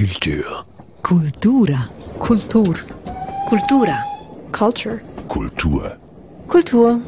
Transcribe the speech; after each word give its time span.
Kultur. 0.00 0.64
Kultura. 1.02 1.86
Kultur. 2.18 2.74
Kultura. 3.46 4.02
Culture. 4.50 4.98
Kultur. 5.28 5.98
Kultur. 6.48 7.02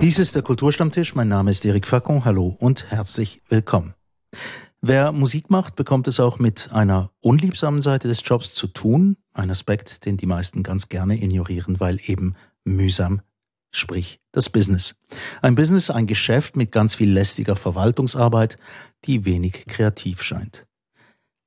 Dies 0.00 0.20
ist 0.20 0.36
der 0.36 0.42
Kulturstammtisch. 0.42 1.16
Mein 1.16 1.26
Name 1.26 1.50
ist 1.50 1.64
Erik 1.64 1.88
Facon. 1.88 2.24
Hallo 2.24 2.56
und 2.60 2.92
herzlich 2.92 3.42
willkommen. 3.48 3.94
Wer 4.82 5.10
Musik 5.10 5.50
macht, 5.50 5.74
bekommt 5.74 6.06
es 6.06 6.20
auch 6.20 6.38
mit 6.38 6.70
einer 6.72 7.10
unliebsamen 7.18 7.82
Seite 7.82 8.06
des 8.06 8.20
Jobs 8.24 8.54
zu 8.54 8.68
tun. 8.68 9.16
Ein 9.32 9.50
Aspekt, 9.50 10.06
den 10.06 10.16
die 10.16 10.26
meisten 10.26 10.62
ganz 10.62 10.88
gerne 10.88 11.20
ignorieren, 11.20 11.80
weil 11.80 11.98
eben 12.04 12.36
mühsam, 12.62 13.20
sprich 13.72 14.20
das 14.30 14.48
Business. 14.48 14.94
Ein 15.42 15.56
Business, 15.56 15.90
ein 15.90 16.06
Geschäft 16.06 16.54
mit 16.54 16.70
ganz 16.70 16.94
viel 16.94 17.10
lästiger 17.10 17.56
Verwaltungsarbeit, 17.56 18.58
die 19.06 19.24
wenig 19.24 19.66
kreativ 19.66 20.22
scheint. 20.22 20.68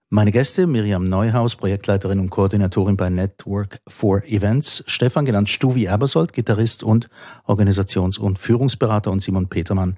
Meine 0.10 0.32
Gäste, 0.32 0.68
Miriam 0.68 1.10
Neuhaus, 1.10 1.58
Projektleiterin 1.58 2.20
und 2.20 2.30
Koordinatorin 2.30 2.96
bei 2.96 3.10
Network 3.10 3.80
for 3.86 4.24
Events, 4.24 4.82
Stefan 4.88 5.26
genannt 5.26 5.50
Stuvi 5.50 5.88
Ebersold, 5.88 6.32
Gitarrist 6.32 6.82
und 6.82 7.10
Organisations- 7.46 8.18
und 8.18 8.40
Führungsberater 8.40 9.12
und 9.12 9.22
Simon 9.22 9.50
Petermann, 9.50 9.98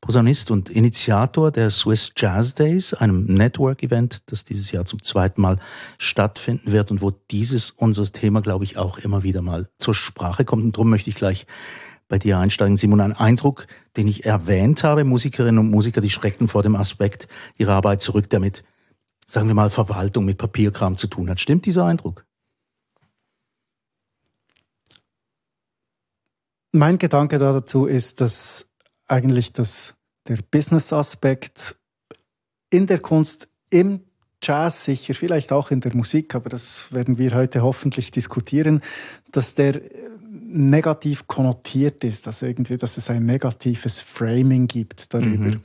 Posaunist 0.00 0.52
und 0.52 0.70
Initiator 0.70 1.50
der 1.50 1.70
Swiss 1.70 2.12
Jazz 2.16 2.54
Days, 2.54 2.94
einem 2.94 3.24
Network-Event, 3.24 4.30
das 4.30 4.44
dieses 4.44 4.70
Jahr 4.70 4.84
zum 4.84 5.02
zweiten 5.02 5.40
Mal 5.40 5.58
stattfinden 5.98 6.70
wird 6.70 6.92
und 6.92 7.02
wo 7.02 7.10
dieses 7.10 7.70
unser 7.70 8.04
Thema, 8.04 8.42
glaube 8.42 8.62
ich, 8.62 8.76
auch 8.76 8.98
immer 8.98 9.24
wieder 9.24 9.42
mal 9.42 9.66
zur 9.78 9.96
Sprache 9.96 10.44
kommt. 10.44 10.62
Und 10.62 10.76
darum 10.76 10.90
möchte 10.90 11.10
ich 11.10 11.16
gleich 11.16 11.48
bei 12.06 12.20
dir 12.20 12.38
einsteigen, 12.38 12.76
Simon. 12.76 13.00
Ein 13.00 13.14
Eindruck, 13.14 13.66
den 13.96 14.06
ich 14.06 14.24
erwähnt 14.24 14.84
habe, 14.84 15.02
Musikerinnen 15.02 15.58
und 15.58 15.70
Musiker, 15.72 16.00
die 16.00 16.10
schreckten 16.10 16.46
vor 16.46 16.62
dem 16.62 16.76
Aspekt 16.76 17.26
ihrer 17.58 17.72
Arbeit 17.72 18.00
zurück, 18.00 18.30
damit 18.30 18.62
sagen 19.30 19.46
wir 19.46 19.54
mal, 19.54 19.70
Verwaltung 19.70 20.24
mit 20.24 20.38
Papierkram 20.38 20.96
zu 20.96 21.06
tun 21.06 21.30
hat. 21.30 21.38
Stimmt 21.38 21.64
dieser 21.64 21.84
Eindruck? 21.84 22.26
Mein 26.72 26.98
Gedanke 26.98 27.38
dazu 27.38 27.86
ist, 27.86 28.20
dass 28.20 28.70
eigentlich 29.06 29.52
das, 29.52 29.94
der 30.26 30.38
Business-Aspekt 30.50 31.78
in 32.70 32.86
der 32.86 32.98
Kunst, 32.98 33.48
im 33.70 34.00
Jazz 34.42 34.84
sicher, 34.84 35.14
vielleicht 35.14 35.52
auch 35.52 35.70
in 35.70 35.80
der 35.80 35.94
Musik, 35.94 36.34
aber 36.34 36.48
das 36.48 36.92
werden 36.92 37.18
wir 37.18 37.34
heute 37.34 37.62
hoffentlich 37.62 38.10
diskutieren, 38.10 38.82
dass 39.30 39.54
der 39.54 39.80
negativ 40.28 41.28
konnotiert 41.28 42.02
ist, 42.02 42.26
dass 42.26 42.42
irgendwie, 42.42 42.76
dass 42.76 42.96
es 42.96 43.10
ein 43.10 43.26
negatives 43.26 44.00
Framing 44.00 44.66
gibt 44.66 45.14
darüber. 45.14 45.50
Mhm. 45.50 45.62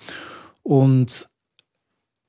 Und 0.62 1.30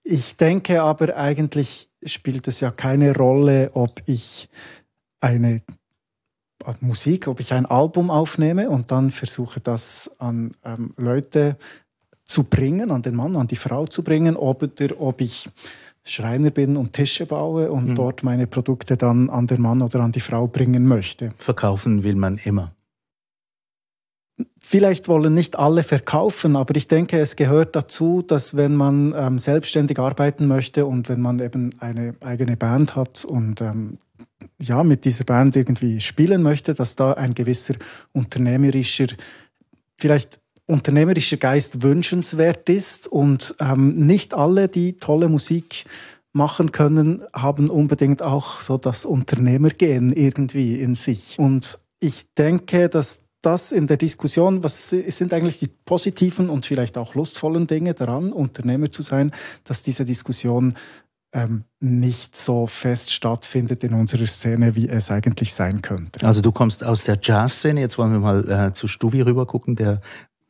ich 0.06 0.36
denke 0.36 0.82
aber 0.82 1.16
eigentlich 1.16 1.88
spielt 2.04 2.46
es 2.46 2.60
ja 2.60 2.70
keine 2.70 3.14
Rolle, 3.16 3.72
ob 3.74 4.02
ich 4.06 4.48
eine 5.20 5.62
Musik, 6.80 7.26
ob 7.26 7.40
ich 7.40 7.52
ein 7.52 7.66
Album 7.66 8.10
aufnehme 8.10 8.70
und 8.70 8.90
dann 8.92 9.10
versuche 9.10 9.60
das 9.60 10.10
an 10.18 10.52
ähm, 10.64 10.94
Leute 10.96 11.56
zu 12.24 12.44
bringen, 12.44 12.90
an 12.90 13.02
den 13.02 13.14
Mann, 13.14 13.36
an 13.36 13.46
die 13.46 13.56
Frau 13.56 13.86
zu 13.86 14.02
bringen, 14.02 14.36
oder 14.36 14.68
ob 14.98 15.20
ich 15.20 15.48
Schreiner 16.04 16.50
bin 16.50 16.76
und 16.76 16.92
Tische 16.92 17.26
baue 17.26 17.70
und 17.70 17.90
mhm. 17.90 17.94
dort 17.96 18.22
meine 18.22 18.46
Produkte 18.46 18.96
dann 18.96 19.28
an 19.28 19.46
den 19.46 19.60
Mann 19.60 19.82
oder 19.82 20.00
an 20.00 20.12
die 20.12 20.20
Frau 20.20 20.46
bringen 20.46 20.86
möchte. 20.86 21.30
Verkaufen 21.38 22.04
will 22.04 22.16
man 22.16 22.38
immer. 22.38 22.72
Vielleicht 24.58 25.08
wollen 25.08 25.32
nicht 25.32 25.58
alle 25.58 25.82
verkaufen, 25.82 26.56
aber 26.56 26.76
ich 26.76 26.88
denke, 26.88 27.18
es 27.18 27.36
gehört 27.36 27.74
dazu, 27.74 28.22
dass 28.22 28.56
wenn 28.56 28.74
man 28.74 29.14
ähm, 29.16 29.38
selbstständig 29.38 29.98
arbeiten 29.98 30.46
möchte 30.46 30.84
und 30.84 31.08
wenn 31.08 31.20
man 31.20 31.38
eben 31.38 31.70
eine 31.80 32.14
eigene 32.20 32.56
Band 32.56 32.96
hat 32.96 33.24
und 33.24 33.60
ähm, 33.60 33.96
ja 34.58 34.82
mit 34.84 35.04
dieser 35.04 35.24
Band 35.24 35.56
irgendwie 35.56 36.00
spielen 36.00 36.42
möchte, 36.42 36.74
dass 36.74 36.96
da 36.96 37.12
ein 37.12 37.32
gewisser 37.32 37.74
unternehmerischer, 38.12 39.06
vielleicht 39.96 40.40
unternehmerischer 40.66 41.36
Geist 41.36 41.82
wünschenswert 41.82 42.68
ist 42.68 43.08
und 43.08 43.54
ähm, 43.60 43.94
nicht 44.06 44.34
alle, 44.34 44.68
die 44.68 44.94
tolle 44.94 45.28
Musik 45.28 45.84
machen 46.32 46.72
können, 46.72 47.24
haben 47.32 47.70
unbedingt 47.70 48.22
auch 48.22 48.60
so 48.60 48.76
das 48.76 49.06
Unternehmergehen 49.06 50.12
irgendwie 50.12 50.78
in 50.80 50.94
sich. 50.94 51.38
Und 51.38 51.78
ich 51.98 52.34
denke, 52.34 52.88
dass 52.88 53.25
das 53.46 53.70
in 53.70 53.86
der 53.86 53.96
Diskussion, 53.96 54.64
was 54.64 54.90
sind 54.90 55.32
eigentlich 55.32 55.60
die 55.60 55.68
positiven 55.68 56.50
und 56.50 56.66
vielleicht 56.66 56.98
auch 56.98 57.14
lustvollen 57.14 57.68
Dinge 57.68 57.94
daran, 57.94 58.32
Unternehmer 58.32 58.90
zu 58.90 59.02
sein, 59.02 59.30
dass 59.62 59.82
diese 59.82 60.04
Diskussion 60.04 60.74
ähm, 61.32 61.62
nicht 61.78 62.34
so 62.34 62.66
fest 62.66 63.12
stattfindet 63.12 63.84
in 63.84 63.94
unserer 63.94 64.26
Szene, 64.26 64.74
wie 64.74 64.88
es 64.88 65.10
eigentlich 65.12 65.54
sein 65.54 65.80
könnte. 65.80 66.26
Also 66.26 66.40
du 66.40 66.50
kommst 66.50 66.82
aus 66.82 67.04
der 67.04 67.18
Jazz-Szene, 67.22 67.80
jetzt 67.80 67.98
wollen 67.98 68.12
wir 68.12 68.18
mal 68.18 68.50
äh, 68.50 68.72
zu 68.72 68.88
Stuvi 68.88 69.20
rüber 69.20 69.46
gucken, 69.46 69.76
der 69.76 70.00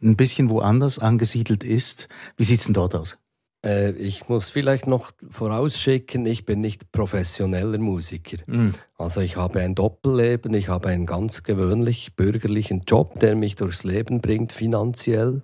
ein 0.02 0.16
bisschen 0.16 0.48
woanders 0.48 0.98
angesiedelt 0.98 1.64
ist. 1.64 2.08
Wie 2.36 2.44
sieht's 2.44 2.64
denn 2.64 2.74
dort 2.74 2.94
aus? 2.94 3.18
Äh, 3.66 3.90
ich 3.92 4.28
muss 4.28 4.48
vielleicht 4.48 4.86
noch 4.86 5.10
vorausschicken, 5.28 6.24
ich 6.24 6.46
bin 6.46 6.60
nicht 6.60 6.92
professioneller 6.92 7.78
Musiker. 7.78 8.38
Mm. 8.46 8.70
Also 8.96 9.20
ich 9.20 9.36
habe 9.36 9.60
ein 9.60 9.74
Doppelleben, 9.74 10.54
ich 10.54 10.68
habe 10.68 10.88
einen 10.88 11.06
ganz 11.06 11.42
gewöhnlich 11.42 12.14
bürgerlichen 12.14 12.82
Job, 12.86 13.18
der 13.18 13.34
mich 13.34 13.56
durchs 13.56 13.82
Leben 13.82 14.20
bringt 14.20 14.52
finanziell. 14.52 15.42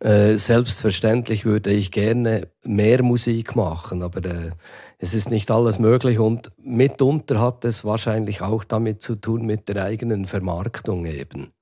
Äh, 0.00 0.36
selbstverständlich 0.36 1.46
würde 1.46 1.70
ich 1.70 1.90
gerne 1.90 2.48
mehr 2.64 3.02
Musik 3.02 3.56
machen, 3.56 4.02
aber 4.02 4.24
äh, 4.26 4.50
es 4.98 5.14
ist 5.14 5.30
nicht 5.30 5.50
alles 5.50 5.78
möglich 5.78 6.18
und 6.18 6.52
mitunter 6.58 7.40
hat 7.40 7.64
es 7.64 7.82
wahrscheinlich 7.82 8.42
auch 8.42 8.64
damit 8.64 9.00
zu 9.00 9.14
tun 9.14 9.46
mit 9.46 9.68
der 9.70 9.82
eigenen 9.82 10.26
Vermarktung 10.26 11.06
eben. 11.06 11.52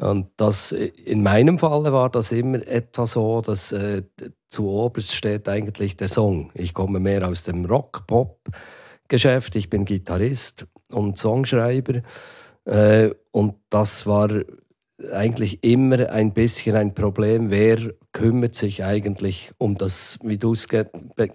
Und 0.00 0.28
das, 0.36 0.70
in 0.70 1.22
meinem 1.22 1.58
Fall 1.58 1.92
war 1.92 2.08
das 2.08 2.30
immer 2.30 2.64
etwa 2.66 3.06
so, 3.06 3.40
dass 3.40 3.72
äh, 3.72 4.02
zu 4.46 4.68
oberst 4.68 5.14
steht 5.14 5.48
eigentlich 5.48 5.96
der 5.96 6.08
Song. 6.08 6.50
Ich 6.54 6.72
komme 6.72 7.00
mehr 7.00 7.26
aus 7.26 7.42
dem 7.42 7.64
Rock-Pop-Geschäft, 7.64 9.56
ich 9.56 9.68
bin 9.68 9.84
Gitarrist 9.84 10.68
und 10.92 11.16
Songschreiber. 11.16 12.02
Äh, 12.64 13.10
und 13.32 13.56
das 13.70 14.06
war 14.06 14.30
eigentlich 15.12 15.64
immer 15.64 16.10
ein 16.10 16.32
bisschen 16.32 16.76
ein 16.76 16.94
Problem. 16.94 17.50
Wer 17.50 17.92
kümmert 18.12 18.54
sich 18.54 18.84
eigentlich 18.84 19.50
um 19.58 19.76
das, 19.76 20.18
wie 20.22 20.38
du 20.38 20.52
es 20.52 20.68
ge 20.68 20.86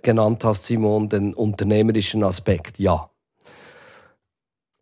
genannt 0.01 0.45
hast, 0.45 0.65
Simon, 0.65 1.09
den 1.09 1.33
unternehmerischen 1.33 2.23
Aspekt? 2.23 2.79
Ja. 2.79 3.12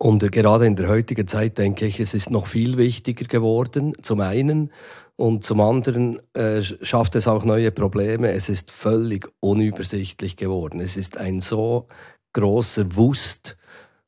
Und 0.02 0.32
gerade 0.32 0.66
in 0.66 0.74
der 0.74 0.88
heutigen 0.88 1.28
Zeit 1.28 1.58
denke 1.58 1.86
ich, 1.86 2.00
es 2.00 2.12
ist 2.12 2.28
noch 2.28 2.48
viel 2.48 2.76
wichtiger 2.76 3.24
geworden, 3.24 3.94
zum 4.02 4.20
einen. 4.20 4.72
Und 5.14 5.44
zum 5.44 5.60
anderen 5.60 6.18
äh, 6.34 6.60
schafft 6.60 7.14
es 7.14 7.28
auch 7.28 7.44
neue 7.44 7.70
Probleme. 7.70 8.32
Es 8.32 8.48
ist 8.48 8.72
völlig 8.72 9.28
unübersichtlich 9.38 10.34
geworden. 10.36 10.80
Es 10.80 10.96
ist 10.96 11.18
ein 11.18 11.38
so 11.38 11.86
großer 12.32 12.96
Wust 12.96 13.56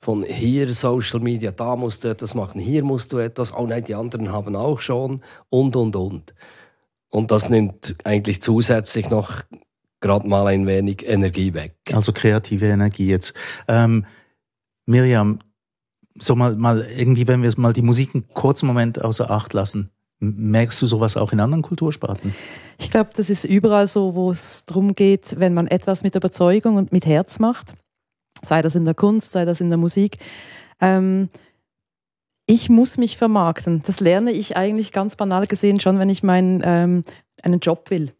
von 0.01 0.25
hier 0.25 0.69
Social 0.75 1.21
Media, 1.21 1.53
da 1.53 1.77
musst 1.77 2.03
du 2.03 2.09
etwas 2.09 2.35
machen, 2.35 2.61
hier 2.61 2.83
musst 2.83 3.13
du 3.13 3.19
etwas, 3.19 3.55
oh 3.55 3.65
nein, 3.65 3.85
die 3.85 3.95
anderen 3.95 4.33
haben 4.33 4.57
auch 4.57 4.81
schon 4.81 5.23
und, 5.49 5.77
und, 5.77 5.95
und. 5.95 6.35
Und 7.09 7.31
das 7.31 7.51
nimmt 7.51 7.95
eigentlich 8.03 8.43
zusätzlich 8.43 9.11
noch 9.11 9.45
gerade 10.01 10.27
mal 10.27 10.49
ein 10.49 10.67
wenig 10.67 11.09
Energie 11.09 11.55
weg. 11.55 11.77
Also 11.93 12.13
kreative 12.13 12.67
Energie 12.67 13.07
jetzt. 13.07 13.33
Ähm, 13.69 14.07
Miriam, 14.87 15.39
so 16.19 16.37
mal, 16.37 16.57
mal 16.57 16.87
irgendwie, 16.97 17.27
wenn 17.27 17.43
wir 17.43 17.53
mal 17.57 17.73
die 17.73 17.83
Musik 17.83 18.15
einen 18.15 18.29
kurzen 18.29 18.67
Moment 18.67 19.03
außer 19.03 19.31
Acht 19.31 19.53
lassen, 19.53 19.91
merkst 20.21 20.81
du 20.81 20.87
sowas 20.87 21.17
auch 21.17 21.33
in 21.33 21.41
anderen 21.41 21.63
Kultursparten? 21.63 22.35
Ich 22.79 22.91
glaube, 22.91 23.11
das 23.15 23.31
ist 23.31 23.45
überall 23.45 23.87
so, 23.87 24.15
wo 24.15 24.31
es 24.31 24.65
darum 24.65 24.95
geht, 24.95 25.39
wenn 25.39 25.55
man 25.55 25.67
etwas 25.67 26.03
mit 26.03 26.15
Überzeugung 26.15 26.77
und 26.77 26.93
mit 26.93 27.07
Herz 27.07 27.39
macht, 27.39 27.75
sei 28.43 28.63
das 28.63 28.75
in 28.75 28.85
der 28.85 28.95
Kunst, 28.95 29.33
sei 29.33 29.45
das 29.45 29.61
in 29.61 29.69
der 29.69 29.79
Musik. 29.79 30.19
Ähm, 30.81 31.29
ich 32.47 32.69
muss 32.69 32.99
mich 32.99 33.17
vermarkten. 33.17 33.83
Das 33.87 34.01
lerne 34.01 34.33
ich 34.33 34.57
eigentlich 34.57 34.93
ganz 34.93 35.17
banal 35.17 35.47
gesehen 35.47 35.81
schon, 35.81 35.99
wenn 35.99 36.11
ich 36.11 36.23
meinen 36.23 36.63
ähm, 36.65 37.05
einen 37.43 37.61
Job 37.61 37.91
will. 37.91 38.13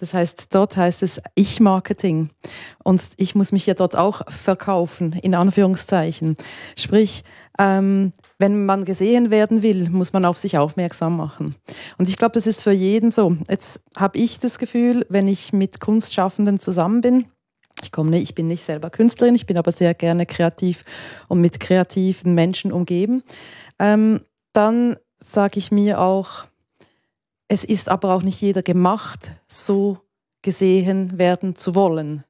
Das 0.00 0.14
heißt, 0.14 0.48
dort 0.50 0.76
heißt 0.76 1.02
es 1.02 1.20
Ich-Marketing. 1.34 2.30
Und 2.82 3.02
ich 3.16 3.34
muss 3.34 3.52
mich 3.52 3.66
ja 3.66 3.74
dort 3.74 3.96
auch 3.96 4.22
verkaufen, 4.28 5.12
in 5.12 5.34
Anführungszeichen. 5.34 6.36
Sprich, 6.76 7.22
ähm, 7.58 8.12
wenn 8.38 8.64
man 8.64 8.86
gesehen 8.86 9.30
werden 9.30 9.62
will, 9.62 9.90
muss 9.90 10.14
man 10.14 10.24
auf 10.24 10.38
sich 10.38 10.56
aufmerksam 10.56 11.16
machen. 11.16 11.56
Und 11.98 12.08
ich 12.08 12.16
glaube, 12.16 12.32
das 12.32 12.46
ist 12.46 12.62
für 12.62 12.72
jeden 12.72 13.10
so. 13.10 13.36
Jetzt 13.48 13.82
habe 13.96 14.18
ich 14.18 14.40
das 14.40 14.58
Gefühl, 14.58 15.04
wenn 15.10 15.28
ich 15.28 15.52
mit 15.52 15.78
Kunstschaffenden 15.80 16.58
zusammen 16.58 17.02
bin, 17.02 17.26
ich 17.82 17.92
komme 17.92 18.10
nicht, 18.10 18.22
ich 18.22 18.34
bin 18.34 18.46
nicht 18.46 18.64
selber 18.64 18.90
Künstlerin, 18.90 19.34
ich 19.34 19.46
bin 19.46 19.58
aber 19.58 19.72
sehr 19.72 19.94
gerne 19.94 20.26
kreativ 20.26 20.84
und 21.28 21.40
mit 21.40 21.60
kreativen 21.60 22.34
Menschen 22.34 22.72
umgeben, 22.72 23.22
ähm, 23.78 24.20
dann 24.52 24.96
sage 25.18 25.58
ich 25.58 25.70
mir 25.70 26.00
auch, 26.00 26.44
es 27.50 27.64
ist 27.64 27.88
aber 27.88 28.14
auch 28.14 28.22
nicht 28.22 28.40
jeder 28.40 28.62
gemacht, 28.62 29.32
so 29.48 29.98
gesehen 30.40 31.18
werden 31.18 31.56
zu 31.56 31.74
wollen. 31.74 32.22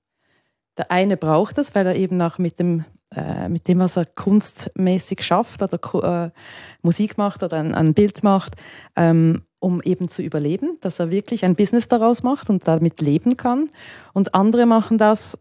Der 0.79 0.91
eine 0.91 1.19
braucht 1.19 1.59
es, 1.59 1.75
weil 1.75 1.87
er 1.87 1.95
eben 1.95 2.23
auch 2.23 2.39
mit 2.39 2.59
dem, 2.59 2.87
äh, 3.15 3.51
mit 3.51 3.69
dem, 3.69 3.81
was 3.81 3.99
er 3.99 4.07
kunstmäßig 4.07 5.21
schafft 5.21 5.63
oder 5.63 6.25
äh, 6.25 6.31
Musik 6.81 7.19
macht 7.19 7.43
oder 7.43 7.59
ein, 7.59 7.75
ein 7.75 7.93
Bild 7.93 8.23
macht, 8.23 8.55
ähm, 8.97 9.43
um 9.59 9.83
eben 9.83 10.09
zu 10.09 10.23
überleben, 10.23 10.79
dass 10.81 10.99
er 10.99 11.11
wirklich 11.11 11.45
ein 11.45 11.55
Business 11.55 11.87
daraus 11.87 12.23
macht 12.23 12.49
und 12.49 12.67
damit 12.67 13.03
leben 13.03 13.37
kann. 13.37 13.69
Und 14.15 14.35
andere 14.35 14.65
machen 14.65 14.97
das 14.97 15.39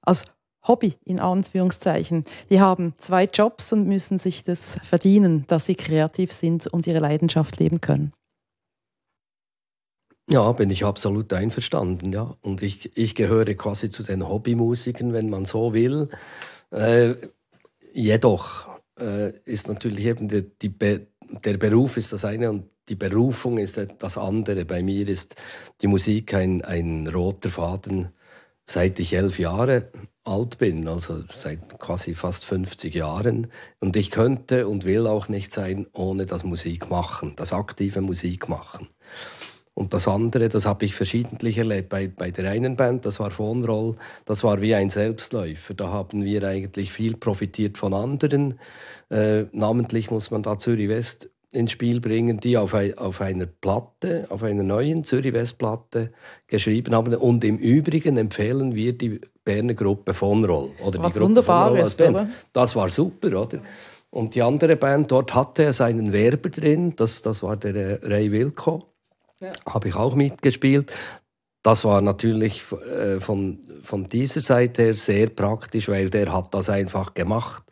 als 0.00 0.24
Hobby 0.66 0.94
in 1.04 1.20
Anführungszeichen. 1.20 2.24
Die 2.50 2.60
haben 2.60 2.94
zwei 2.98 3.24
Jobs 3.24 3.72
und 3.72 3.86
müssen 3.86 4.18
sich 4.18 4.44
das 4.44 4.76
verdienen, 4.82 5.44
dass 5.46 5.66
sie 5.66 5.74
kreativ 5.74 6.32
sind 6.32 6.66
und 6.66 6.86
ihre 6.86 7.00
Leidenschaft 7.00 7.58
leben 7.58 7.80
können. 7.80 8.12
Ja, 10.30 10.52
bin 10.52 10.70
ich 10.70 10.84
absolut 10.84 11.32
einverstanden, 11.34 12.12
ja. 12.12 12.34
Und 12.40 12.62
ich, 12.62 12.96
ich 12.96 13.14
gehöre 13.14 13.52
quasi 13.54 13.90
zu 13.90 14.02
den 14.02 14.26
Hobbymusikern, 14.26 15.12
wenn 15.12 15.28
man 15.28 15.44
so 15.44 15.74
will. 15.74 16.08
Äh, 16.70 17.14
jedoch 17.92 18.70
äh, 18.98 19.32
ist 19.44 19.68
natürlich 19.68 20.06
eben 20.06 20.28
die, 20.28 20.50
die 20.62 20.70
Be 20.70 21.06
der 21.44 21.56
Beruf 21.56 21.96
ist 21.96 22.12
das 22.12 22.24
eine 22.24 22.50
und 22.50 22.68
die 22.88 22.94
Berufung 22.94 23.58
ist 23.58 23.80
das 23.98 24.18
andere. 24.18 24.64
Bei 24.64 24.82
mir 24.82 25.08
ist 25.08 25.36
die 25.80 25.86
Musik 25.86 26.34
ein, 26.34 26.62
ein 26.62 27.06
roter 27.08 27.50
Faden, 27.50 28.10
seit 28.66 29.00
ich 29.00 29.14
elf 29.14 29.38
Jahre 29.38 29.90
alt 30.24 30.58
bin, 30.58 30.88
also 30.88 31.22
seit 31.28 31.78
quasi 31.78 32.14
fast 32.14 32.44
50 32.44 32.94
Jahren. 32.94 33.48
Und 33.80 33.96
ich 33.96 34.10
könnte 34.10 34.66
und 34.66 34.84
will 34.84 35.06
auch 35.06 35.28
nicht 35.28 35.52
sein 35.52 35.86
ohne 35.92 36.26
das 36.26 36.44
Musik 36.44 36.90
machen, 36.90 37.34
das 37.36 37.52
aktive 37.52 38.00
Musik 38.00 38.48
machen. 38.48 38.88
Und 39.74 39.92
das 39.92 40.06
andere, 40.06 40.48
das 40.48 40.66
habe 40.66 40.84
ich 40.84 40.94
verschiedentlich 40.94 41.58
erlebt. 41.58 41.88
Bei, 41.88 42.06
bei 42.06 42.30
der 42.30 42.48
einen 42.50 42.76
Band, 42.76 43.04
das 43.06 43.18
war 43.18 43.32
Phonroll, 43.32 43.96
das 44.24 44.44
war 44.44 44.60
wie 44.60 44.74
ein 44.74 44.88
Selbstläufer. 44.88 45.74
Da 45.74 45.88
haben 45.88 46.24
wir 46.24 46.44
eigentlich 46.44 46.92
viel 46.92 47.16
profitiert 47.16 47.76
von 47.76 47.92
anderen. 47.92 48.60
Äh, 49.10 49.46
namentlich 49.50 50.12
muss 50.12 50.30
man 50.30 50.44
da 50.44 50.58
Zürich 50.58 50.88
West 50.88 51.28
ins 51.54 51.72
Spiel 51.72 52.00
bringen, 52.00 52.40
die 52.40 52.56
auf, 52.56 52.74
ein, 52.74 52.96
auf 52.98 53.20
einer 53.20 53.46
Platte, 53.46 54.26
auf 54.28 54.42
einer 54.42 54.62
neuen 54.62 55.04
Zürich 55.04 55.32
West 55.32 55.58
Platte 55.58 56.12
geschrieben 56.46 56.94
haben. 56.94 57.14
Und 57.14 57.44
im 57.44 57.56
Übrigen 57.58 58.16
empfehlen 58.16 58.74
wir 58.74 58.92
die 58.92 59.20
Berner 59.44 59.74
Gruppe 59.74 60.14
Phonroll. 60.14 60.70
Oder 60.82 60.98
Was 61.02 61.12
die 61.12 61.18
Gruppe 61.18 61.20
wunderbar 61.20 61.78
ist, 61.78 62.00
oder? 62.00 62.28
Das 62.52 62.74
war 62.74 62.90
super, 62.90 63.28
oder? 63.28 63.60
Und 64.10 64.34
die 64.34 64.42
andere 64.42 64.76
Band, 64.76 65.10
dort 65.10 65.34
hatte 65.34 65.64
er 65.64 65.72
seinen 65.72 66.12
Werber 66.12 66.48
drin, 66.48 66.94
das, 66.96 67.22
das 67.22 67.42
war 67.42 67.56
der 67.56 67.74
äh, 67.74 68.06
Ray 68.06 68.30
Wilco. 68.30 68.84
Ja. 69.40 69.52
Habe 69.66 69.88
ich 69.88 69.96
auch 69.96 70.14
mitgespielt. 70.14 70.92
Das 71.64 71.84
war 71.84 72.00
natürlich 72.00 72.62
äh, 72.72 73.20
von, 73.20 73.60
von 73.82 74.06
dieser 74.06 74.40
Seite 74.40 74.82
her 74.82 74.96
sehr 74.96 75.30
praktisch, 75.30 75.88
weil 75.88 76.10
der 76.10 76.32
hat 76.32 76.54
das 76.54 76.70
einfach 76.70 77.14
gemacht, 77.14 77.64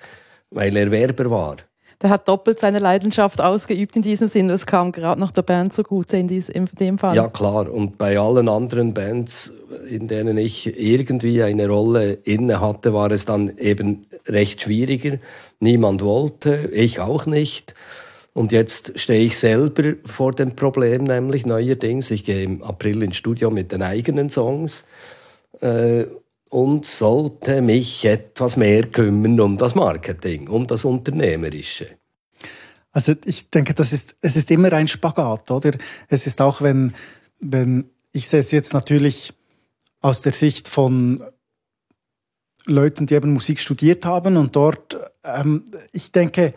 weil 0.51 0.77
er 0.77 0.91
Werber 0.91 1.31
war. 1.31 1.57
Der 2.03 2.11
hat 2.11 2.29
doppelt 2.29 2.59
seine 2.59 2.81
Leidenschaft 2.81 3.41
ausgeübt 3.41 3.95
in 3.95 4.03
diesem 4.03 4.27
Sinn. 4.27 4.49
Das 4.49 4.67
kam 4.67 4.91
gerade 4.91 5.21
noch 5.21 5.31
der 5.31 5.43
Band 5.43 5.73
zugute 5.73 6.17
in, 6.17 6.27
dies, 6.27 6.49
in 6.49 6.69
dem 6.79 6.99
Fall. 6.99 7.15
Ja, 7.15 7.29
klar. 7.29 7.71
Und 7.71 7.97
bei 7.97 8.19
allen 8.19 8.49
anderen 8.49 8.93
Bands, 8.93 9.53
in 9.89 10.09
denen 10.09 10.37
ich 10.37 10.81
irgendwie 10.81 11.43
eine 11.45 11.69
Rolle 11.69 12.15
inne 12.25 12.61
hatte, 12.61 12.93
war 12.93 13.13
es 13.13 13.25
dann 13.25 13.57
eben 13.57 14.07
recht 14.27 14.63
schwieriger. 14.63 15.19
Niemand 15.61 16.03
wollte, 16.03 16.69
ich 16.73 16.99
auch 16.99 17.27
nicht. 17.27 17.77
Und 18.35 18.51
jetzt 18.51 18.99
stehe 18.99 19.25
ich 19.25 19.39
selber 19.39 19.95
vor 20.05 20.33
dem 20.33 20.57
Problem, 20.57 21.05
nämlich 21.05 21.47
neuerdings, 21.47 22.11
ich 22.11 22.25
gehe 22.25 22.43
im 22.43 22.63
April 22.63 23.03
ins 23.03 23.17
Studio 23.17 23.51
mit 23.51 23.73
den 23.73 23.83
eigenen 23.83 24.31
Songs 24.31 24.85
äh, 25.61 26.05
und 26.53 26.85
sollte 26.85 27.63
mich 27.63 28.05
etwas 28.05 28.59
mehr 28.59 28.83
kümmern 28.83 29.41
um 29.41 29.57
das 29.57 29.75
Marketing, 29.75 30.49
um 30.49 30.67
das 30.67 30.85
Unternehmerische. 30.85 31.97
Also 32.93 33.15
ich 33.25 33.49
denke, 33.49 33.73
das 33.73 33.95
ist, 33.95 34.17
es 34.21 34.37
ist 34.37 34.51
immer 34.51 34.71
ein 34.75 34.87
Spagat, 34.87 35.51
oder? 35.51 35.73
Es 36.09 36.27
ist 36.27 36.43
auch, 36.43 36.61
wenn, 36.61 36.93
wenn 37.41 37.89
ich 38.13 38.29
sehe 38.29 38.41
es 38.41 38.51
jetzt 38.51 38.75
natürlich 38.75 39.33
aus 40.03 40.21
der 40.21 40.35
Sicht 40.35 40.69
von 40.69 41.25
Leuten, 42.67 43.07
die 43.07 43.15
eben 43.15 43.33
Musik 43.33 43.59
studiert 43.59 44.05
haben 44.05 44.37
und 44.37 44.55
dort, 44.55 44.99
ähm, 45.25 45.65
ich 45.93 46.13
denke, 46.13 46.53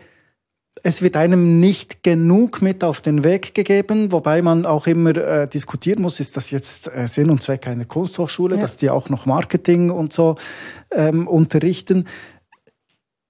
es 0.83 1.01
wird 1.01 1.15
einem 1.15 1.59
nicht 1.59 2.03
genug 2.03 2.61
mit 2.61 2.83
auf 2.83 3.01
den 3.01 3.23
Weg 3.23 3.53
gegeben, 3.53 4.11
wobei 4.11 4.41
man 4.41 4.65
auch 4.65 4.87
immer 4.87 5.15
äh, 5.15 5.47
diskutieren 5.47 6.01
muss, 6.01 6.19
ist 6.19 6.37
das 6.37 6.51
jetzt 6.51 6.93
äh, 6.93 7.07
Sinn 7.07 7.29
und 7.29 7.41
Zweck 7.41 7.67
einer 7.67 7.85
Kunsthochschule, 7.85 8.55
ja. 8.55 8.61
dass 8.61 8.77
die 8.77 8.89
auch 8.89 9.09
noch 9.09 9.25
Marketing 9.25 9.89
und 9.89 10.13
so 10.13 10.35
ähm, 10.91 11.27
unterrichten. 11.27 12.05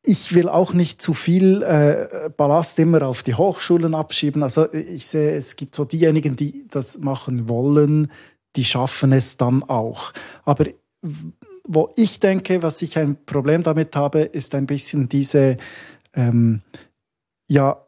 Ich 0.03 0.33
will 0.33 0.49
auch 0.49 0.73
nicht 0.73 1.01
zu 1.01 1.13
viel 1.13 1.63
äh, 1.63 2.29
Ballast 2.35 2.77
immer 2.79 3.03
auf 3.03 3.23
die 3.23 3.35
Hochschulen 3.35 3.95
abschieben. 3.95 4.43
Also 4.43 4.71
ich 4.71 5.07
sehe, 5.07 5.35
es 5.35 5.55
gibt 5.55 5.75
so 5.75 5.85
diejenigen, 5.85 6.35
die 6.35 6.65
das 6.69 6.99
machen 6.99 7.49
wollen, 7.49 8.11
die 8.55 8.63
schaffen 8.63 9.11
es 9.11 9.37
dann 9.37 9.63
auch. 9.63 10.13
Aber 10.43 10.65
wo 11.67 11.91
ich 11.95 12.19
denke, 12.19 12.61
was 12.61 12.81
ich 12.81 12.97
ein 12.97 13.17
Problem 13.25 13.63
damit 13.63 13.95
habe, 13.95 14.21
ist 14.21 14.53
ein 14.53 14.67
bisschen 14.67 15.09
diese 15.09 15.57
ähm, 16.13 16.61
ja, 17.47 17.85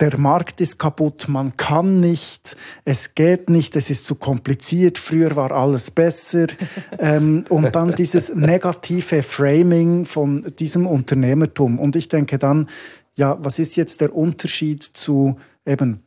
der 0.00 0.18
Markt 0.18 0.60
ist 0.60 0.78
kaputt, 0.78 1.28
man 1.28 1.56
kann 1.56 2.00
nicht, 2.00 2.56
es 2.84 3.14
geht 3.14 3.48
nicht, 3.48 3.76
es 3.76 3.90
ist 3.90 4.04
zu 4.04 4.16
kompliziert, 4.16 4.98
früher 4.98 5.36
war 5.36 5.52
alles 5.52 5.90
besser. 5.90 6.46
ähm, 6.98 7.44
und 7.48 7.74
dann 7.76 7.94
dieses 7.94 8.34
negative 8.34 9.22
Framing 9.22 10.04
von 10.04 10.52
diesem 10.58 10.86
Unternehmertum. 10.86 11.78
Und 11.78 11.94
ich 11.94 12.08
denke 12.08 12.38
dann, 12.38 12.68
ja, 13.14 13.38
was 13.40 13.60
ist 13.60 13.76
jetzt 13.76 14.00
der 14.00 14.14
Unterschied 14.14 14.82
zu 14.82 15.36
eben, 15.64 16.02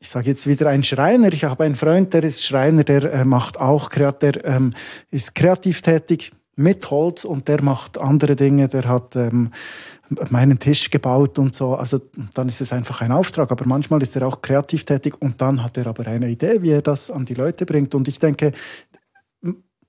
ich 0.00 0.08
sage 0.08 0.30
jetzt 0.30 0.46
wieder 0.46 0.70
ein 0.70 0.82
Schreiner, 0.82 1.30
ich 1.30 1.44
habe 1.44 1.64
einen 1.64 1.76
Freund, 1.76 2.14
der 2.14 2.24
ist 2.24 2.42
Schreiner, 2.42 2.84
der 2.84 3.12
äh, 3.12 3.24
macht 3.26 3.60
auch, 3.60 3.90
der 3.90 4.42
ähm, 4.46 4.72
ist 5.10 5.34
kreativ 5.34 5.82
tätig 5.82 6.32
mit 6.56 6.90
Holz 6.90 7.24
und 7.24 7.48
der 7.48 7.62
macht 7.62 7.98
andere 7.98 8.36
Dinge, 8.36 8.68
der 8.68 8.84
hat... 8.84 9.16
Ähm, 9.16 9.50
meinen 10.30 10.58
Tisch 10.58 10.90
gebaut 10.90 11.38
und 11.38 11.54
so. 11.54 11.74
Also 11.74 12.00
dann 12.34 12.48
ist 12.48 12.60
es 12.60 12.72
einfach 12.72 13.00
ein 13.00 13.12
Auftrag. 13.12 13.50
Aber 13.50 13.64
manchmal 13.66 14.02
ist 14.02 14.16
er 14.16 14.26
auch 14.26 14.42
kreativ 14.42 14.84
tätig 14.84 15.14
und 15.20 15.40
dann 15.40 15.62
hat 15.62 15.76
er 15.76 15.86
aber 15.86 16.06
eine 16.06 16.28
Idee, 16.28 16.62
wie 16.62 16.70
er 16.70 16.82
das 16.82 17.10
an 17.10 17.24
die 17.24 17.34
Leute 17.34 17.64
bringt. 17.64 17.94
Und 17.94 18.08
ich 18.08 18.18
denke, 18.18 18.52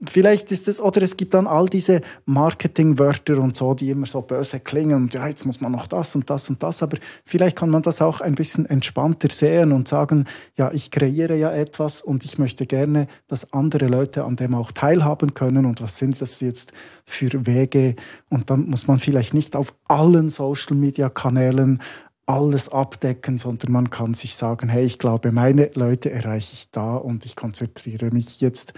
Vielleicht 0.10 0.52
ist 0.52 0.68
es, 0.68 0.82
oder 0.82 1.04
es 1.04 1.16
gibt 1.16 1.36
dann 1.36 1.46
all 1.46 1.68
diese 1.68 2.02
Marketingwörter 2.26 3.38
und 3.38 3.56
so, 3.56 3.76
die 3.76 3.92
immer 3.92 4.08
so 4.08 4.22
böse 4.22 4.60
klingen 4.60 4.96
und 4.96 5.14
ja, 5.14 5.28
jetzt 5.28 5.46
muss 5.46 5.62
man 5.62 5.72
noch 5.72 5.86
das 5.86 6.16
und 6.16 6.28
das 6.28 6.50
und 6.50 6.64
das, 6.64 6.82
aber 6.82 6.98
vielleicht 7.24 7.56
kann 7.56 7.70
man 7.70 7.84
das 7.84 8.02
auch 8.02 8.20
ein 8.20 8.34
bisschen 8.34 8.66
entspannter 8.66 9.30
sehen 9.30 9.72
und 9.72 9.88
sagen, 9.88 10.26
ja, 10.58 10.72
ich 10.72 10.90
kreiere 10.90 11.36
ja 11.36 11.52
etwas 11.52 12.02
und 12.02 12.26
ich 12.26 12.40
möchte 12.40 12.66
gerne, 12.66 13.08
dass 13.28 13.54
andere 13.54 13.86
Leute 13.86 14.24
an 14.24 14.38
dem 14.38 14.56
auch 14.56 14.72
teilhaben 14.72 15.36
können 15.36 15.68
und 15.68 15.84
was 15.84 16.00
sind 16.00 16.20
das 16.20 16.40
jetzt 16.40 16.74
für 17.06 17.46
Wege? 17.46 17.96
Und 18.28 18.50
dann 18.50 18.68
muss 18.68 18.88
man 18.88 18.98
vielleicht 18.98 19.36
nicht 19.36 19.56
auf 19.56 19.76
allen 19.88 20.30
Social-Media-Kanälen 20.30 21.80
alles 22.26 22.70
abdecken, 22.70 23.38
sondern 23.38 23.72
man 23.72 23.90
kann 23.92 24.14
sich 24.16 24.36
sagen, 24.36 24.70
hey, 24.70 24.86
ich 24.86 24.98
glaube, 24.98 25.32
meine 25.32 25.70
Leute 25.76 26.12
erreiche 26.12 26.54
ich 26.54 26.72
da 26.72 26.96
und 26.96 27.26
ich 27.26 27.36
konzentriere 27.36 28.10
mich 28.12 28.42
jetzt 28.42 28.74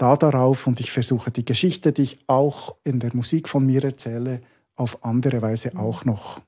da 0.00 0.16
darauf 0.16 0.66
und 0.66 0.80
ich 0.80 0.90
versuche 0.90 1.30
die 1.30 1.44
Geschichte, 1.44 1.92
die 1.92 2.02
ich 2.02 2.18
auch 2.26 2.74
in 2.84 3.00
der 3.00 3.14
Musik 3.14 3.48
von 3.48 3.66
mir 3.66 3.84
erzähle, 3.84 4.40
auf 4.76 5.04
andere 5.04 5.42
Weise 5.42 5.76
auch 5.76 6.04
noch 6.04 6.40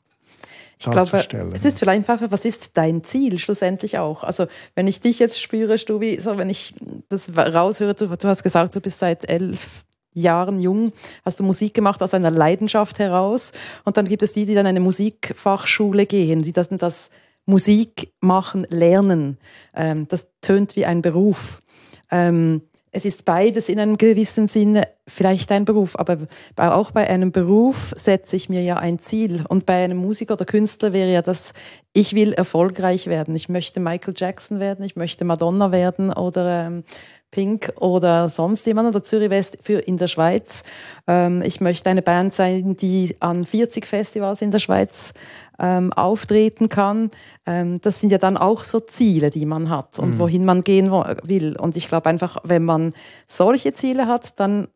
ich 0.79 0.91
glaube, 0.91 1.55
es 1.55 1.65
ist 1.65 1.79
vielleicht 1.79 2.11
einfach, 2.11 2.31
was 2.33 2.45
ist 2.45 2.71
dein 2.75 3.05
Ziel 3.05 3.39
schlussendlich 3.39 3.99
auch? 3.99 4.25
Also, 4.25 4.47
wenn 4.75 4.89
ich 4.89 5.01
dich 5.01 5.21
jetzt 5.21 5.41
spüre, 5.41 5.79
Stubi, 5.79 6.19
so 6.21 6.39
wenn 6.39 6.51
ich 6.51 6.75
das 7.09 7.31
raushöre, 7.37 7.95
du, 7.95 8.09
du 8.09 8.29
hast 8.29 8.43
gesagt, 8.43 8.75
du 8.75 8.81
bist 8.81 8.99
seit 8.99 9.29
elf 9.29 9.85
Jahren 10.13 10.61
jung, 10.61 10.93
hast 11.25 11.39
du 11.39 11.45
Musik 11.45 11.75
gemacht 11.75 12.03
aus 12.03 12.15
einer 12.15 12.33
Leidenschaft 12.33 12.99
heraus. 12.99 13.53
Und 13.85 13.97
dann 13.97 14.07
gibt 14.07 14.25
es 14.25 14.33
die, 14.33 14.45
die 14.45 14.55
dann 14.55 14.67
eine 14.67 14.81
Musikfachschule 14.81 16.07
gehen, 16.07 16.43
die 16.43 16.53
das, 16.53 16.69
das 16.69 17.11
Musik 17.47 18.13
machen 18.21 18.67
lernen. 18.69 19.39
Ähm, 19.75 20.09
das 20.09 20.27
tönt 20.41 20.75
wie 20.75 20.85
ein 20.85 21.01
Beruf. 21.01 21.63
Ähm, 22.11 22.63
es 22.95 23.07
ist 23.07 23.25
beides 23.25 23.71
in 23.71 23.81
einem 23.81 23.97
gewissen 23.97 24.49
Sinne 24.49 24.87
vielleicht 25.09 25.51
ein 25.51 25.65
Beruf, 25.65 25.97
aber 25.99 26.19
auch 26.57 26.91
bei 26.91 27.09
einem 27.09 27.33
Beruf 27.33 27.95
setze 27.97 28.37
ich 28.37 28.51
mir 28.51 28.63
ja 28.63 28.77
ein 28.77 28.99
Ziel. 28.99 29.45
Und 29.49 29.65
bei 29.65 29.83
einem 29.83 29.97
Musiker 29.97 30.35
oder 30.35 30.45
Künstler 30.45 30.93
wäre 30.93 31.11
ja 31.11 31.23
das, 31.23 31.55
ich 31.95 32.15
will 32.15 32.35
erfolgreich 32.35 33.07
werden. 33.07 33.35
Ich 33.35 33.49
möchte 33.49 33.81
Michael 33.81 34.15
Jackson 34.15 34.61
werden, 34.61 34.85
ich 34.85 34.95
möchte 34.95 35.25
Madonna 35.25 35.73
werden 35.73 36.13
oder 36.13 36.67
ähm, 36.67 36.85
Pink 37.33 37.73
oder 37.81 38.29
sonst 38.29 38.67
jemand 38.67 38.89
oder 38.89 39.03
Zürich 39.03 39.31
West 39.31 39.59
für 39.61 39.79
in 39.81 39.97
der 39.97 40.07
Schweiz. 40.07 40.63
Ähm, 41.09 41.43
ich 41.43 41.61
möchte 41.61 41.91
eine 41.91 42.03
Band 42.03 42.33
sein, 42.33 42.77
die 42.77 43.17
an 43.19 43.45
40 43.45 43.87
Festivals 43.87 44.43
in 44.43 44.53
der 44.53 44.61
Schweiz 44.61 45.15
ähm, 45.59 45.93
auftreten 45.95 46.69
kann. 46.69 47.11
Ähm, 47.47 47.81
das 47.81 48.01
sind 48.01 48.13
ja 48.13 48.19
dann 48.19 48.37
auch 48.37 48.63
so 48.63 48.79
Ziele, 48.81 49.31
die 49.31 49.47
man 49.47 49.71
hat 49.71 49.99
und 49.99 50.11
mhm. 50.15 50.19
wohin 50.21 50.45
man 50.45 50.63
gehen 50.63 50.93
will. 50.93 51.57
Und 51.59 51.77
ich 51.77 51.89
glaube 51.89 52.09
einfach, 52.11 52.37
wenn 52.45 52.65
man 52.65 52.93
solche 53.27 53.73
Ziele 53.73 54.07
hat, 54.07 54.39
dann 54.39 54.69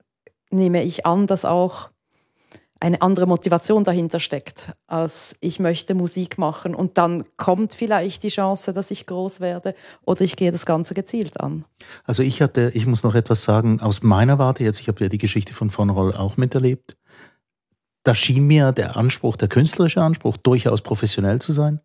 nehme 0.50 0.82
ich 0.82 1.04
an, 1.04 1.26
dass 1.26 1.44
auch 1.44 1.90
eine 2.80 3.00
andere 3.00 3.26
Motivation 3.26 3.84
dahinter 3.84 4.20
steckt, 4.20 4.72
als 4.86 5.34
ich 5.40 5.58
möchte 5.58 5.94
Musik 5.94 6.36
machen 6.36 6.74
und 6.74 6.98
dann 6.98 7.24
kommt 7.36 7.74
vielleicht 7.74 8.22
die 8.22 8.28
Chance, 8.28 8.72
dass 8.72 8.90
ich 8.90 9.06
groß 9.06 9.40
werde 9.40 9.74
oder 10.04 10.20
ich 10.20 10.36
gehe 10.36 10.52
das 10.52 10.66
Ganze 10.66 10.94
gezielt 10.94 11.40
an. 11.40 11.64
Also 12.04 12.22
ich 12.22 12.42
hatte, 12.42 12.70
ich 12.74 12.86
muss 12.86 13.02
noch 13.02 13.14
etwas 13.14 13.42
sagen 13.42 13.80
aus 13.80 14.02
meiner 14.02 14.38
Warte 14.38 14.62
jetzt, 14.62 14.80
ich 14.80 14.88
habe 14.88 15.02
ja 15.02 15.08
die 15.08 15.18
Geschichte 15.18 15.54
von 15.54 15.70
Von 15.70 15.90
Roll 15.90 16.14
auch 16.14 16.36
miterlebt. 16.36 16.96
Da 18.02 18.14
schien 18.14 18.46
mir 18.46 18.72
der 18.72 18.96
Anspruch, 18.96 19.36
der 19.36 19.48
künstlerische 19.48 20.02
Anspruch, 20.02 20.36
durchaus 20.36 20.82
professionell 20.82 21.40
zu 21.40 21.52
sein. 21.52 21.80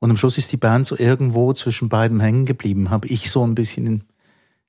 Und 0.00 0.10
am 0.10 0.16
Schluss 0.16 0.38
ist 0.38 0.50
die 0.52 0.56
Band 0.56 0.86
so 0.86 0.96
irgendwo 0.96 1.52
zwischen 1.52 1.88
beiden 1.88 2.20
hängen 2.20 2.46
geblieben, 2.46 2.90
habe 2.90 3.08
ich 3.08 3.30
so 3.30 3.46
ein 3.46 3.54
bisschen 3.54 4.04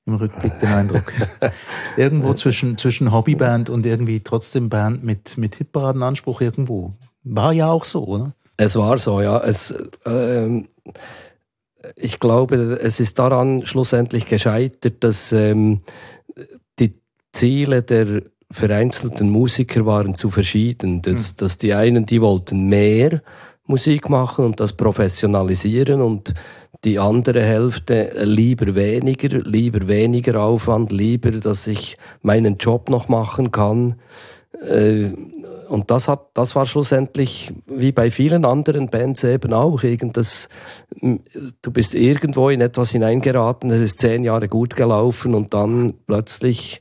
im 0.06 0.14
Rückblick 0.14 0.58
den 0.60 0.68
Eindruck. 0.68 1.12
irgendwo 1.96 2.34
zwischen, 2.34 2.76
zwischen 2.78 3.12
Hobbyband 3.12 3.70
und 3.70 3.86
irgendwie 3.86 4.20
trotzdem 4.20 4.68
Band 4.68 5.04
mit, 5.04 5.38
mit 5.38 5.56
Hitparadenanspruch 5.56 6.40
irgendwo. 6.40 6.94
War 7.22 7.52
ja 7.52 7.70
auch 7.70 7.84
so, 7.84 8.04
oder? 8.04 8.34
Es 8.56 8.76
war 8.76 8.98
so, 8.98 9.20
ja. 9.20 9.38
Es, 9.38 9.70
äh, 10.04 10.62
ich 11.96 12.18
glaube, 12.18 12.56
es 12.56 13.00
ist 13.00 13.18
daran 13.18 13.64
schlussendlich 13.64 14.26
gescheitert, 14.26 15.02
dass 15.02 15.32
ähm, 15.32 15.80
die 16.78 16.92
Ziele 17.32 17.82
der 17.82 18.22
vereinzelten 18.50 19.30
Musiker 19.30 19.86
waren 19.86 20.14
zu 20.14 20.30
verschieden. 20.30 21.02
Dass, 21.02 21.32
mhm. 21.32 21.36
dass 21.38 21.58
die 21.58 21.74
einen, 21.74 22.06
die 22.06 22.20
wollten 22.20 22.68
mehr 22.68 23.22
Musik 23.70 24.10
machen 24.10 24.44
und 24.44 24.60
das 24.60 24.74
professionalisieren 24.74 26.02
und 26.02 26.34
die 26.84 26.98
andere 26.98 27.42
Hälfte 27.42 28.10
lieber 28.24 28.74
weniger, 28.74 29.28
lieber 29.28 29.86
weniger 29.86 30.42
Aufwand, 30.42 30.92
lieber, 30.92 31.30
dass 31.30 31.66
ich 31.66 31.96
meinen 32.22 32.56
Job 32.58 32.90
noch 32.90 33.08
machen 33.08 33.52
kann. 33.52 33.94
Äh, 34.66 35.10
und 35.68 35.90
das 35.92 36.08
hat, 36.08 36.30
das 36.34 36.56
war 36.56 36.66
schlussendlich 36.66 37.52
wie 37.66 37.92
bei 37.92 38.10
vielen 38.10 38.44
anderen 38.44 38.88
Bands 38.88 39.22
eben 39.22 39.52
auch 39.52 39.84
irgendwas. 39.84 40.48
Du 41.00 41.70
bist 41.70 41.94
irgendwo 41.94 42.48
in 42.48 42.60
etwas 42.60 42.90
hineingeraten, 42.90 43.70
es 43.70 43.80
ist 43.80 44.00
zehn 44.00 44.24
Jahre 44.24 44.48
gut 44.48 44.74
gelaufen 44.74 45.34
und 45.34 45.54
dann 45.54 45.94
plötzlich 46.06 46.80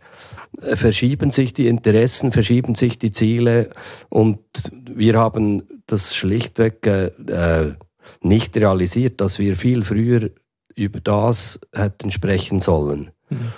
äh, 0.62 0.76
verschieben 0.76 1.30
sich 1.30 1.54
die 1.54 1.68
Interessen, 1.68 2.32
verschieben 2.32 2.74
sich 2.74 2.98
die 2.98 3.12
Ziele 3.12 3.70
und 4.10 4.40
wir 4.72 5.20
haben 5.20 5.64
das 5.92 6.16
schlichtweg 6.16 6.86
äh, 6.86 7.74
nicht 8.22 8.56
realisiert, 8.58 9.22
dass 9.22 9.40
wir 9.40 9.56
viel 9.56 9.84
früher 9.84 10.32
über 10.76 11.00
das 11.00 11.60
hätten 11.74 12.12
sprechen 12.12 12.60
sollen. 12.60 13.12
Mhm. 13.30 13.52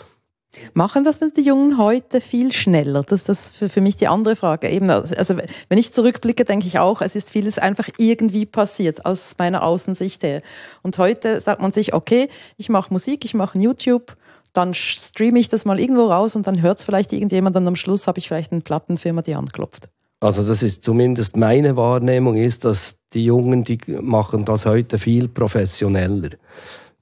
Machen 0.74 1.06
das 1.06 1.20
denn 1.20 1.32
die 1.36 1.44
Jungen 1.44 1.78
heute 1.78 2.20
viel 2.20 2.52
schneller? 2.52 3.04
Das 3.04 3.22
ist 3.22 3.30
das 3.30 3.50
für, 3.52 3.70
für 3.70 3.80
mich 3.80 3.96
die 3.96 4.10
andere 4.10 4.36
Frage. 4.36 4.70
Eben, 4.70 4.90
also 4.90 5.38
wenn 5.70 5.78
ich 5.78 5.94
zurückblicke, 5.94 6.44
denke 6.44 6.68
ich 6.68 6.78
auch, 6.78 7.02
es 7.02 7.16
ist 7.16 7.30
vieles 7.30 7.58
einfach 7.58 7.88
irgendwie 7.98 8.46
passiert 8.46 9.06
aus 9.06 9.36
meiner 9.38 9.64
Außensicht 9.64 10.24
her. 10.24 10.42
Und 10.82 10.98
heute 10.98 11.40
sagt 11.40 11.62
man 11.62 11.72
sich, 11.72 11.94
okay, 11.94 12.28
ich 12.58 12.68
mache 12.68 12.92
Musik, 12.92 13.24
ich 13.24 13.34
mache 13.34 13.58
YouTube, 13.60 14.18
dann 14.52 14.74
streame 14.74 15.40
ich 15.40 15.48
das 15.48 15.64
mal 15.64 15.80
irgendwo 15.80 16.08
raus 16.08 16.36
und 16.36 16.48
dann 16.48 16.62
hört 16.62 16.80
es 16.80 16.86
vielleicht 16.86 17.14
irgendjemand 17.14 17.56
und 17.56 17.66
am 17.66 17.78
Schluss 17.78 18.08
habe 18.08 18.20
ich 18.20 18.28
vielleicht 18.28 18.52
eine 18.52 18.60
Plattenfirma, 18.60 19.22
die 19.22 19.36
anklopft. 19.36 19.88
Also 20.22 20.44
das 20.44 20.62
ist 20.62 20.84
zumindest 20.84 21.36
meine 21.36 21.76
Wahrnehmung, 21.76 22.36
ist, 22.36 22.64
dass 22.64 23.00
die 23.14 23.26
Jungen, 23.26 23.64
die 23.64 23.80
machen 24.02 24.46
das 24.46 24.68
heute 24.68 25.00
viel 25.00 25.28
professioneller. 25.28 26.30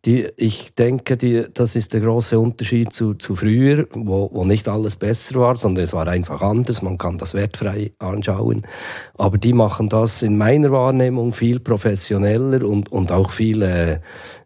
Die, 0.05 0.29
ich 0.37 0.73
denke, 0.75 1.17
die, 1.17 1.43
das 1.53 1.75
ist 1.75 1.93
der 1.93 1.99
große 1.99 2.39
Unterschied 2.39 2.93
zu, 2.93 3.15
zu 3.15 3.35
früher, 3.35 3.87
wo, 3.93 4.29
wo 4.31 4.45
nicht 4.45 4.69
alles 4.69 4.95
besser 4.95 5.35
war, 5.41 5.57
sondern 5.57 5.83
es 5.83 5.91
war 5.91 6.07
einfach 6.07 6.41
anders. 6.41 6.81
Man 6.81 6.97
kann 6.97 7.17
das 7.17 7.33
wertfrei 7.33 7.91
anschauen. 7.99 8.65
Aber 9.17 9.37
die 9.37 9.51
machen 9.51 9.89
das 9.89 10.21
in 10.21 10.37
meiner 10.37 10.71
Wahrnehmung 10.71 11.33
viel 11.33 11.59
professioneller 11.59 12.65
und, 12.65 12.89
und 12.89 13.11
auch 13.11 13.31
viel, 13.31 13.61
äh, 13.63 13.99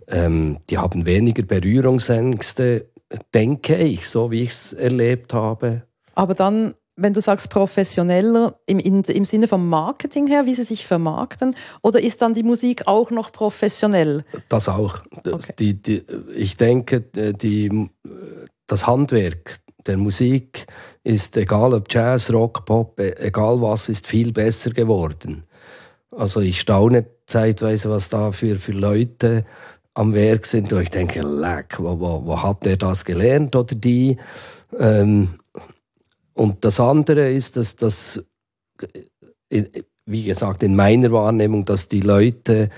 ähm, 0.08 0.58
die 0.72 0.80
haben 0.80 1.06
weniger 1.06 1.44
Berührungsängste, 1.44 2.88
denke 3.36 3.76
ich, 3.76 4.10
so 4.10 4.32
wie 4.32 4.42
ich 4.42 4.50
es 4.50 4.74
erlebt 4.74 5.36
habe. 5.36 5.84
Aber 6.16 6.34
dann 6.34 6.74
wenn 6.96 7.14
du 7.14 7.22
sagst 7.22 7.50
professioneller 7.50 8.56
im, 8.66 8.80
in, 8.80 9.04
im 9.04 9.24
Sinne 9.24 9.48
vom 9.48 9.68
Marketing 9.68 10.28
her, 10.28 10.46
wie 10.46 10.54
sie 10.54 10.64
sich 10.64 10.86
vermarkten, 10.86 11.56
oder 11.82 12.02
ist 12.02 12.22
dann 12.22 12.34
die 12.34 12.44
Musik 12.44 12.88
auch 12.88 13.10
noch 13.10 13.32
professionell? 13.32 14.26
Das 14.50 14.70
auch. 14.70 15.00
Okay. 15.26 15.54
Die, 15.58 15.74
die, 15.82 16.04
ich 16.36 16.58
denke, 16.58 17.02
die, 17.02 17.90
das 18.68 18.86
Handwerk 18.86 19.60
der 19.86 19.98
Musik 19.98 20.68
ist, 21.04 21.36
egal 21.36 21.74
ob 21.74 21.92
Jazz, 21.92 22.32
Rock, 22.32 22.66
Pop, 22.66 23.00
e, 23.00 23.14
egal 23.18 23.62
was, 23.62 23.90
ist 23.90 24.08
viel 24.08 24.32
besser 24.32 24.72
geworden. 24.72 25.44
Also 26.12 26.40
ich 26.42 26.60
staune 26.60 27.06
zeitweise, 27.26 27.90
was 27.90 28.10
da 28.10 28.32
für, 28.32 28.56
für 28.58 28.72
Leute 28.72 29.46
am 29.94 30.14
Werk 30.14 30.46
sind. 30.46 30.72
Und 30.72 30.82
ich 30.82 30.90
denke, 30.90 31.22
leck, 31.22 31.80
wo, 31.80 32.00
wo, 32.00 32.26
wo 32.26 32.42
hat 32.42 32.66
der 32.66 32.78
das 32.78 33.04
gelernt 33.04 33.56
oder 33.56 33.76
die? 33.76 34.18
Ähm, 34.80 35.40
und 36.34 36.66
das 36.66 36.80
andere 36.80 37.32
ist, 37.32 37.58
dass 37.58 37.76
das, 37.76 38.24
wie 39.50 40.24
gesagt, 40.24 40.64
in 40.64 40.76
meiner 40.76 41.12
Wahrnehmung, 41.12 41.66
dass 41.66 41.90
die 41.90 42.02
Leute 42.02 42.70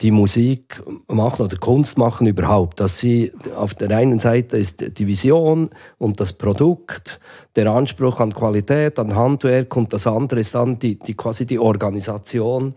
die 0.00 0.10
Musik 0.10 0.82
machen 1.08 1.44
oder 1.44 1.56
Kunst 1.56 1.98
machen 1.98 2.26
überhaupt, 2.26 2.80
dass 2.80 2.98
sie 2.98 3.32
auf 3.56 3.74
der 3.74 3.96
einen 3.96 4.18
Seite 4.18 4.56
ist 4.56 4.98
die 4.98 5.06
Vision 5.06 5.70
und 5.98 6.20
das 6.20 6.32
Produkt, 6.32 7.20
der 7.56 7.68
Anspruch 7.68 8.20
an 8.20 8.34
Qualität, 8.34 8.98
an 8.98 9.14
Handwerk 9.14 9.76
und 9.76 9.92
das 9.92 10.06
andere 10.06 10.40
ist 10.40 10.54
dann 10.54 10.78
die, 10.78 10.98
die 10.98 11.14
quasi 11.14 11.46
die 11.46 11.58
Organisation 11.58 12.74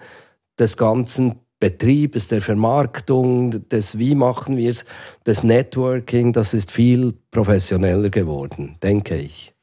des 0.60 0.78
ganzen 0.78 1.40
Betriebes, 1.60 2.28
der 2.28 2.42
Vermarktung, 2.42 3.68
des 3.70 3.98
Wie 3.98 4.14
machen 4.14 4.58
wir 4.58 4.70
es, 4.70 4.86
des 5.26 5.44
Networking, 5.44 6.32
das 6.34 6.54
ist 6.54 6.72
viel 6.72 7.14
professioneller 7.32 8.10
geworden, 8.10 8.78
denke 8.84 9.18
ich. 9.18 9.57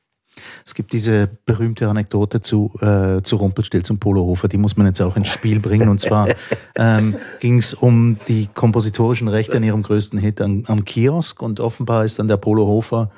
Es 0.65 0.75
gibt 0.75 0.93
diese 0.93 1.29
berühmte 1.47 1.89
Anekdote 1.89 2.41
zu, 2.41 2.73
äh, 2.81 3.23
zu 3.23 3.37
Rumpelstilz 3.37 3.87
zum 3.87 3.99
Polohofer, 3.99 4.49
die 4.49 4.59
muss 4.59 4.77
man 4.77 4.87
jetzt 4.87 5.01
auch 5.01 5.17
ins 5.17 5.29
Spiel 5.29 5.61
bringen. 5.61 5.89
Und 5.89 6.01
zwar 6.01 6.29
ähm, 6.77 7.17
ging 7.41 7.59
es 7.59 7.75
um 7.75 8.17
die 8.29 8.49
kompositorischen 8.53 9.29
Rechte 9.29 9.57
an 9.57 9.63
ihrem 9.63 9.83
größten 9.83 10.19
Hit 10.19 10.41
am, 10.41 10.65
am 10.67 10.85
Kiosk 10.85 11.43
und 11.43 11.61
offenbar 11.61 12.05
ist 12.05 12.19
dann 12.19 12.29
der 12.29 12.37
Polohofer 12.37 13.11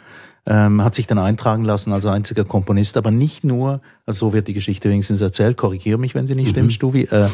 ähm, 0.47 0.83
hat 0.83 0.95
sich 0.95 1.07
dann 1.07 1.19
eintragen 1.19 1.65
lassen 1.65 1.93
als 1.93 2.07
einziger 2.07 2.45
Komponist, 2.45 2.97
aber 2.97 3.11
nicht 3.11 3.43
nur, 3.43 3.81
also 4.07 4.27
so 4.27 4.33
wird 4.33 4.47
die 4.47 4.53
Geschichte 4.53 4.89
wenigstens 4.89 5.21
erzählt, 5.21 5.57
korrigiere 5.57 5.99
mich, 5.99 6.15
wenn 6.15 6.27
sie 6.27 6.37
nicht 6.37 6.49
mhm. 6.49 6.53
stimmt, 6.53 6.73
Stuvi, 6.73 7.03
äh, 7.11 7.27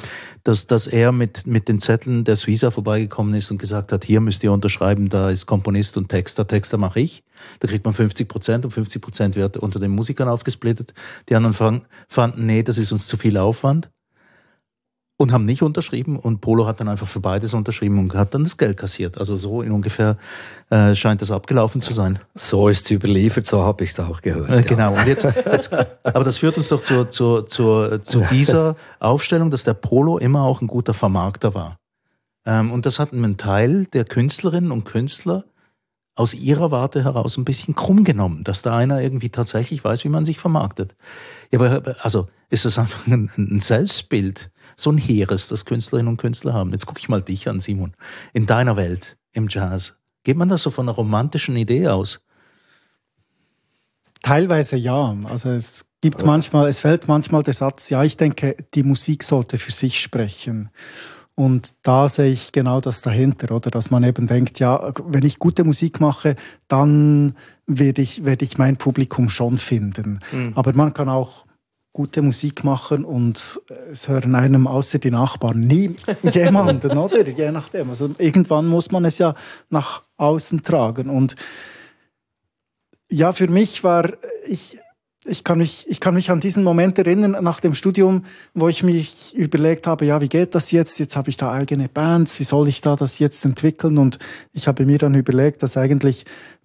dass, 0.44 0.66
dass 0.66 0.86
er 0.86 1.12
mit, 1.12 1.46
mit 1.46 1.68
den 1.68 1.78
Zetteln 1.78 2.24
der 2.24 2.36
Suiza 2.36 2.70
vorbeigekommen 2.70 3.34
ist 3.34 3.50
und 3.50 3.58
gesagt 3.58 3.92
hat, 3.92 4.04
hier 4.04 4.20
müsst 4.20 4.42
ihr 4.44 4.52
unterschreiben, 4.52 5.10
da 5.10 5.28
ist 5.28 5.46
Komponist 5.46 5.98
und 5.98 6.08
Texter, 6.08 6.46
Texter 6.46 6.78
mache 6.78 7.00
ich. 7.00 7.22
Da 7.60 7.68
kriegt 7.68 7.84
man 7.84 7.94
50 7.94 8.28
Prozent 8.28 8.64
und 8.64 8.70
50 8.70 9.02
Prozent 9.02 9.36
wird 9.36 9.56
unter 9.56 9.78
den 9.80 9.90
Musikern 9.90 10.28
aufgesplittet. 10.28 10.94
Die 11.28 11.36
anderen 11.36 11.82
fanden, 12.08 12.46
nee, 12.46 12.62
das 12.62 12.78
ist 12.78 12.92
uns 12.92 13.06
zu 13.06 13.16
viel 13.16 13.36
Aufwand 13.36 13.90
und 15.22 15.32
haben 15.32 15.44
nicht 15.44 15.62
unterschrieben 15.62 16.18
und 16.18 16.40
Polo 16.40 16.66
hat 16.66 16.80
dann 16.80 16.88
einfach 16.88 17.06
für 17.06 17.20
beides 17.20 17.54
unterschrieben 17.54 17.98
und 17.98 18.12
hat 18.14 18.34
dann 18.34 18.42
das 18.42 18.56
Geld 18.56 18.76
kassiert. 18.76 19.18
Also 19.18 19.36
so 19.36 19.62
in 19.62 19.70
ungefähr 19.70 20.16
äh, 20.70 20.94
scheint 20.94 21.22
das 21.22 21.30
abgelaufen 21.30 21.80
zu 21.80 21.92
sein. 21.92 22.18
So 22.34 22.68
ist 22.68 22.86
es 22.86 22.90
überliefert, 22.90 23.46
so 23.46 23.62
habe 23.62 23.84
ich 23.84 23.90
es 23.90 24.00
auch 24.00 24.20
gehört. 24.20 24.50
Äh, 24.50 24.62
genau. 24.62 24.92
Ja. 24.92 25.00
Und 25.00 25.06
jetzt, 25.06 25.24
jetzt, 25.24 25.72
aber 25.72 26.24
das 26.24 26.38
führt 26.38 26.56
uns 26.56 26.68
doch 26.68 26.82
zu, 26.82 27.04
zu, 27.04 27.42
zu, 27.42 28.00
zu 28.02 28.24
dieser 28.30 28.74
Aufstellung, 28.98 29.50
dass 29.50 29.64
der 29.64 29.74
Polo 29.74 30.18
immer 30.18 30.42
auch 30.42 30.60
ein 30.60 30.66
guter 30.66 30.92
Vermarkter 30.92 31.54
war. 31.54 31.76
Ähm, 32.44 32.72
und 32.72 32.84
das 32.84 32.98
hat 32.98 33.12
einen 33.12 33.36
Teil 33.36 33.86
der 33.86 34.04
Künstlerinnen 34.04 34.72
und 34.72 34.84
Künstler 34.84 35.44
aus 36.14 36.34
ihrer 36.34 36.70
Warte 36.70 37.04
heraus 37.04 37.36
ein 37.36 37.44
bisschen 37.44 37.74
krumm 37.74 38.04
genommen, 38.04 38.44
dass 38.44 38.62
da 38.62 38.76
einer 38.76 39.00
irgendwie 39.00 39.30
tatsächlich 39.30 39.82
weiß, 39.82 40.04
wie 40.04 40.10
man 40.10 40.24
sich 40.24 40.38
vermarktet. 40.38 40.94
Ja, 41.50 41.60
aber 41.60 41.96
also 42.02 42.28
ist 42.50 42.64
das 42.64 42.78
einfach 42.78 43.06
ein, 43.06 43.30
ein 43.36 43.60
Selbstbild 43.60 44.50
so 44.76 44.90
ein 44.90 44.98
Heeres, 44.98 45.48
das 45.48 45.64
Künstlerinnen 45.64 46.08
und 46.08 46.16
Künstler 46.18 46.52
haben. 46.52 46.72
Jetzt 46.72 46.86
gucke 46.86 47.00
ich 47.00 47.08
mal 47.08 47.22
dich 47.22 47.48
an, 47.48 47.60
Simon. 47.60 47.94
In 48.32 48.46
deiner 48.46 48.76
Welt, 48.76 49.16
im 49.32 49.48
Jazz. 49.48 49.94
Geht 50.24 50.36
man 50.36 50.48
das 50.48 50.62
so 50.62 50.70
von 50.70 50.88
einer 50.88 50.96
romantischen 50.96 51.56
Idee 51.56 51.88
aus? 51.88 52.20
Teilweise 54.22 54.76
ja. 54.76 55.16
Also 55.24 55.50
es 55.50 55.86
gibt 56.00 56.24
manchmal, 56.24 56.68
es 56.68 56.80
fällt 56.80 57.08
manchmal 57.08 57.42
der 57.42 57.54
Satz, 57.54 57.90
ja, 57.90 58.04
ich 58.04 58.16
denke, 58.16 58.56
die 58.74 58.84
Musik 58.84 59.24
sollte 59.24 59.58
für 59.58 59.72
sich 59.72 60.00
sprechen. 60.00 60.70
Und 61.34 61.74
da 61.82 62.08
sehe 62.08 62.30
ich 62.30 62.52
genau 62.52 62.80
das 62.80 63.00
dahinter, 63.00 63.54
oder? 63.54 63.70
Dass 63.70 63.90
man 63.90 64.04
eben 64.04 64.26
denkt, 64.26 64.58
ja, 64.58 64.92
wenn 65.06 65.24
ich 65.24 65.38
gute 65.38 65.64
Musik 65.64 66.00
mache, 66.00 66.36
dann 66.68 67.34
werde 67.66 68.02
ich, 68.02 68.26
werde 68.26 68.44
ich 68.44 68.58
mein 68.58 68.76
Publikum 68.76 69.28
schon 69.28 69.56
finden. 69.56 70.20
Mhm. 70.30 70.52
Aber 70.54 70.74
man 70.74 70.92
kann 70.92 71.08
auch 71.08 71.46
gute 71.94 72.22
Musik 72.22 72.64
machen 72.64 73.04
und 73.04 73.60
es 73.90 74.08
hören 74.08 74.34
einem 74.34 74.66
außer 74.66 74.98
die 74.98 75.10
Nachbarn 75.10 75.60
nie 75.60 75.94
jemanden, 76.22 76.96
oder? 76.96 77.26
Je 77.28 77.50
nachdem. 77.50 77.90
Also 77.90 78.10
irgendwann 78.18 78.66
muss 78.66 78.90
man 78.90 79.04
es 79.04 79.18
ja 79.18 79.34
nach 79.68 80.02
außen 80.16 80.62
tragen. 80.62 81.10
Und 81.10 81.36
ja, 83.10 83.32
für 83.32 83.48
mich 83.48 83.84
war, 83.84 84.10
ich, 84.46 84.78
ich 85.24 85.44
kann, 85.44 85.58
mich, 85.58 85.86
ich 85.88 86.00
kann 86.00 86.14
mich 86.14 86.30
an 86.30 86.40
diesen 86.40 86.64
Moment 86.64 86.98
erinnern 86.98 87.36
nach 87.42 87.60
dem 87.60 87.74
Studium, 87.74 88.24
wo 88.54 88.68
ich 88.68 88.82
mich 88.82 89.36
überlegt 89.36 89.86
habe, 89.86 90.04
ja, 90.04 90.20
wie 90.20 90.28
geht 90.28 90.54
das 90.54 90.72
jetzt? 90.72 90.98
Jetzt 90.98 91.16
habe 91.16 91.30
ich 91.30 91.36
da 91.36 91.52
eigene 91.52 91.88
Bands, 91.88 92.40
wie 92.40 92.44
soll 92.44 92.68
ich 92.68 92.80
da 92.80 92.96
das 92.96 93.18
jetzt 93.18 93.44
entwickeln? 93.44 93.98
Und 93.98 94.18
ich 94.52 94.66
habe 94.66 94.84
mir 94.84 94.98
dann 94.98 95.14
überlegt, 95.14 95.62
dass 95.62 95.76
eigentlich 95.76 96.24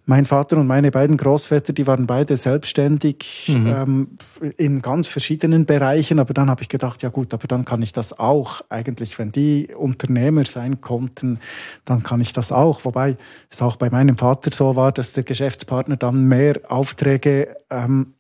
mein 0.10 0.26
Vater 0.26 0.56
und 0.58 0.68
meine 0.68 0.90
beiden 0.90 1.18
Großväter, 1.18 1.74
die 1.74 1.86
waren 1.86 2.08
beide 2.08 2.38
selbstständig 2.38 3.52
mhm. 3.54 3.68
ähm, 3.68 4.08
in 4.56 4.82
ganz 4.82 5.10
verschiedenen 5.10 5.66
Bereichen. 5.66 6.20
Aber 6.20 6.34
dann 6.34 6.50
habe 6.50 6.62
ich 6.62 6.70
gedacht, 6.70 7.04
ja 7.04 7.10
gut, 7.10 7.34
aber 7.34 7.46
dann 7.48 7.66
kann 7.66 7.82
ich 7.82 7.92
das 7.92 8.18
auch. 8.18 8.62
Eigentlich, 8.70 9.20
wenn 9.20 9.34
die 9.34 9.68
Unternehmer 9.76 10.46
sein 10.46 10.80
konnten, 10.80 11.40
dann 11.84 12.04
kann 12.04 12.22
ich 12.22 12.32
das 12.32 12.54
auch. 12.54 12.86
Wobei 12.86 13.18
es 13.50 13.62
auch 13.62 13.76
bei 13.76 13.90
meinem 13.90 14.18
Vater 14.18 14.50
so 14.54 14.78
war, 14.78 14.94
dass 14.94 15.12
der 15.12 15.24
Geschäftspartner 15.24 15.98
dann 15.98 16.24
mehr 16.24 16.62
Aufträge 16.70 17.58
ähm, 17.70 18.14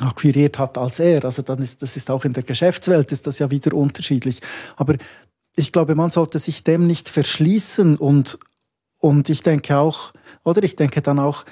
akquiriert 0.00 0.58
hat 0.58 0.78
als 0.78 0.98
er. 0.98 1.24
Also 1.24 1.42
dann 1.42 1.60
ist 1.60 1.82
das 1.82 1.96
ist 1.96 2.10
auch 2.10 2.24
in 2.24 2.32
der 2.32 2.42
Geschäftswelt 2.42 3.12
ist 3.12 3.26
das 3.26 3.38
ja 3.38 3.50
wieder 3.50 3.74
unterschiedlich. 3.74 4.40
Aber 4.76 4.94
ich 5.54 5.72
glaube, 5.72 5.94
man 5.94 6.10
sollte 6.10 6.38
sich 6.38 6.64
dem 6.64 6.86
nicht 6.86 7.08
verschließen 7.08 7.96
und 7.96 8.38
und 8.98 9.28
ich 9.28 9.42
denke 9.42 9.76
auch, 9.76 10.12
oder 10.44 10.62
ich 10.62 10.76
denke 10.76 11.02
dann 11.02 11.18
auch, 11.18 11.44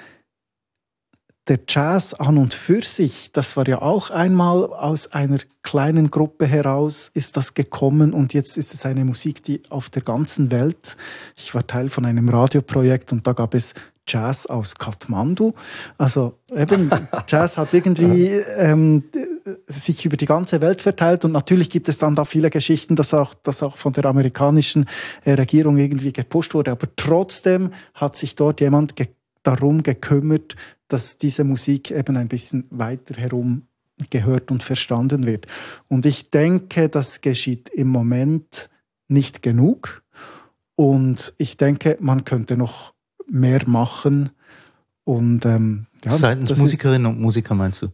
der 1.48 1.58
Jazz 1.66 2.14
an 2.14 2.38
und 2.38 2.54
für 2.54 2.80
sich, 2.80 3.32
das 3.32 3.56
war 3.56 3.66
ja 3.66 3.82
auch 3.82 4.10
einmal 4.10 4.72
aus 4.72 5.12
einer 5.12 5.38
kleinen 5.62 6.12
Gruppe 6.12 6.46
heraus, 6.46 7.10
ist 7.12 7.36
das 7.36 7.54
gekommen 7.54 8.12
und 8.12 8.34
jetzt 8.34 8.56
ist 8.56 8.72
es 8.72 8.86
eine 8.86 9.04
Musik, 9.04 9.42
die 9.42 9.62
auf 9.68 9.90
der 9.90 10.02
ganzen 10.02 10.52
Welt, 10.52 10.96
ich 11.36 11.52
war 11.52 11.66
Teil 11.66 11.88
von 11.88 12.04
einem 12.04 12.28
Radioprojekt 12.28 13.10
und 13.10 13.26
da 13.26 13.32
gab 13.32 13.54
es 13.54 13.74
Jazz 14.10 14.46
aus 14.46 14.74
Kathmandu. 14.74 15.54
Also 15.98 16.34
eben, 16.54 16.90
Jazz 17.28 17.56
hat 17.56 17.72
irgendwie 17.72 18.28
ähm, 18.28 19.04
sich 19.66 20.04
über 20.04 20.16
die 20.16 20.26
ganze 20.26 20.60
Welt 20.60 20.82
verteilt 20.82 21.24
und 21.24 21.32
natürlich 21.32 21.70
gibt 21.70 21.88
es 21.88 21.98
dann 21.98 22.14
da 22.14 22.24
viele 22.24 22.50
Geschichten, 22.50 22.96
dass 22.96 23.14
auch, 23.14 23.34
dass 23.34 23.62
auch 23.62 23.76
von 23.76 23.92
der 23.92 24.04
amerikanischen 24.06 24.86
äh, 25.24 25.32
Regierung 25.32 25.78
irgendwie 25.78 26.12
gepusht 26.12 26.54
wurde. 26.54 26.72
Aber 26.72 26.88
trotzdem 26.96 27.70
hat 27.94 28.16
sich 28.16 28.34
dort 28.34 28.60
jemand 28.60 28.96
ge 28.96 29.08
darum 29.42 29.82
gekümmert, 29.82 30.54
dass 30.88 31.16
diese 31.16 31.44
Musik 31.44 31.90
eben 31.90 32.18
ein 32.18 32.28
bisschen 32.28 32.66
weiter 32.68 33.14
herum 33.14 33.62
gehört 34.10 34.50
und 34.50 34.62
verstanden 34.62 35.26
wird. 35.26 35.46
Und 35.88 36.06
ich 36.06 36.30
denke, 36.30 36.88
das 36.90 37.22
geschieht 37.22 37.68
im 37.70 37.88
Moment 37.88 38.68
nicht 39.08 39.42
genug. 39.42 40.02
Und 40.76 41.34
ich 41.36 41.56
denke, 41.56 41.98
man 42.00 42.24
könnte 42.24 42.56
noch 42.56 42.94
mehr 43.30 43.68
machen. 43.68 44.30
Und 45.04 45.44
ähm, 45.46 45.86
ja, 46.04 46.12
seitens 46.12 46.56
Musikerinnen 46.56 47.06
und 47.06 47.20
Musiker 47.20 47.54
meinst 47.54 47.82
du? 47.82 47.88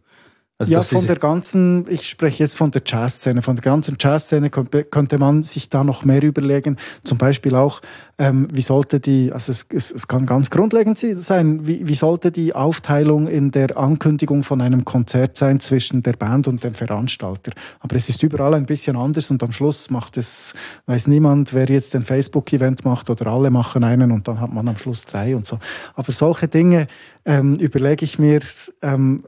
Also 0.59 0.73
ja, 0.73 0.81
von 0.81 1.05
der 1.05 1.17
ganzen, 1.17 1.85
ich 1.87 2.09
spreche 2.09 2.41
jetzt 2.43 2.57
von 2.57 2.71
der 2.71 2.81
Jazzszene, 2.83 3.43
von 3.43 3.55
der 3.55 3.61
ganzen 3.61 3.95
Jazzszene 3.99 4.49
könnte 4.49 5.19
man 5.19 5.43
sich 5.43 5.69
da 5.69 5.83
noch 5.83 6.03
mehr 6.03 6.23
überlegen. 6.23 6.77
Zum 7.03 7.19
Beispiel 7.19 7.55
auch, 7.55 7.79
ähm, 8.17 8.47
wie 8.51 8.63
sollte 8.63 8.99
die, 8.99 9.31
also 9.31 9.51
es, 9.51 9.67
es, 9.71 9.91
es 9.91 10.07
kann 10.07 10.25
ganz 10.25 10.49
grundlegend 10.49 10.97
sein, 10.97 11.67
wie, 11.67 11.87
wie 11.87 11.93
sollte 11.93 12.31
die 12.31 12.55
Aufteilung 12.55 13.27
in 13.27 13.51
der 13.51 13.77
Ankündigung 13.77 14.41
von 14.41 14.59
einem 14.61 14.83
Konzert 14.83 15.37
sein 15.37 15.59
zwischen 15.59 16.01
der 16.01 16.13
Band 16.13 16.47
und 16.47 16.63
dem 16.63 16.73
Veranstalter. 16.73 17.51
Aber 17.79 17.95
es 17.95 18.09
ist 18.09 18.23
überall 18.23 18.55
ein 18.55 18.65
bisschen 18.65 18.95
anders 18.95 19.29
und 19.29 19.43
am 19.43 19.51
Schluss 19.51 19.91
macht 19.91 20.17
es, 20.17 20.55
weiß 20.87 21.05
niemand, 21.05 21.53
wer 21.53 21.67
jetzt 21.67 21.93
ein 21.95 22.01
Facebook-Event 22.01 22.83
macht 22.83 23.11
oder 23.11 23.27
alle 23.27 23.51
machen 23.51 23.83
einen 23.83 24.11
und 24.11 24.27
dann 24.27 24.41
hat 24.41 24.51
man 24.51 24.67
am 24.67 24.77
Schluss 24.77 25.05
drei 25.05 25.35
und 25.35 25.45
so. 25.45 25.59
Aber 25.93 26.11
solche 26.11 26.47
Dinge 26.47 26.87
ähm, 27.25 27.53
überlege 27.57 28.03
ich 28.03 28.17
mir, 28.17 28.39
ähm, 28.81 29.23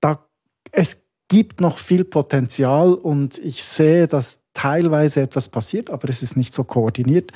da 0.00 0.26
es 0.72 1.04
gibt 1.28 1.60
noch 1.60 1.78
viel 1.78 2.04
Potenzial 2.04 2.94
und 2.94 3.38
ich 3.38 3.62
sehe, 3.62 4.08
dass 4.08 4.40
teilweise 4.54 5.22
etwas 5.22 5.48
passiert, 5.48 5.90
aber 5.90 6.08
es 6.08 6.22
ist 6.22 6.36
nicht 6.36 6.52
so 6.52 6.64
koordiniert. 6.64 7.32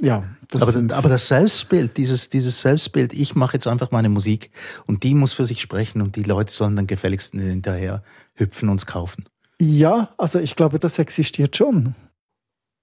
Ja, 0.00 0.24
das 0.48 0.62
aber, 0.62 0.94
aber 0.94 1.08
das 1.08 1.28
Selbstbild, 1.28 1.96
dieses, 1.96 2.30
dieses 2.30 2.60
Selbstbild, 2.60 3.12
ich 3.12 3.34
mache 3.34 3.54
jetzt 3.54 3.66
einfach 3.66 3.90
meine 3.90 4.08
Musik 4.08 4.50
und 4.86 5.02
die 5.02 5.14
muss 5.14 5.32
für 5.32 5.44
sich 5.44 5.60
sprechen 5.60 6.00
und 6.00 6.16
die 6.16 6.22
Leute 6.22 6.52
sollen 6.52 6.76
dann 6.76 6.86
gefälligst 6.86 7.34
hinterher 7.34 8.02
hüpfen 8.34 8.68
und 8.68 8.76
es 8.76 8.86
kaufen. 8.86 9.24
Ja, 9.60 10.14
also 10.18 10.38
ich 10.38 10.54
glaube, 10.54 10.78
das 10.78 10.98
existiert 11.00 11.56
schon. 11.56 11.96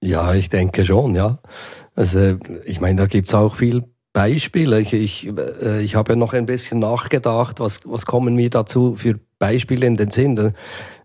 Ja, 0.02 0.34
ich 0.34 0.50
denke 0.50 0.84
schon, 0.84 1.14
ja. 1.14 1.38
Also 1.94 2.38
ich 2.66 2.80
meine, 2.80 3.00
da 3.00 3.06
gibt 3.06 3.28
es 3.28 3.34
auch 3.34 3.54
viel 3.54 3.84
Beispiele. 4.16 4.80
Ich, 4.80 4.94
ich, 4.94 5.30
äh, 5.62 5.82
ich 5.82 5.94
habe 5.94 6.16
noch 6.16 6.32
ein 6.32 6.46
bisschen 6.46 6.78
nachgedacht, 6.78 7.60
was, 7.60 7.80
was 7.84 8.06
kommen 8.06 8.34
mir 8.34 8.48
dazu 8.48 8.94
für 8.96 9.20
Beispiele 9.38 9.86
in 9.86 9.98
den 9.98 10.08
Sinn. 10.08 10.54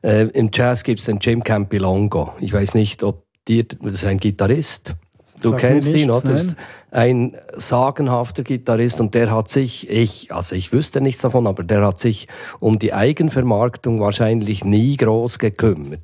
Äh, 0.01 0.27
Im 0.27 0.49
Jazz 0.53 0.85
gibt 0.85 1.01
es 1.01 1.07
den 1.07 1.19
Jim 1.19 1.43
Campilongo. 1.43 2.31
Ich 2.39 2.53
weiß 2.53 2.73
nicht, 2.73 3.03
ob 3.03 3.25
dir, 3.49 3.65
das 3.65 3.95
ist 3.95 4.05
ein 4.05 4.17
Gitarrist. 4.17 4.95
Du 5.41 5.49
Sag 5.49 5.59
kennst 5.59 5.93
ihn, 5.93 6.09
oder? 6.09 6.31
Nein. 6.31 6.55
Ein 6.91 7.37
sagenhafter 7.53 8.43
Gitarrist 8.43 9.01
und 9.01 9.13
der 9.13 9.29
hat 9.29 9.49
sich, 9.49 9.89
ich, 9.89 10.33
also 10.33 10.55
ich 10.55 10.71
wüsste 10.71 11.01
nichts 11.01 11.21
davon, 11.21 11.47
aber 11.47 11.63
der 11.63 11.85
hat 11.85 11.99
sich 11.99 12.29
um 12.61 12.79
die 12.79 12.93
Eigenvermarktung 12.93 13.99
wahrscheinlich 13.99 14.63
nie 14.63 14.95
groß 14.95 15.37
gekümmert. 15.37 15.99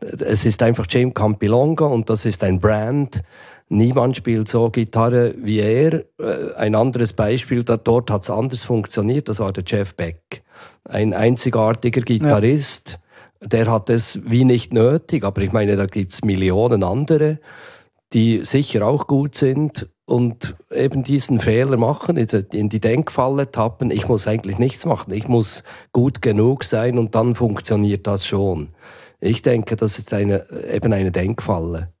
Es 0.00 0.46
ist 0.46 0.62
einfach 0.62 0.86
Jim 0.88 1.12
Campilongo 1.12 1.86
und 1.86 2.08
das 2.08 2.24
ist 2.24 2.42
ein 2.44 2.60
Brand, 2.60 3.20
Niemand 3.72 4.16
spielt 4.16 4.48
so 4.48 4.68
Gitarre 4.68 5.32
wie 5.38 5.60
er. 5.60 6.04
Äh, 6.18 6.54
ein 6.56 6.74
anderes 6.74 7.12
Beispiel, 7.12 7.62
dort 7.62 8.10
hat 8.10 8.22
es 8.22 8.30
anders 8.30 8.64
funktioniert, 8.64 9.28
das 9.28 9.38
war 9.38 9.52
der 9.52 9.62
Jeff 9.64 9.94
Beck. 9.94 10.42
Ein 10.84 11.14
einzigartiger 11.14 12.00
Gitarrist, 12.00 12.98
ja. 13.40 13.46
der 13.46 13.70
hat 13.70 13.88
es 13.88 14.18
wie 14.24 14.44
nicht 14.44 14.72
nötig, 14.72 15.22
aber 15.22 15.40
ich 15.42 15.52
meine, 15.52 15.76
da 15.76 15.86
gibt 15.86 16.12
es 16.12 16.24
Millionen 16.24 16.82
andere, 16.82 17.38
die 18.12 18.44
sicher 18.44 18.84
auch 18.84 19.06
gut 19.06 19.36
sind 19.36 19.88
und 20.04 20.56
eben 20.72 21.04
diesen 21.04 21.38
Fehler 21.38 21.76
machen, 21.76 22.16
in 22.16 22.68
die 22.68 22.80
Denkfalle 22.80 23.52
tappen, 23.52 23.92
ich 23.92 24.08
muss 24.08 24.26
eigentlich 24.26 24.58
nichts 24.58 24.84
machen, 24.84 25.12
ich 25.12 25.28
muss 25.28 25.62
gut 25.92 26.22
genug 26.22 26.64
sein 26.64 26.98
und 26.98 27.14
dann 27.14 27.36
funktioniert 27.36 28.08
das 28.08 28.26
schon. 28.26 28.70
Ich 29.20 29.42
denke, 29.42 29.76
das 29.76 30.00
ist 30.00 30.12
eine, 30.12 30.44
eben 30.72 30.92
eine 30.92 31.12
Denkfalle. 31.12 31.92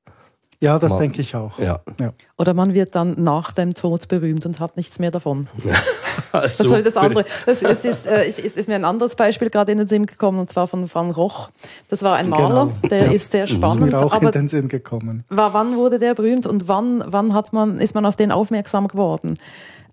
Ja, 0.62 0.78
das 0.78 0.92
man, 0.92 1.00
denke 1.00 1.22
ich 1.22 1.34
auch. 1.34 1.58
Ja. 1.58 1.80
ja. 1.98 2.12
Oder 2.36 2.52
man 2.52 2.74
wird 2.74 2.94
dann 2.94 3.14
nach 3.22 3.52
dem 3.52 3.72
Tod 3.72 4.08
berühmt 4.08 4.44
und 4.44 4.60
hat 4.60 4.76
nichts 4.76 4.98
mehr 4.98 5.10
davon. 5.10 5.48
das, 6.32 6.60
also 6.60 6.82
das, 6.82 6.98
andere, 6.98 7.24
das 7.46 7.62
ist, 7.62 7.84
ist, 7.84 8.06
äh, 8.06 8.28
ist, 8.28 8.38
ist, 8.38 8.68
mir 8.68 8.74
ein 8.74 8.84
anderes 8.84 9.14
Beispiel 9.14 9.48
gerade 9.48 9.72
in 9.72 9.78
den 9.78 9.88
Sinn 9.88 10.04
gekommen, 10.04 10.38
und 10.38 10.50
zwar 10.50 10.66
von 10.66 10.92
Van 10.92 11.10
Roch. 11.12 11.48
Das 11.88 12.02
war 12.02 12.16
ein 12.16 12.28
Maler, 12.28 12.66
genau. 12.66 12.88
der 12.90 13.06
ja. 13.06 13.12
ist 13.12 13.32
sehr 13.32 13.46
spannend. 13.46 13.86
Ist 13.86 13.92
mir 13.92 14.04
auch 14.04 14.12
aber 14.12 14.26
in 14.26 14.32
den 14.32 14.48
Sinn 14.48 14.68
gekommen. 14.68 15.24
War, 15.30 15.54
wann 15.54 15.76
wurde 15.76 15.98
der 15.98 16.14
berühmt 16.14 16.46
und 16.46 16.68
wann, 16.68 17.02
wann 17.06 17.32
hat 17.32 17.54
man, 17.54 17.78
ist 17.78 17.94
man 17.94 18.04
auf 18.04 18.16
den 18.16 18.30
aufmerksam 18.30 18.86
geworden? 18.86 19.38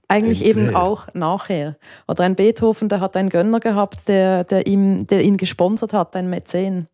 Eigentlich 0.10 0.44
eben 0.44 0.76
auch 0.76 1.08
nachher. 1.14 1.78
Oder 2.08 2.24
ein 2.24 2.36
Beethoven, 2.36 2.90
der 2.90 3.00
hat 3.00 3.16
einen 3.16 3.30
Gönner 3.30 3.60
gehabt, 3.62 4.08
der, 4.10 4.44
der, 4.44 4.68
ihm, 4.68 5.08
der 5.08 5.22
ihn 5.22 5.38
gesponsert 5.38 5.94
hat, 5.94 6.16
ein 6.16 6.30
Mäzen 6.30 6.88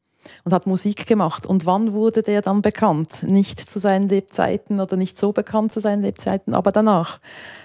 und 0.44 0.54
hat 0.54 0.68
Musik 0.68 1.08
gemacht. 1.08 1.46
Und 1.46 1.66
wann 1.66 1.94
wurde 1.94 2.22
der 2.22 2.42
dann 2.42 2.62
bekannt? 2.62 3.24
Nicht 3.24 3.60
zu 3.60 3.80
seinen 3.80 4.10
Lebzeiten 4.10 4.80
oder 4.80 4.96
nicht 4.96 5.20
so 5.20 5.32
bekannt 5.32 5.74
zu 5.74 5.80
seinen 5.80 6.02
Lebzeiten, 6.02 6.54
aber 6.54 6.72
danach. 6.72 7.20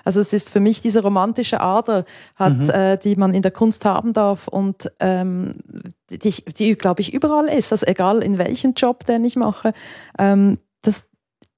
Also 0.04 0.20
es 0.20 0.32
ist 0.32 0.50
für 0.50 0.60
mich 0.60 0.80
diese 0.80 1.02
romantische 1.02 1.60
Ader, 1.60 2.04
hat, 2.36 2.56
mhm. 2.56 2.70
äh, 2.70 2.96
die 2.96 3.16
man 3.16 3.34
in 3.34 3.42
der 3.42 3.50
Kunst 3.52 3.84
haben 3.84 4.12
darf 4.12 4.48
und 4.48 4.90
ähm, 5.00 5.54
die, 6.10 6.30
die 6.30 6.74
glaube 6.74 7.00
ich, 7.00 7.12
überall 7.12 7.46
ist. 7.46 7.72
Also 7.72 7.86
egal 7.86 8.22
in 8.22 8.38
welchem 8.38 8.72
Job, 8.74 9.04
den 9.04 9.24
ich 9.24 9.36
mache. 9.36 9.72
Ähm, 10.18 10.58
das, 10.82 11.07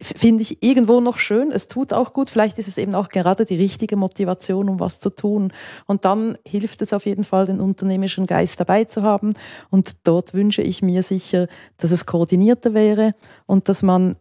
finde 0.00 0.42
ich 0.42 0.62
irgendwo 0.62 1.00
noch 1.00 1.18
schön. 1.18 1.52
Es 1.52 1.68
tut 1.68 1.92
auch 1.92 2.12
gut. 2.12 2.30
Vielleicht 2.30 2.58
ist 2.58 2.68
es 2.68 2.78
eben 2.78 2.94
auch 2.94 3.08
gerade 3.08 3.44
die 3.44 3.56
richtige 3.56 3.96
Motivation, 3.96 4.68
um 4.68 4.80
was 4.80 5.00
zu 5.00 5.10
tun. 5.10 5.52
Und 5.86 6.04
dann 6.04 6.38
hilft 6.44 6.82
es 6.82 6.92
auf 6.92 7.06
jeden 7.06 7.24
Fall, 7.24 7.46
den 7.46 7.60
unternehmerischen 7.60 8.26
Geist 8.26 8.58
dabei 8.58 8.84
zu 8.84 9.02
haben. 9.02 9.30
Und 9.70 10.06
dort 10.06 10.32
wünsche 10.34 10.62
ich 10.62 10.82
mir 10.82 11.02
sicher, 11.02 11.48
dass 11.76 11.90
es 11.90 12.06
koordinierter 12.06 12.74
wäre 12.74 13.12
und 13.46 13.68
dass 13.68 13.82
man 13.82 14.16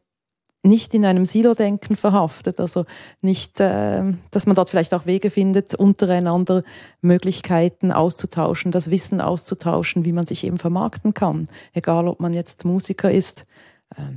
nicht 0.61 0.93
in 0.93 1.05
einem 1.05 1.23
Silo-Denken 1.23 1.95
verhaftet, 1.95 2.59
also 2.59 2.83
nicht, 3.21 3.61
äh, 3.61 4.03
dass 4.31 4.45
man 4.45 4.55
dort 4.55 4.69
vielleicht 4.69 4.93
auch 4.93 5.05
Wege 5.05 5.29
findet, 5.29 5.73
untereinander 5.73 6.63
Möglichkeiten 7.01 7.93
auszutauschen, 7.93 8.71
das 8.71 8.91
Wissen 8.91 9.21
auszutauschen, 9.21 10.03
wie 10.03 10.11
man 10.11 10.25
sich 10.25 10.43
eben 10.43 10.57
vermarkten 10.57 11.13
kann. 11.13 11.47
Egal, 11.71 12.09
ob 12.09 12.19
man 12.19 12.33
jetzt 12.33 12.65
Musiker 12.65 13.09
ist, 13.09 13.45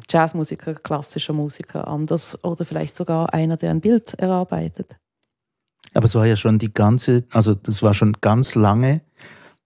Jazzmusiker, 0.08 0.74
klassischer 0.74 1.32
Musiker 1.32 1.88
anders 1.88 2.42
oder 2.44 2.64
vielleicht 2.64 2.96
sogar 2.96 3.32
einer, 3.32 3.56
der 3.56 3.70
ein 3.70 3.80
Bild 3.80 4.14
erarbeitet. 4.14 4.96
Aber 5.94 6.04
es 6.04 6.14
war 6.14 6.26
ja 6.26 6.36
schon 6.36 6.58
die 6.58 6.72
ganze, 6.72 7.24
also 7.30 7.54
das 7.54 7.82
war 7.82 7.94
schon 7.94 8.16
ganz 8.20 8.54
lange 8.54 9.02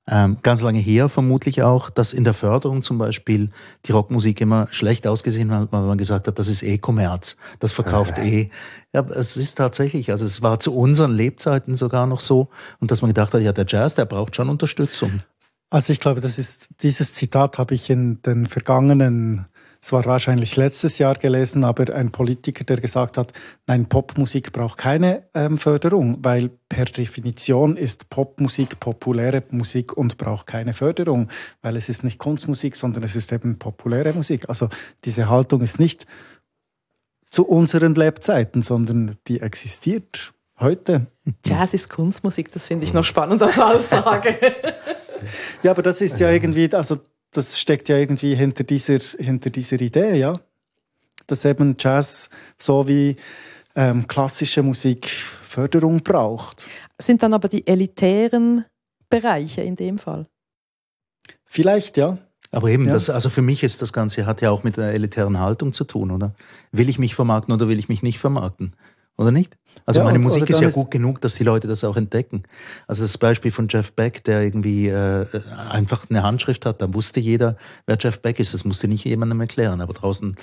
ähm, 0.08 0.38
ganz 0.42 0.62
lange 0.62 0.78
her 0.78 1.08
vermutlich 1.08 1.62
auch, 1.62 1.90
dass 1.90 2.12
in 2.12 2.22
der 2.22 2.34
Förderung 2.34 2.82
zum 2.82 2.96
Beispiel 2.96 3.50
die 3.86 3.92
Rockmusik 3.92 4.40
immer 4.40 4.68
schlecht 4.70 5.06
ausgesehen 5.06 5.50
hat, 5.50 5.72
weil 5.72 5.82
man 5.82 5.98
gesagt 5.98 6.28
hat, 6.28 6.38
das 6.38 6.46
ist 6.46 6.62
eh 6.62 6.78
Kommerz, 6.78 7.36
das 7.58 7.72
verkauft 7.72 8.18
eh. 8.18 8.50
Ja, 8.92 9.04
es 9.10 9.36
ist 9.36 9.56
tatsächlich, 9.56 10.12
also 10.12 10.24
es 10.24 10.42
war 10.42 10.60
zu 10.60 10.76
unseren 10.76 11.12
Lebzeiten 11.12 11.76
sogar 11.76 12.06
noch 12.06 12.20
so 12.20 12.48
und 12.78 12.92
dass 12.92 13.02
man 13.02 13.10
gedacht 13.10 13.34
hat, 13.34 13.42
ja, 13.42 13.52
der 13.52 13.66
Jazz, 13.68 13.96
der 13.96 14.04
braucht 14.04 14.36
schon 14.36 14.48
Unterstützung. 14.48 15.22
Also 15.70 15.92
ich 15.92 15.98
glaube, 15.98 16.20
das 16.20 16.38
ist, 16.38 16.68
dieses 16.82 17.12
Zitat 17.12 17.58
habe 17.58 17.74
ich 17.74 17.90
in 17.90 18.22
den 18.22 18.46
vergangenen 18.46 19.46
es 19.86 19.92
war 19.92 20.04
wahrscheinlich 20.04 20.56
letztes 20.56 20.98
Jahr 20.98 21.14
gelesen, 21.14 21.62
aber 21.62 21.94
ein 21.94 22.10
Politiker, 22.10 22.64
der 22.64 22.78
gesagt 22.78 23.16
hat, 23.18 23.32
nein, 23.68 23.86
Popmusik 23.86 24.50
braucht 24.52 24.78
keine 24.78 25.28
ähm, 25.32 25.56
Förderung, 25.56 26.16
weil 26.24 26.50
per 26.68 26.86
Definition 26.86 27.76
ist 27.76 28.10
Popmusik 28.10 28.80
populäre 28.80 29.44
Musik 29.50 29.96
und 29.96 30.18
braucht 30.18 30.48
keine 30.48 30.74
Förderung, 30.74 31.28
weil 31.62 31.76
es 31.76 31.88
ist 31.88 32.02
nicht 32.02 32.18
Kunstmusik, 32.18 32.74
sondern 32.74 33.04
es 33.04 33.14
ist 33.14 33.30
eben 33.30 33.60
populäre 33.60 34.12
Musik. 34.12 34.48
Also 34.48 34.68
diese 35.04 35.30
Haltung 35.30 35.60
ist 35.60 35.78
nicht 35.78 36.04
zu 37.30 37.46
unseren 37.46 37.94
Lebzeiten, 37.94 38.62
sondern 38.62 39.16
die 39.28 39.40
existiert 39.40 40.34
heute. 40.58 41.06
Jazz 41.44 41.74
ist 41.74 41.90
Kunstmusik, 41.90 42.50
das 42.50 42.66
finde 42.66 42.86
ich 42.86 42.92
noch 42.92 43.04
spannend 43.04 43.40
als 43.40 43.60
Aussage. 43.60 44.36
ja, 45.62 45.70
aber 45.70 45.82
das 45.82 46.00
ist 46.00 46.18
ja 46.18 46.28
irgendwie, 46.32 46.74
also 46.74 46.98
das 47.30 47.58
steckt 47.58 47.88
ja 47.88 47.96
irgendwie 47.96 48.34
hinter 48.34 48.64
dieser, 48.64 48.98
hinter 48.98 49.50
dieser 49.50 49.80
Idee, 49.80 50.16
ja. 50.16 50.40
Dass 51.26 51.44
eben 51.44 51.76
Jazz 51.78 52.30
so 52.56 52.86
wie 52.86 53.16
ähm, 53.74 54.06
klassische 54.06 54.62
Musik 54.62 55.06
Förderung 55.06 56.02
braucht. 56.02 56.66
Sind 57.00 57.22
dann 57.22 57.34
aber 57.34 57.48
die 57.48 57.66
elitären 57.66 58.64
Bereiche 59.08 59.62
in 59.62 59.76
dem 59.76 59.98
Fall? 59.98 60.26
Vielleicht, 61.44 61.96
ja. 61.96 62.18
Aber 62.52 62.68
eben, 62.70 62.86
ja. 62.86 62.92
das, 62.92 63.10
also 63.10 63.28
für 63.28 63.42
mich 63.42 63.62
ist 63.62 63.82
das 63.82 63.92
Ganze, 63.92 64.26
hat 64.26 64.40
ja 64.40 64.50
auch 64.50 64.62
mit 64.62 64.78
einer 64.78 64.92
elitären 64.92 65.38
Haltung 65.38 65.72
zu 65.72 65.84
tun, 65.84 66.10
oder? 66.10 66.34
Will 66.72 66.88
ich 66.88 66.98
mich 66.98 67.14
vermarkten 67.14 67.52
oder 67.52 67.68
will 67.68 67.78
ich 67.78 67.88
mich 67.88 68.02
nicht 68.02 68.18
vermarkten? 68.18 68.74
Oder 69.18 69.30
nicht? 69.30 69.56
Also 69.84 70.00
ja, 70.00 70.04
meine 70.04 70.18
Musik 70.18 70.48
ist 70.50 70.60
ja 70.60 70.70
gut 70.70 70.90
genug, 70.90 71.20
dass 71.20 71.36
die 71.36 71.44
Leute 71.44 71.68
das 71.68 71.84
auch 71.84 71.96
entdecken. 71.96 72.42
Also 72.86 73.02
das 73.02 73.16
Beispiel 73.18 73.50
von 73.50 73.68
Jeff 73.68 73.92
Beck, 73.92 74.24
der 74.24 74.42
irgendwie 74.42 74.88
äh, 74.88 75.26
einfach 75.70 76.06
eine 76.10 76.22
Handschrift 76.22 76.66
hat, 76.66 76.82
da 76.82 76.92
wusste 76.92 77.20
jeder, 77.20 77.56
wer 77.86 77.96
Jeff 77.98 78.20
Beck 78.20 78.40
ist. 78.40 78.52
Das 78.52 78.64
musste 78.64 78.88
nicht 78.88 79.04
jemandem 79.04 79.40
erklären. 79.40 79.80
Aber 79.80 79.92
draußen 79.92 80.36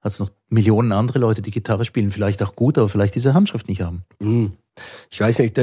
hat 0.00 0.12
es 0.12 0.18
noch 0.18 0.30
Millionen 0.48 0.92
andere 0.92 1.20
Leute, 1.20 1.42
die 1.42 1.52
Gitarre 1.52 1.84
spielen, 1.84 2.10
vielleicht 2.10 2.42
auch 2.42 2.56
gut, 2.56 2.76
aber 2.76 2.88
vielleicht 2.88 3.14
diese 3.14 3.34
Handschrift 3.34 3.68
nicht 3.68 3.80
haben. 3.80 4.04
Mhm. 4.18 4.52
Ich 5.10 5.20
weiß 5.20 5.38
nicht, 5.40 5.58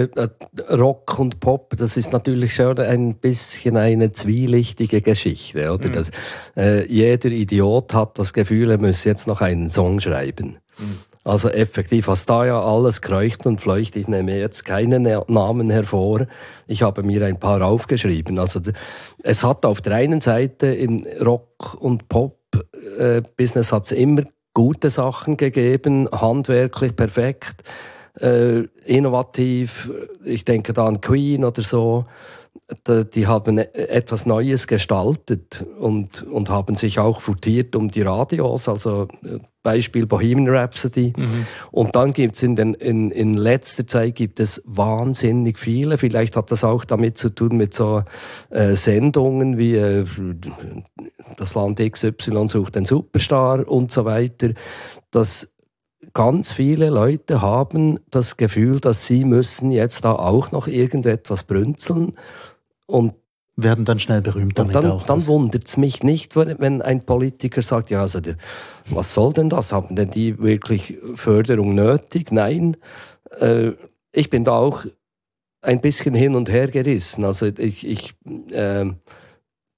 Rock 0.72 1.18
und 1.20 1.40
Pop, 1.40 1.76
das 1.78 1.98
ist 1.98 2.14
natürlich 2.14 2.54
schon 2.54 2.78
ein 2.80 3.16
bisschen 3.16 3.76
eine 3.76 4.12
zwielichtige 4.12 5.02
Geschichte, 5.02 5.72
oder? 5.74 5.90
Mhm. 5.90 5.94
Das, 5.94 6.12
äh, 6.56 6.86
jeder 6.88 7.32
Idiot 7.32 7.94
hat 7.94 8.18
das 8.20 8.34
Gefühl, 8.34 8.72
er 8.72 8.80
müsse 8.80 9.10
jetzt 9.10 9.28
noch 9.28 9.42
einen 9.42 9.70
Song 9.70 10.00
schreiben. 10.00 10.60
Mhm. 10.78 11.00
Also 11.26 11.50
effektiv, 11.50 12.08
was 12.08 12.26
da 12.26 12.46
ja 12.46 12.62
alles 12.62 13.02
kreucht 13.02 13.46
und 13.46 13.60
fleucht, 13.60 13.98
ich 13.98 14.08
nehme 14.08 14.38
jetzt 14.38 14.64
keinen 14.64 15.04
Namen 15.28 15.70
hervor. 15.70 16.28
Ich 16.66 16.82
habe 16.82 17.04
mir 17.04 17.26
ein 17.26 17.40
paar 17.40 17.62
aufgeschrieben. 17.62 18.40
Also 18.40 18.62
es 19.22 19.44
hat 19.44 19.66
auf 19.66 19.82
der 19.82 19.96
einen 19.96 20.22
Seite 20.22 20.68
im 20.68 21.06
Rock- 21.22 21.76
und 21.82 22.08
Pop-Business 22.08 23.74
hat 23.74 23.84
es 23.84 23.92
immer 23.92 24.24
gute 24.54 24.90
Sachen 24.90 25.36
gegeben, 25.36 26.08
handwerklich 26.12 26.96
perfekt, 26.96 27.64
äh, 28.20 28.62
innovativ. 28.86 29.92
Ich 30.24 30.46
denke 30.46 30.74
da 30.74 30.88
an 30.88 31.02
Queen 31.02 31.44
oder 31.44 31.64
so 31.64 32.06
die 32.88 33.28
haben 33.28 33.58
e-, 33.58 33.62
etwas 33.62 34.26
Neues 34.26 34.68
gestaltet 34.68 35.66
und, 35.80 36.24
und 36.24 36.50
haben 36.50 36.76
sich 36.76 37.00
auch 37.00 37.22
futiert 37.22 37.76
um 37.76 37.90
die 37.90 38.02
Radios, 38.02 38.70
also 38.70 39.08
äh, 39.24 39.40
Beispiel 39.62 40.06
Bohemian 40.06 40.48
Rhapsody. 40.48 41.14
Mhm. 41.16 41.46
Und 41.72 41.96
dann 41.96 42.14
gibt 42.14 42.36
es 42.36 42.44
in, 42.44 42.56
den, 42.56 42.74
in, 42.76 43.12
in 43.12 43.34
letzter 43.34 43.86
Zeit 43.88 44.16
gibt 44.16 44.40
es 44.40 44.62
wahnsinnig 44.66 45.60
viele. 45.60 45.98
Vielleicht 45.98 46.36
hat 46.38 46.52
das 46.52 46.64
auch 46.64 46.86
damit 46.86 47.18
zu 47.18 47.30
tun 47.30 47.58
mit 47.58 47.74
so 47.74 48.04
äh, 48.50 48.76
Sendungen 48.76 49.58
wie 49.58 49.76
äh, 49.76 50.06
das 51.38 51.56
Land 51.56 51.80
XY 51.80 52.48
sucht 52.48 52.76
den 52.76 52.86
Superstar 52.86 53.68
und 53.68 53.92
so 53.92 54.06
weiter, 54.06 54.52
dass 55.12 55.50
ganz 56.14 56.54
viele 56.54 56.90
Leute 56.90 57.42
haben 57.42 58.00
das 58.10 58.38
Gefühl, 58.38 58.80
dass 58.80 59.06
sie 59.06 59.26
müssen 59.26 59.72
jetzt 59.72 60.06
da 60.06 60.14
auch 60.14 60.52
noch 60.52 60.68
irgendetwas 60.68 61.44
brünzeln 61.44 62.14
und 62.90 63.14
werden 63.56 63.86
dann 63.86 64.00
schnell 64.00 64.22
berühmt 64.22 64.58
damit 64.58 64.76
dann, 64.76 64.86
auch. 64.86 65.04
Dann 65.04 65.28
wundert 65.28 65.68
es 65.68 65.78
mich 65.78 66.04
nicht, 66.04 66.36
wenn 66.36 66.82
ein 66.82 67.06
Politiker 67.06 67.62
sagt, 67.62 67.90
ja, 67.90 68.02
also, 68.02 68.20
was 68.86 69.14
soll 69.14 69.34
denn 69.34 69.50
das? 69.50 69.74
Haben 69.74 69.96
denn 69.96 70.10
die 70.10 70.40
wirklich 70.40 70.98
Förderung 71.16 71.76
nötig? 71.76 72.32
Nein. 72.32 72.78
Äh, 73.40 73.72
ich 74.12 74.30
bin 74.30 74.44
da 74.44 74.54
auch 74.54 74.86
ein 75.62 75.82
bisschen 75.82 76.16
hin 76.16 76.36
und 76.36 76.50
her 76.50 76.68
gerissen. 76.68 77.26
Also 77.26 77.48
ich, 77.48 77.86
ich, 77.86 78.14
äh, 78.52 78.86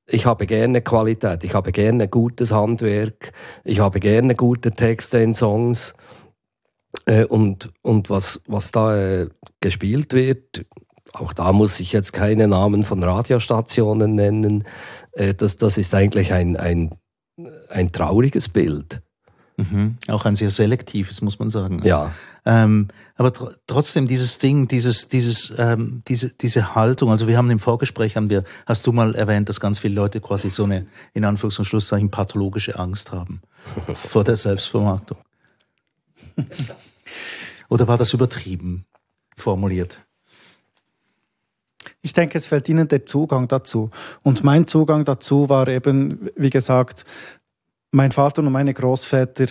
ich 0.08 0.26
habe 0.26 0.45
gerne 0.45 0.82
Qualität, 0.82 1.43
ich 1.43 1.54
habe 1.54 1.71
gerne 1.71 2.08
gutes 2.08 2.52
Handwerk, 2.52 3.34
ich 3.63 3.80
habe 3.80 4.00
gerne 4.00 4.36
gute 4.36 4.71
Texte 4.71 5.19
in 5.19 5.34
Songs. 5.34 5.95
Äh, 7.06 7.26
und, 7.26 7.71
und 7.82 8.10
was, 8.10 8.41
was 8.47 8.71
da 8.71 8.97
äh, 8.97 9.30
gespielt 9.60 10.13
wird, 10.13 10.65
auch 11.13 11.34
da 11.34 11.52
muss 11.52 11.80
ich 11.80 11.91
jetzt 11.91 12.13
keine 12.13 12.47
Namen 12.47 12.84
von 12.84 13.04
Radiostationen 13.04 14.15
nennen. 14.15 14.63
Äh, 15.13 15.34
das, 15.34 15.58
das 15.58 15.78
ist 15.78 15.93
eigentlich 15.93 16.34
ein, 16.34 16.58
ein, 16.58 16.91
ein 17.69 17.91
trauriges 17.91 18.50
Bild. 18.50 19.02
Mhm. 19.58 19.97
Auch 20.08 20.26
ein 20.26 20.36
sehr 20.36 20.50
selektives, 20.50 21.21
muss 21.21 21.38
man 21.38 21.50
sagen. 21.50 21.82
Ja. 21.84 22.12
Ähm, 22.45 22.88
aber 23.15 23.34
tr 23.34 23.52
trotzdem 23.67 24.08
dieses 24.08 24.39
Ding, 24.39 24.67
dieses, 24.67 25.10
dieses, 25.10 25.54
ähm, 25.58 26.02
diese, 26.08 26.34
diese 26.34 26.74
Haltung. 26.74 27.12
Also 27.12 27.28
wir 27.28 27.38
haben 27.38 27.52
im 27.52 27.60
Vorgespräch 27.60 28.15
haben 28.15 28.30
wir, 28.30 28.43
hast 28.65 28.88
du 28.88 28.91
mal 28.91 29.13
erwähnt, 29.13 29.50
dass 29.50 29.60
ganz 29.60 29.80
viele 29.80 29.93
Leute 29.93 30.21
quasi 30.21 30.50
so 30.50 30.63
eine 30.63 30.88
in 31.13 31.26
Anführungs- 31.26 31.60
und 31.60 31.65
Schlusszeichen 31.65 32.10
pathologische 32.10 32.80
Angst 32.80 33.12
haben 33.12 33.41
vor 33.93 34.24
der 34.24 34.38
Selbstvermarktung. 34.38 35.17
Oder 37.69 37.88
war 37.88 37.97
das 37.97 38.13
übertrieben 38.13 38.86
formuliert? 39.38 40.02
Ich 42.01 42.13
denke, 42.13 42.37
es 42.37 42.47
fällt 42.47 42.67
Ihnen 42.67 42.87
der 42.87 43.05
Zugang 43.05 43.47
dazu. 43.47 43.91
Und 44.23 44.43
mein 44.43 44.67
Zugang 44.67 45.05
dazu 45.05 45.49
war 45.49 45.67
eben, 45.67 46.29
wie 46.35 46.49
gesagt, 46.49 47.05
mein 47.91 48.11
Vater 48.11 48.41
und 48.41 48.51
meine 48.51 48.73
Großväter 48.73 49.45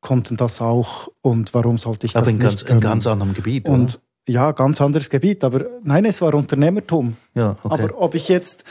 konnten 0.00 0.36
das 0.36 0.60
auch. 0.60 1.08
Und 1.22 1.54
warum 1.54 1.78
sollte 1.78 2.06
ich 2.06 2.16
aber 2.16 2.26
das 2.26 2.34
in 2.34 2.38
nicht 2.38 2.48
ganz, 2.48 2.62
in 2.62 2.80
ganz 2.80 3.06
anderem 3.06 3.34
Gebiet, 3.34 3.68
Und 3.68 3.94
oder? 3.94 4.02
ja, 4.28 4.52
ganz 4.52 4.80
anderes 4.80 5.08
Gebiet. 5.08 5.42
Aber 5.44 5.66
nein, 5.82 6.04
es 6.04 6.20
war 6.20 6.34
Unternehmertum. 6.34 7.16
Ja, 7.34 7.56
okay. 7.62 7.82
Aber 7.84 8.00
ob 8.00 8.14
ich 8.14 8.28
jetzt 8.28 8.64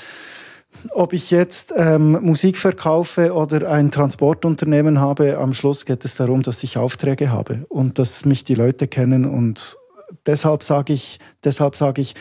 ob 0.92 1.14
ich 1.14 1.32
jetzt 1.32 1.74
ähm, 1.76 2.12
Musik 2.22 2.58
verkaufe 2.58 3.34
oder 3.34 3.70
ein 3.70 3.92
Transportunternehmen 3.92 5.00
habe, 5.00 5.38
am 5.38 5.54
Schluss 5.54 5.86
geht 5.86 6.06
es 6.06 6.16
darum, 6.16 6.44
dass 6.44 6.64
ich 6.64 6.78
Aufträge 6.78 7.32
habe 7.32 7.66
und 7.70 8.00
dass 8.00 8.24
mich 8.24 8.44
die 8.44 8.56
Leute 8.56 8.88
kennen 8.88 9.26
und 9.26 9.78
deshalb 10.26 10.64
sage 10.64 10.94
ich, 10.94 11.20
deshalb 11.44 11.76
sage 11.76 12.02
ich, 12.02 12.14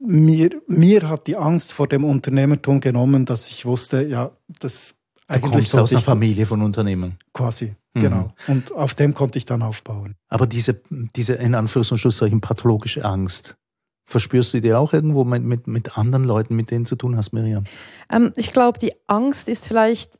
mir, 0.00 0.50
mir 0.66 1.08
hat 1.08 1.26
die 1.26 1.36
Angst 1.36 1.72
vor 1.72 1.86
dem 1.86 2.04
Unternehmertum 2.04 2.80
genommen, 2.80 3.26
dass 3.26 3.50
ich 3.50 3.66
wusste, 3.66 4.02
ja, 4.02 4.32
das 4.60 4.94
du 5.28 5.34
eigentlich 5.34 5.52
kommst 5.52 5.78
aus 5.78 5.92
einer 5.92 6.00
Familie 6.00 6.46
von 6.46 6.62
Unternehmen. 6.62 7.18
Quasi, 7.32 7.74
mhm. 7.94 8.00
genau. 8.00 8.32
Und 8.48 8.74
auf 8.74 8.94
dem 8.94 9.14
konnte 9.14 9.38
ich 9.38 9.44
dann 9.44 9.62
aufbauen. 9.62 10.16
Aber 10.28 10.46
diese, 10.46 10.80
diese 10.90 11.34
in 11.34 11.54
Anführungs- 11.54 11.92
und 11.92 11.98
Schlusszeichen 11.98 12.40
pathologische 12.40 13.04
Angst, 13.04 13.56
verspürst 14.04 14.54
du 14.54 14.60
die 14.60 14.74
auch 14.74 14.92
irgendwo 14.92 15.24
mit, 15.24 15.44
mit, 15.44 15.66
mit 15.66 15.96
anderen 15.96 16.24
Leuten, 16.24 16.56
mit 16.56 16.70
denen 16.70 16.84
zu 16.84 16.96
tun 16.96 17.16
hast, 17.16 17.32
Miriam? 17.32 17.64
Ähm, 18.10 18.32
ich 18.36 18.52
glaube, 18.52 18.78
die 18.78 18.92
Angst 19.06 19.48
ist 19.48 19.68
vielleicht 19.68 20.18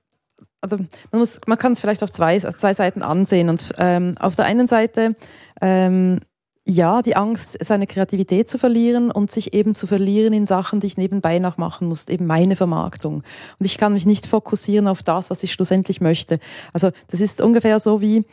also 0.63 0.77
man, 0.77 1.21
muss, 1.21 1.39
man 1.47 1.57
kann 1.57 1.73
es 1.73 1.81
vielleicht 1.81 2.03
auf 2.03 2.13
zwei, 2.13 2.37
auf 2.47 2.57
zwei 2.57 2.75
Seiten 2.75 3.03
ansehen. 3.03 3.49
Und 3.49 3.73
ähm, 3.79 4.15
auf 4.19 4.37
der 4.37 4.45
einen 4.45 4.69
Seite 4.69 5.17
ähm, 5.63 6.21
ja, 6.67 7.03
die 7.03 7.17
Angst, 7.17 7.57
seine 7.65 7.87
Kreativität 7.87 8.49
zu 8.49 8.59
verlieren 8.59 9.11
und 9.11 9.31
sich 9.31 9.55
eben 9.55 9.75
zu 9.75 9.87
verlieren 9.87 10.33
in 10.33 10.47
Sachen, 10.47 10.81
die 10.81 10.87
ich 10.87 10.97
nebenbei 10.97 11.39
noch 11.39 11.57
machen 11.57 11.89
muss, 11.89 12.07
eben 12.09 12.27
meine 12.27 12.55
Vermarktung. 12.55 13.23
Und 13.59 13.67
ich 13.67 13.79
kann 13.79 13.95
mich 13.95 14.07
nicht 14.07 14.27
fokussieren 14.27 14.87
auf 14.87 15.03
das, 15.03 15.31
was 15.31 15.43
ich 15.43 15.53
schlussendlich 15.53 16.01
möchte. 16.01 16.39
Also 16.73 16.91
das 17.09 17.21
ist 17.21 17.41
ungefähr 17.41 17.81
so 17.81 18.01
wie, 18.01 18.25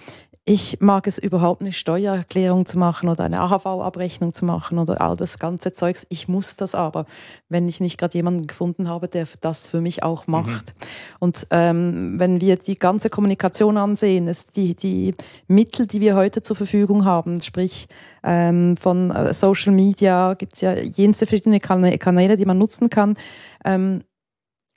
ich 0.50 0.80
mag 0.80 1.08
es 1.08 1.18
überhaupt 1.18 1.62
nicht, 1.62 1.78
Steuererklärung 1.78 2.66
zu 2.66 2.80
machen 2.80 3.10
oder 3.10 3.26
eine 3.26 3.42
AHV-Abrechnung 3.42 4.32
zu 4.32 4.46
machen 4.46 4.80
oder 4.80 5.02
all 5.02 5.18
das 5.18 5.40
ganze 5.40 5.74
Zeugs. 5.74 6.08
Ich 6.08 6.30
muss 6.30 6.56
das 6.56 6.74
aber, 6.74 7.06
wenn 7.50 7.68
ich 7.68 7.82
nicht 7.82 7.98
gerade 7.98 8.18
jemanden 8.18 8.48
gefunden 8.48 8.88
habe, 8.88 9.10
der 9.10 9.28
das 9.42 9.68
für 9.68 9.82
mich 9.82 10.04
auch 10.04 10.26
mhm. 10.26 10.32
macht. 10.32 10.48
Mhm. 10.48 10.86
Und 11.20 11.48
ähm, 11.52 12.14
wenn 12.18 12.40
wir 12.40 12.56
die 12.56 12.80
ganze 12.80 13.10
Kommunikation 13.10 13.76
ansehen, 13.76 14.30
ist 14.30 14.56
die, 14.56 14.74
die 14.74 15.16
Mittel, 15.50 15.86
die 15.86 16.00
wir 16.00 16.16
heute 16.16 16.42
zur 16.42 16.56
Verfügung 16.56 17.04
haben, 17.04 17.42
sprich 17.42 17.88
ähm, 18.24 18.78
von 18.78 19.12
äh, 19.12 19.34
Social 19.34 19.74
Media, 19.74 20.34
gibt 20.36 20.54
es 20.54 20.62
ja 20.62 20.76
jenste 20.76 21.26
verschiedene 21.26 21.60
Kanäle, 21.60 22.38
die 22.38 22.46
man 22.46 22.58
nutzen 22.58 22.90
kann. 22.90 23.18
Ähm, 23.66 24.02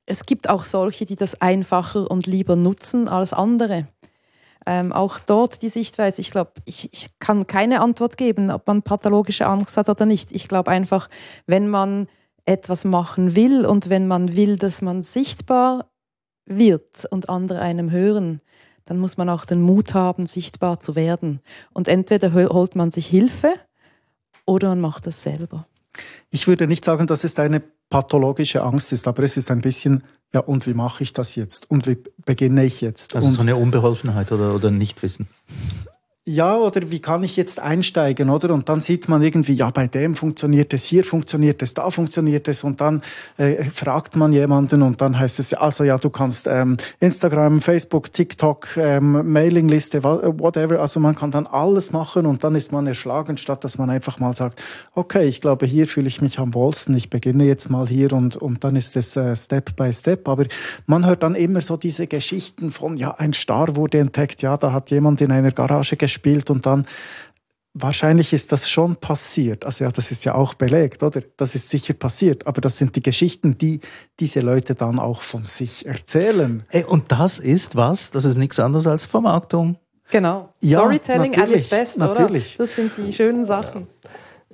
es 0.04 0.26
gibt 0.26 0.48
auch 0.48 0.64
solche, 0.64 1.04
die 1.04 1.14
das 1.14 1.40
einfacher 1.40 2.10
und 2.10 2.26
lieber 2.26 2.56
nutzen 2.56 3.06
als 3.06 3.32
andere. 3.32 3.86
Ähm, 4.66 4.92
auch 4.92 5.18
dort 5.18 5.62
die 5.62 5.68
Sichtweise, 5.68 6.20
ich 6.20 6.30
glaube, 6.30 6.52
ich, 6.64 6.92
ich 6.92 7.08
kann 7.18 7.46
keine 7.46 7.80
Antwort 7.80 8.16
geben, 8.16 8.50
ob 8.50 8.66
man 8.66 8.82
pathologische 8.82 9.46
Angst 9.46 9.76
hat 9.76 9.88
oder 9.88 10.06
nicht. 10.06 10.32
Ich 10.32 10.48
glaube 10.48 10.70
einfach, 10.70 11.08
wenn 11.46 11.68
man 11.68 12.08
etwas 12.44 12.84
machen 12.84 13.34
will 13.34 13.64
und 13.64 13.88
wenn 13.88 14.06
man 14.06 14.36
will, 14.36 14.56
dass 14.56 14.82
man 14.82 15.02
sichtbar 15.02 15.90
wird 16.46 17.06
und 17.10 17.28
andere 17.28 17.60
einem 17.60 17.90
hören, 17.90 18.40
dann 18.84 18.98
muss 18.98 19.16
man 19.16 19.28
auch 19.28 19.44
den 19.44 19.62
Mut 19.62 19.94
haben, 19.94 20.26
sichtbar 20.26 20.80
zu 20.80 20.94
werden. 20.96 21.40
Und 21.72 21.86
entweder 21.86 22.32
holt 22.32 22.74
man 22.74 22.90
sich 22.90 23.06
Hilfe 23.06 23.52
oder 24.46 24.70
man 24.70 24.80
macht 24.80 25.06
es 25.06 25.22
selber. 25.22 25.66
Ich 26.30 26.46
würde 26.46 26.66
nicht 26.66 26.84
sagen, 26.84 27.06
dass 27.06 27.24
es 27.24 27.38
eine 27.38 27.60
pathologische 27.88 28.62
Angst 28.62 28.92
ist, 28.92 29.08
aber 29.08 29.22
es 29.24 29.36
ist 29.36 29.50
ein 29.50 29.60
bisschen 29.60 30.04
ja, 30.32 30.40
und 30.40 30.66
wie 30.66 30.74
mache 30.74 31.02
ich 31.02 31.12
das 31.12 31.34
jetzt? 31.34 31.68
Und 31.70 31.88
wie 31.88 31.98
beginne 32.24 32.64
ich 32.64 32.80
jetzt? 32.80 33.16
Also 33.16 33.26
und 33.26 33.34
so 33.34 33.40
eine 33.40 33.56
Unbeholfenheit 33.56 34.30
oder, 34.30 34.54
oder 34.54 34.70
Nichtwissen 34.70 35.26
ja, 36.30 36.56
oder 36.56 36.92
wie 36.92 37.00
kann 37.00 37.24
ich 37.24 37.36
jetzt 37.36 37.58
einsteigen, 37.58 38.30
oder? 38.30 38.54
Und 38.54 38.68
dann 38.68 38.80
sieht 38.80 39.08
man 39.08 39.20
irgendwie, 39.20 39.52
ja, 39.52 39.70
bei 39.70 39.88
dem 39.88 40.14
funktioniert 40.14 40.72
es, 40.72 40.84
hier 40.84 41.02
funktioniert 41.02 41.60
es, 41.60 41.74
da 41.74 41.90
funktioniert 41.90 42.46
es. 42.46 42.62
Und 42.62 42.80
dann 42.80 43.02
äh, 43.36 43.64
fragt 43.64 44.14
man 44.14 44.32
jemanden 44.32 44.82
und 44.82 45.00
dann 45.00 45.18
heißt 45.18 45.40
es, 45.40 45.54
also 45.54 45.82
ja, 45.82 45.98
du 45.98 46.08
kannst 46.08 46.46
ähm, 46.46 46.76
Instagram, 47.00 47.60
Facebook, 47.60 48.12
TikTok, 48.12 48.76
ähm, 48.76 49.32
Mailingliste, 49.32 50.04
whatever, 50.04 50.80
also 50.80 51.00
man 51.00 51.16
kann 51.16 51.32
dann 51.32 51.48
alles 51.48 51.90
machen 51.90 52.26
und 52.26 52.44
dann 52.44 52.54
ist 52.54 52.70
man 52.70 52.86
erschlagen, 52.86 53.36
statt 53.36 53.64
dass 53.64 53.76
man 53.76 53.90
einfach 53.90 54.20
mal 54.20 54.32
sagt, 54.32 54.62
okay, 54.94 55.24
ich 55.24 55.40
glaube, 55.40 55.66
hier 55.66 55.88
fühle 55.88 56.06
ich 56.06 56.22
mich 56.22 56.38
am 56.38 56.54
wohlsten, 56.54 56.94
ich 56.96 57.10
beginne 57.10 57.44
jetzt 57.44 57.70
mal 57.70 57.88
hier 57.88 58.12
und, 58.12 58.36
und 58.36 58.62
dann 58.62 58.76
ist 58.76 58.96
es 58.96 59.16
äh, 59.16 59.34
Step 59.34 59.74
by 59.74 59.92
Step, 59.92 60.28
aber 60.28 60.44
man 60.86 61.06
hört 61.06 61.24
dann 61.24 61.34
immer 61.34 61.60
so 61.60 61.76
diese 61.76 62.06
Geschichten 62.06 62.70
von, 62.70 62.96
ja, 62.96 63.16
ein 63.18 63.32
Star 63.32 63.74
wurde 63.74 63.98
entdeckt, 63.98 64.42
ja, 64.42 64.56
da 64.56 64.72
hat 64.72 64.90
jemand 64.90 65.20
in 65.20 65.32
einer 65.32 65.50
Garage 65.50 65.96
gespielt, 65.96 66.19
gespielt 66.20 66.50
und 66.50 66.66
dann 66.66 66.86
Wahrscheinlich 67.72 68.32
ist 68.32 68.50
das 68.50 68.68
schon 68.68 68.96
passiert. 68.96 69.64
Also 69.64 69.84
ja, 69.84 69.92
das 69.92 70.10
ist 70.10 70.24
ja 70.24 70.34
auch 70.34 70.54
belegt, 70.54 71.04
oder? 71.04 71.20
Das 71.36 71.54
ist 71.54 71.68
sicher 71.68 71.94
passiert. 71.94 72.44
Aber 72.48 72.60
das 72.60 72.78
sind 72.78 72.96
die 72.96 73.00
Geschichten, 73.00 73.58
die 73.58 73.78
diese 74.18 74.40
Leute 74.40 74.74
dann 74.74 74.98
auch 74.98 75.22
von 75.22 75.44
sich 75.44 75.86
erzählen. 75.86 76.64
Hey, 76.66 76.82
und 76.82 77.12
das 77.12 77.38
ist 77.38 77.76
was? 77.76 78.10
Das 78.10 78.24
ist 78.24 78.38
nichts 78.38 78.58
anderes 78.58 78.88
als 78.88 79.04
Vermarktung. 79.04 79.76
Genau. 80.10 80.48
Ja, 80.60 80.80
Storytelling 80.80 81.38
at 81.38 81.50
its 81.50 81.68
best, 81.68 81.98
natürlich. 81.98 82.56
oder? 82.56 82.66
Das 82.66 82.74
sind 82.74 82.90
die 82.96 83.12
schönen 83.12 83.44
Sachen. 83.44 83.86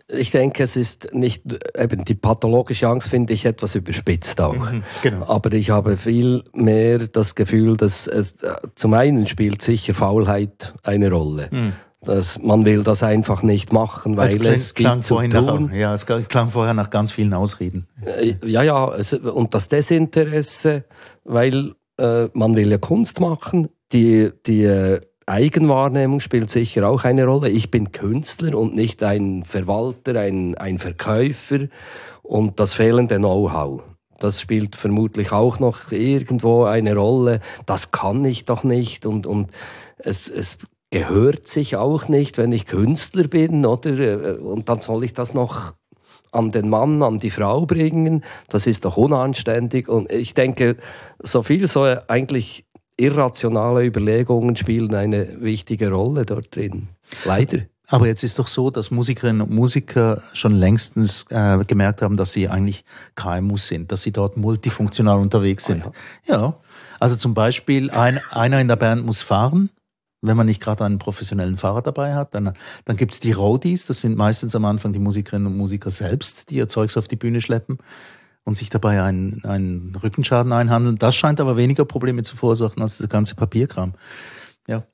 Ich 0.08 0.30
denke, 0.30 0.62
es 0.62 0.76
ist 0.76 1.12
nicht, 1.12 1.42
eben 1.76 2.04
die 2.04 2.14
pathologische 2.14 2.86
Angst 2.86 3.08
finde 3.08 3.32
ich 3.32 3.44
etwas 3.44 3.74
überspitzt 3.74 4.40
auch. 4.40 4.70
Mhm, 4.70 4.84
genau. 5.02 5.26
Aber 5.26 5.52
ich 5.52 5.70
habe 5.70 5.96
viel 5.96 6.44
mehr 6.54 6.98
das 7.08 7.34
Gefühl, 7.34 7.76
dass 7.76 8.06
es, 8.06 8.34
äh, 8.42 8.54
zum 8.76 8.94
einen 8.94 9.26
spielt 9.26 9.62
sicher 9.62 9.94
Faulheit 9.94 10.74
eine 10.84 11.10
Rolle. 11.10 11.48
Mhm. 11.50 11.72
Dass 12.02 12.40
man 12.40 12.64
will 12.64 12.84
das 12.84 13.02
einfach 13.02 13.42
nicht 13.42 13.72
machen, 13.72 14.16
weil 14.16 14.28
es, 14.28 14.38
klang, 14.38 14.52
es 14.52 14.74
gibt 14.74 15.04
zu 15.04 15.16
tun. 15.28 15.66
Nach, 15.70 15.76
ja, 15.76 15.92
es 15.92 16.06
klang 16.06 16.48
vorher 16.48 16.74
nach 16.74 16.90
ganz 16.90 17.10
vielen 17.10 17.34
Ausreden. 17.34 17.88
Äh, 18.04 18.34
ja, 18.44 18.62
ja, 18.62 18.94
es, 18.94 19.12
und 19.12 19.54
das 19.54 19.68
Desinteresse, 19.68 20.84
weil 21.24 21.74
äh, 21.98 22.28
man 22.32 22.54
will 22.54 22.70
ja 22.70 22.78
Kunst 22.78 23.18
machen, 23.18 23.68
die, 23.92 24.30
die 24.46 24.62
äh, 24.62 25.00
Eigenwahrnehmung 25.26 26.20
spielt 26.20 26.50
sicher 26.50 26.88
auch 26.88 27.02
eine 27.02 27.26
Rolle. 27.26 27.48
Ich 27.48 27.70
bin 27.72 27.90
Künstler 27.90 28.56
und 28.56 28.76
nicht 28.76 29.02
ein 29.02 29.42
Verwalter, 29.44 30.20
ein, 30.20 30.56
ein 30.56 30.78
Verkäufer 30.78 31.66
und 32.22 32.60
das 32.60 32.74
fehlende 32.74 33.16
Know-how. 33.16 33.82
Das 34.18 34.40
spielt 34.40 34.76
vermutlich 34.76 35.32
auch 35.32 35.58
noch 35.58 35.90
irgendwo 35.90 36.64
eine 36.64 36.94
Rolle. 36.94 37.40
Das 37.66 37.90
kann 37.90 38.24
ich 38.24 38.44
doch 38.44 38.62
nicht 38.62 39.04
und, 39.04 39.26
und 39.26 39.50
es, 39.98 40.28
es 40.28 40.58
gehört 40.90 41.48
sich 41.48 41.76
auch 41.76 42.08
nicht, 42.08 42.38
wenn 42.38 42.52
ich 42.52 42.66
Künstler 42.66 43.26
bin, 43.26 43.66
oder? 43.66 44.40
Und 44.40 44.68
dann 44.68 44.80
soll 44.80 45.02
ich 45.02 45.12
das 45.12 45.34
noch 45.34 45.74
an 46.32 46.50
den 46.50 46.68
Mann, 46.68 47.02
an 47.02 47.18
die 47.18 47.30
Frau 47.30 47.66
bringen. 47.66 48.22
Das 48.48 48.66
ist 48.66 48.84
doch 48.84 48.96
unanständig. 48.96 49.88
Und 49.88 50.12
ich 50.12 50.34
denke, 50.34 50.76
so 51.18 51.42
viel 51.42 51.66
soll 51.66 52.00
eigentlich 52.08 52.65
irrationale 52.96 53.84
Überlegungen 53.84 54.56
spielen 54.56 54.94
eine 54.94 55.40
wichtige 55.40 55.90
Rolle 55.90 56.24
dort 56.24 56.54
drin. 56.54 56.88
Leider. 57.24 57.60
Aber 57.88 58.06
jetzt 58.08 58.24
ist 58.24 58.38
doch 58.38 58.48
so, 58.48 58.70
dass 58.70 58.90
Musikerinnen 58.90 59.42
und 59.42 59.50
Musiker 59.50 60.22
schon 60.32 60.52
längstens 60.52 61.26
äh, 61.30 61.64
gemerkt 61.64 62.02
haben, 62.02 62.16
dass 62.16 62.32
sie 62.32 62.48
eigentlich 62.48 62.84
KMUs 63.14 63.68
sind, 63.68 63.92
dass 63.92 64.02
sie 64.02 64.10
dort 64.12 64.36
multifunktional 64.36 65.18
unterwegs 65.18 65.66
sind. 65.66 65.86
Ah, 65.86 65.92
ja. 66.26 66.40
ja. 66.40 66.54
also 66.98 67.16
zum 67.16 67.34
Beispiel 67.34 67.90
ein, 67.90 68.20
einer 68.30 68.60
in 68.60 68.66
der 68.66 68.76
Band 68.76 69.06
muss 69.06 69.22
fahren, 69.22 69.70
wenn 70.20 70.36
man 70.36 70.46
nicht 70.46 70.60
gerade 70.60 70.84
einen 70.84 70.98
professionellen 70.98 71.56
Fahrer 71.56 71.82
dabei 71.82 72.14
hat. 72.14 72.34
Dann, 72.34 72.54
dann 72.84 72.96
gibt 72.96 73.12
es 73.12 73.20
die 73.20 73.32
Roadies, 73.32 73.86
das 73.86 74.00
sind 74.00 74.16
meistens 74.16 74.56
am 74.56 74.64
Anfang 74.64 74.92
die 74.92 74.98
Musikerinnen 74.98 75.46
und 75.46 75.56
Musiker 75.56 75.92
selbst, 75.92 76.50
die 76.50 76.56
ihr 76.56 76.68
Zeugs 76.68 76.96
auf 76.96 77.06
die 77.06 77.16
Bühne 77.16 77.40
schleppen 77.40 77.78
und 78.46 78.56
sich 78.56 78.70
dabei 78.70 79.02
einen, 79.02 79.44
einen 79.44 79.94
Rückenschaden 80.02 80.52
einhandeln. 80.52 80.96
Das 80.96 81.16
scheint 81.16 81.40
aber 81.40 81.56
weniger 81.56 81.84
Probleme 81.84 82.22
zu 82.22 82.36
verursachen 82.36 82.80
als 82.80 82.98
der 82.98 83.08
ganze 83.08 83.34
Papierkram. 83.34 83.94
Ja. 84.68 84.84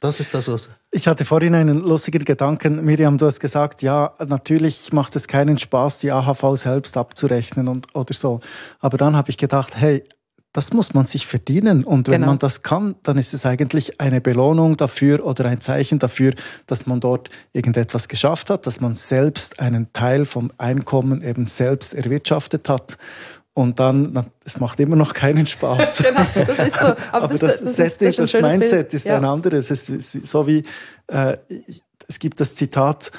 Das 0.00 0.20
ist 0.20 0.34
das, 0.34 0.48
was. 0.48 0.68
Ich 0.90 1.08
hatte 1.08 1.24
vorhin 1.24 1.54
einen 1.54 1.80
lustigen 1.80 2.24
Gedanken. 2.24 2.84
Miriam, 2.84 3.16
du 3.16 3.26
hast 3.26 3.40
gesagt, 3.40 3.82
ja, 3.82 4.14
natürlich 4.26 4.92
macht 4.92 5.16
es 5.16 5.28
keinen 5.28 5.58
Spaß, 5.58 5.98
die 5.98 6.12
AHV 6.12 6.56
selbst 6.56 6.96
abzurechnen 6.98 7.68
und, 7.68 7.94
oder 7.94 8.14
so. 8.14 8.40
Aber 8.80 8.98
dann 8.98 9.16
habe 9.16 9.30
ich 9.30 9.38
gedacht, 9.38 9.76
hey, 9.76 10.04
das 10.52 10.72
muss 10.72 10.94
man 10.94 11.06
sich 11.06 11.26
verdienen. 11.26 11.84
Und 11.84 12.08
wenn 12.08 12.22
genau. 12.22 12.28
man 12.28 12.38
das 12.38 12.62
kann, 12.62 12.96
dann 13.02 13.18
ist 13.18 13.34
es 13.34 13.46
eigentlich 13.46 14.00
eine 14.00 14.20
Belohnung 14.20 14.76
dafür 14.76 15.24
oder 15.24 15.44
ein 15.44 15.60
Zeichen 15.60 15.98
dafür, 15.98 16.34
dass 16.66 16.86
man 16.86 17.00
dort 17.00 17.30
irgendetwas 17.52 18.08
geschafft 18.08 18.50
hat, 18.50 18.66
dass 18.66 18.80
man 18.80 18.94
selbst 18.96 19.60
einen 19.60 19.92
Teil 19.92 20.24
vom 20.24 20.50
Einkommen 20.58 21.22
eben 21.22 21.46
selbst 21.46 21.94
erwirtschaftet 21.94 22.68
hat. 22.68 22.98
Und 23.52 23.78
dann, 23.78 24.26
es 24.44 24.58
macht 24.58 24.80
immer 24.80 24.96
noch 24.96 25.12
keinen 25.12 25.46
Spaß. 25.46 25.98
genau, 26.02 26.26
das 26.34 26.66
ist 26.66 26.78
so. 26.78 26.86
Aber, 27.12 27.24
Aber 27.24 27.38
das, 27.38 27.60
das, 27.60 27.76
Setting, 27.76 28.08
ist, 28.08 28.18
das, 28.18 28.32
das 28.32 28.42
Mindset 28.42 28.70
Bild. 28.70 28.94
ist 28.94 29.06
ja. 29.06 29.16
ein 29.16 29.24
anderes. 29.24 29.70
Es 29.70 29.88
ist 29.88 30.26
so 30.26 30.46
wie, 30.46 30.64
äh, 31.08 31.36
es 32.08 32.18
gibt 32.18 32.40
das 32.40 32.54
Zitat, 32.54 33.12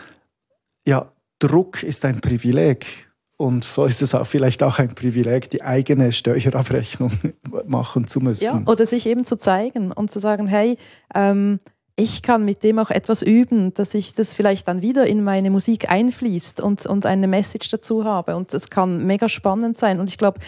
ja, 0.86 1.12
Druck 1.40 1.84
ist 1.84 2.04
ein 2.06 2.22
Privileg. 2.22 3.11
Und 3.42 3.64
so 3.64 3.86
ist 3.86 4.04
es 4.04 4.14
auch 4.14 4.28
vielleicht 4.28 4.62
auch 4.62 4.78
ein 4.78 4.94
Privileg, 4.94 5.50
die 5.50 5.64
eigene 5.64 6.12
Steuerabrechnung 6.12 7.12
machen 7.66 8.08
zu 8.08 8.20
müssen. 8.20 8.44
Ja, 8.44 8.62
oder 8.68 8.86
sich 8.86 9.08
eben 9.08 9.26
zu 9.26 9.36
zeigen 9.36 9.92
und 9.92 10.12
zu 10.12 10.20
sagen, 10.20 10.46
hey, 10.46 10.78
ähm, 11.16 11.60
ich 11.96 12.22
kann 12.22 12.46
mit 12.46 12.62
dem 12.62 12.78
auch 12.78 12.92
etwas 12.92 13.24
üben, 13.24 13.74
dass 13.74 13.96
ich 13.96 14.14
das 14.14 14.36
vielleicht 14.36 14.68
dann 14.68 14.84
wieder 14.84 15.08
in 15.08 15.24
meine 15.24 15.50
Musik 15.50 15.90
einfließt 15.90 16.62
und, 16.62 16.86
und 16.86 17.08
eine 17.08 17.28
Message 17.28 17.70
dazu 17.72 18.06
habe. 18.06 18.36
Und 18.36 18.54
das 18.54 18.70
kann 18.70 19.08
mega 19.08 19.28
spannend 19.28 19.80
sein. 19.80 20.00
Und 20.00 20.12
ich 20.12 20.20
glaube, 20.20 20.40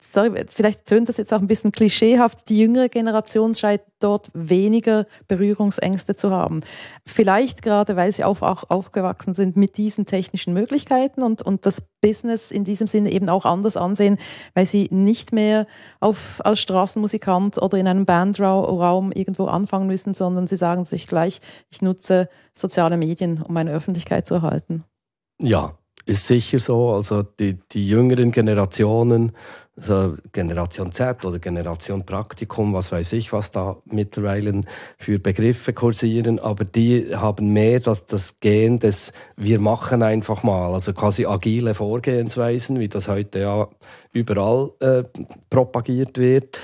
sorry, 0.00 0.46
vielleicht 0.48 0.86
tönt 0.86 1.08
das 1.08 1.18
jetzt 1.18 1.32
auch 1.34 1.40
ein 1.40 1.46
bisschen 1.46 1.72
klischeehaft, 1.72 2.48
die 2.48 2.58
jüngere 2.58 2.88
Generation 2.88 3.54
scheint 3.54 3.82
dort 3.98 4.30
weniger 4.32 5.06
Berührungsängste 5.28 6.16
zu 6.16 6.30
haben. 6.30 6.62
Vielleicht 7.04 7.62
gerade, 7.62 7.96
weil 7.96 8.12
sie 8.12 8.24
auch, 8.24 8.40
auch 8.42 8.70
aufgewachsen 8.70 9.34
sind 9.34 9.56
mit 9.56 9.76
diesen 9.76 10.06
technischen 10.06 10.54
Möglichkeiten 10.54 11.22
und, 11.22 11.42
und 11.42 11.66
das 11.66 11.82
Business 12.00 12.50
in 12.50 12.64
diesem 12.64 12.86
Sinne 12.86 13.10
eben 13.12 13.28
auch 13.28 13.44
anders 13.44 13.76
ansehen, 13.76 14.18
weil 14.54 14.64
sie 14.64 14.88
nicht 14.90 15.32
mehr 15.32 15.66
auf, 16.00 16.40
als 16.44 16.60
Straßenmusikant 16.60 17.60
oder 17.60 17.76
in 17.78 17.88
einem 17.88 18.06
Bandraum 18.06 19.12
irgendwo 19.12 19.46
anfangen 19.46 19.86
müssen, 19.86 20.14
sondern 20.14 20.46
sie 20.46 20.56
sagen 20.56 20.84
sich 20.84 21.06
gleich, 21.06 21.40
ich 21.70 21.82
nutze 21.82 22.28
soziale 22.54 22.96
Medien, 22.96 23.42
um 23.42 23.52
meine 23.52 23.72
Öffentlichkeit 23.72 24.26
zu 24.26 24.34
erhalten. 24.34 24.84
Ja, 25.40 25.76
ist 26.06 26.26
sicher 26.26 26.58
so. 26.58 26.92
Also 26.92 27.22
die, 27.22 27.58
die 27.72 27.86
jüngeren 27.86 28.30
Generationen, 28.32 29.32
also 29.76 30.14
Generation 30.32 30.92
Z 30.92 31.24
oder 31.24 31.38
Generation 31.38 32.06
Praktikum, 32.06 32.72
was 32.72 32.92
weiß 32.92 33.12
ich, 33.12 33.32
was 33.32 33.50
da 33.50 33.76
mittlerweile 33.84 34.62
für 34.96 35.18
Begriffe 35.18 35.74
kursieren, 35.74 36.38
aber 36.38 36.64
die 36.64 37.14
haben 37.14 37.52
mehr 37.52 37.80
das, 37.80 38.06
das 38.06 38.40
Gen 38.40 38.78
des 38.78 39.12
Wir 39.36 39.60
machen 39.60 40.02
einfach 40.02 40.42
mal, 40.42 40.72
also 40.72 40.94
quasi 40.94 41.26
agile 41.26 41.74
Vorgehensweisen, 41.74 42.80
wie 42.80 42.88
das 42.88 43.08
heute 43.08 43.40
ja 43.40 43.68
überall 44.12 44.70
äh, 44.80 45.02
propagiert 45.50 46.16
wird. 46.16 46.58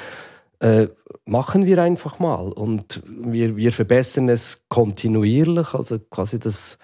äh, 0.63 0.89
machen 1.25 1.67
wir 1.67 1.83
einfach 1.83 2.21
mal. 2.21 2.53
Und 2.53 3.03
wir, 3.07 3.57
wir 3.57 3.73
verbessern 3.73 4.29
es 4.29 4.63
kontinuierlich, 4.69 5.75
also 5.75 5.99
quasi 5.99 6.39
das, 6.39 6.79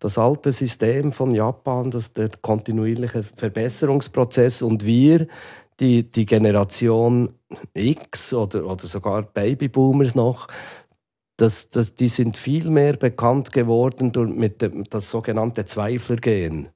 das 0.00 0.18
alte 0.18 0.50
System 0.50 1.12
von 1.12 1.32
Japan, 1.32 1.90
das, 1.90 2.12
der 2.12 2.30
kontinuierliche 2.40 3.22
Verbesserungsprozess. 3.22 4.62
Und 4.62 4.84
wir, 4.84 5.28
die, 5.78 6.10
die 6.10 6.26
Generation 6.26 7.32
X 7.74 8.32
oder, 8.32 8.66
oder 8.66 8.88
sogar 8.88 9.22
Babyboomers 9.22 10.14
noch, 10.14 10.48
das, 11.36 11.70
das, 11.70 11.94
die 11.94 12.08
sind 12.08 12.36
viel 12.36 12.68
mehr 12.68 12.94
bekannt 12.96 13.52
geworden 13.52 14.12
durch, 14.12 14.30
mit 14.30 14.60
dem, 14.62 14.84
das 14.84 15.10
sogenannte 15.10 15.64
Zweiflergehen. 15.64 16.68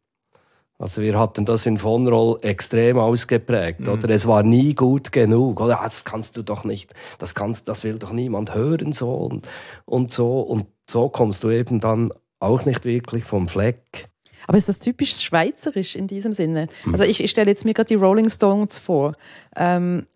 Also 0.78 1.02
wir 1.02 1.18
hatten 1.18 1.44
das 1.44 1.66
in 1.66 1.78
von 1.78 2.06
Roll 2.08 2.38
extrem 2.42 2.98
ausgeprägt, 2.98 3.80
mhm. 3.80 3.88
oder? 3.88 4.10
Es 4.10 4.26
war 4.26 4.42
nie 4.42 4.74
gut 4.74 5.12
genug, 5.12 5.60
oder? 5.60 5.80
Ah, 5.80 5.84
das 5.84 6.04
kannst 6.04 6.36
du 6.36 6.42
doch 6.42 6.64
nicht, 6.64 6.92
das 7.18 7.34
kannst, 7.34 7.68
das 7.68 7.84
will 7.84 7.98
doch 7.98 8.12
niemand 8.12 8.54
hören, 8.54 8.92
so 8.92 9.14
und, 9.14 9.46
und 9.84 10.10
so. 10.10 10.40
Und 10.40 10.66
so 10.90 11.08
kommst 11.08 11.44
du 11.44 11.50
eben 11.50 11.80
dann 11.80 12.10
auch 12.44 12.64
nicht 12.64 12.84
wirklich 12.84 13.24
vom 13.24 13.48
Fleck. 13.48 14.08
Aber 14.46 14.58
ist 14.58 14.68
das 14.68 14.78
typisch 14.78 15.20
schweizerisch 15.20 15.96
in 15.96 16.06
diesem 16.06 16.32
Sinne? 16.32 16.68
Mhm. 16.84 16.92
Also 16.92 17.04
ich, 17.04 17.22
ich 17.22 17.30
stelle 17.30 17.50
jetzt 17.50 17.64
mir 17.64 17.74
gerade 17.74 17.88
die 17.88 17.94
Rolling 17.94 18.28
Stones 18.28 18.78
vor. 18.78 19.12
Ähm, 19.56 20.06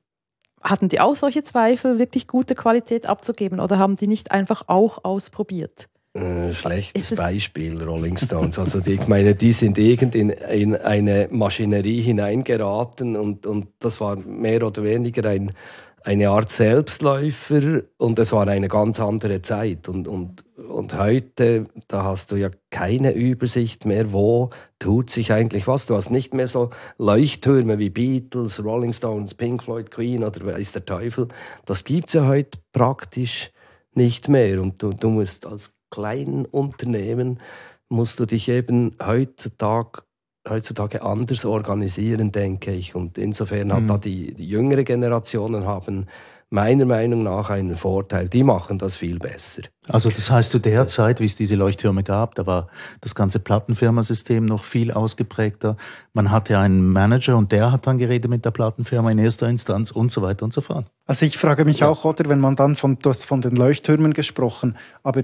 hatten 0.63 0.89
die 0.89 1.01
auch 1.01 1.15
solche 1.15 1.43
Zweifel, 1.43 1.99
wirklich 1.99 2.27
gute 2.27 2.55
Qualität 2.55 3.07
abzugeben 3.07 3.61
oder 3.61 3.79
haben 3.79 3.97
die 3.97 4.07
nicht 4.07 4.33
einfach 4.33 4.65
auch 4.67 5.05
ausprobiert? 5.05 5.89
Äh, 6.15 6.53
schlechtes 6.53 7.15
Beispiel, 7.15 7.81
Rolling 7.83 8.17
Stones. 8.17 8.59
Also 8.59 8.81
die, 8.81 8.95
ich 8.95 9.07
meine, 9.07 9.35
die 9.35 9.53
sind 9.53 9.79
irgend 9.79 10.15
in, 10.15 10.31
in 10.31 10.75
eine 10.75 11.29
Maschinerie 11.31 12.01
hineingeraten 12.01 13.15
und, 13.15 13.47
und 13.47 13.69
das 13.79 14.01
war 14.01 14.17
mehr 14.17 14.67
oder 14.67 14.83
weniger 14.83 15.29
ein, 15.29 15.53
eine 16.09 16.31
Art 16.31 16.49
Selbstläufer 16.49 17.83
und 17.99 18.19
es 18.19 18.33
war 18.33 18.49
eine 18.49 18.69
ganz 18.69 18.99
andere 18.99 19.43
Zeit. 19.43 19.91
Und, 19.91 20.09
und, 20.09 20.43
und 20.57 20.97
heute, 20.97 21.67
da 21.87 22.03
hast 22.03 22.33
du 22.33 22.37
ja 22.37 22.49
keine 22.71 23.13
Übersicht 23.13 23.85
mehr, 23.85 24.11
wo 24.11 24.49
tut 24.79 25.11
sich 25.11 25.35
eigentlich 25.35 25.69
was. 25.69 25.85
Du 25.85 25.95
hast 25.95 26.11
nicht 26.11 26.33
mehr 26.33 26.49
so 26.49 26.71
Leuchttürme 26.97 27.79
wie 27.79 27.91
Beatles, 27.91 28.65
Rolling 28.65 28.95
Stones, 28.95 29.35
Pink 29.35 29.63
Floyd, 29.63 29.91
Queen 29.91 30.25
oder 30.25 30.47
weiß 30.47 30.73
der 30.73 30.87
Teufel. 30.87 31.29
Das 31.67 31.85
gibt 31.85 32.09
es 32.09 32.15
ja 32.15 32.27
heute 32.27 32.59
praktisch 32.73 33.53
nicht 33.93 34.31
mehr. 34.31 34.63
Und 34.63 34.83
du, 34.83 34.89
du 34.89 35.11
musst 35.11 35.45
als 35.45 35.75
kleinen 35.91 36.47
Unternehmen 36.47 37.39
musst 37.91 38.19
du 38.19 38.25
dich 38.25 38.49
eben 38.49 38.93
heutzutage, 39.05 40.05
heutzutage 40.49 41.03
anders 41.03 41.45
organisieren, 41.45 42.33
denke 42.33 42.73
ich. 42.73 42.95
Und 42.95 43.19
insofern 43.19 43.69
mhm. 43.69 43.73
hat 43.73 43.91
da 43.91 43.99
die, 43.99 44.35
die 44.35 44.49
jüngere 44.49 44.85
Generationen 44.85 45.67
haben 45.67 46.07
meiner 46.51 46.87
Meinung 46.87 47.23
nach 47.25 47.51
einen 47.51 47.77
Vorteil. 47.77 48.29
Die 48.29 48.43
machen 48.43 48.79
das 48.79 48.95
viel 48.95 49.19
besser. 49.19 49.63
Also 49.87 50.11
das 50.11 50.31
heißt, 50.31 50.51
zu 50.51 50.59
der 50.59 50.87
Zeit, 50.87 51.21
wie 51.21 51.27
es 51.27 51.37
diese 51.37 51.57
Leuchttürme 51.57 52.03
gab, 52.03 52.35
da 52.37 52.47
war 52.47 52.69
das 53.01 53.15
ganze 53.15 53.39
Plattenfirmasystem 53.39 54.45
noch 54.45 54.65
viel 54.65 54.91
ausgeprägter. 54.91 55.77
Man 56.15 56.31
hatte 56.31 56.59
einen 56.59 56.91
Manager 56.91 57.37
und 57.37 57.53
der 57.53 57.71
hat 57.73 57.87
dann 57.87 57.99
geredet 57.99 58.31
mit 58.31 58.45
der 58.45 58.51
Plattenfirma 58.51 59.11
in 59.11 59.19
erster 59.19 59.49
Instanz 59.49 59.91
und 59.91 60.11
so 60.11 60.23
weiter 60.23 60.45
und 60.45 60.53
so 60.53 60.63
fort. 60.63 60.87
Also 61.07 61.27
ich 61.27 61.37
frage 61.37 61.65
mich 61.65 61.81
ja. 61.81 61.89
auch, 61.89 62.05
oder 62.05 62.29
wenn 62.29 62.41
man 62.41 62.57
dann 62.57 62.77
von, 62.77 62.99
du 62.99 63.11
hast 63.11 63.27
von 63.27 63.43
den 63.43 63.55
Leuchttürmen 63.55 64.15
gesprochen, 64.15 64.77
aber 65.03 65.23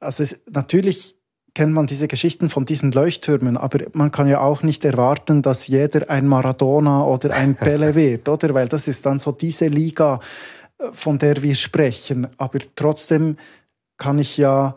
also 0.00 0.22
es, 0.22 0.40
natürlich 0.50 1.17
kennt 1.58 1.72
man 1.72 1.88
diese 1.88 2.06
Geschichten 2.06 2.48
von 2.50 2.66
diesen 2.66 2.92
Leuchttürmen, 2.92 3.56
aber 3.56 3.80
man 3.92 4.12
kann 4.12 4.28
ja 4.28 4.38
auch 4.38 4.62
nicht 4.62 4.84
erwarten, 4.84 5.42
dass 5.42 5.66
jeder 5.66 6.08
ein 6.08 6.28
Maradona 6.28 7.04
oder 7.04 7.34
ein 7.34 7.54
Pele 7.56 7.96
wird, 7.96 8.28
oder? 8.28 8.54
Weil 8.54 8.68
das 8.68 8.86
ist 8.86 9.04
dann 9.04 9.18
so 9.18 9.32
diese 9.32 9.66
Liga, 9.66 10.20
äh, 10.78 10.84
von 10.92 11.18
der 11.18 11.42
wir 11.42 11.56
sprechen. 11.56 12.28
Aber 12.36 12.60
trotzdem 12.76 13.38
kann 13.96 14.20
ich 14.20 14.36
ja, 14.36 14.76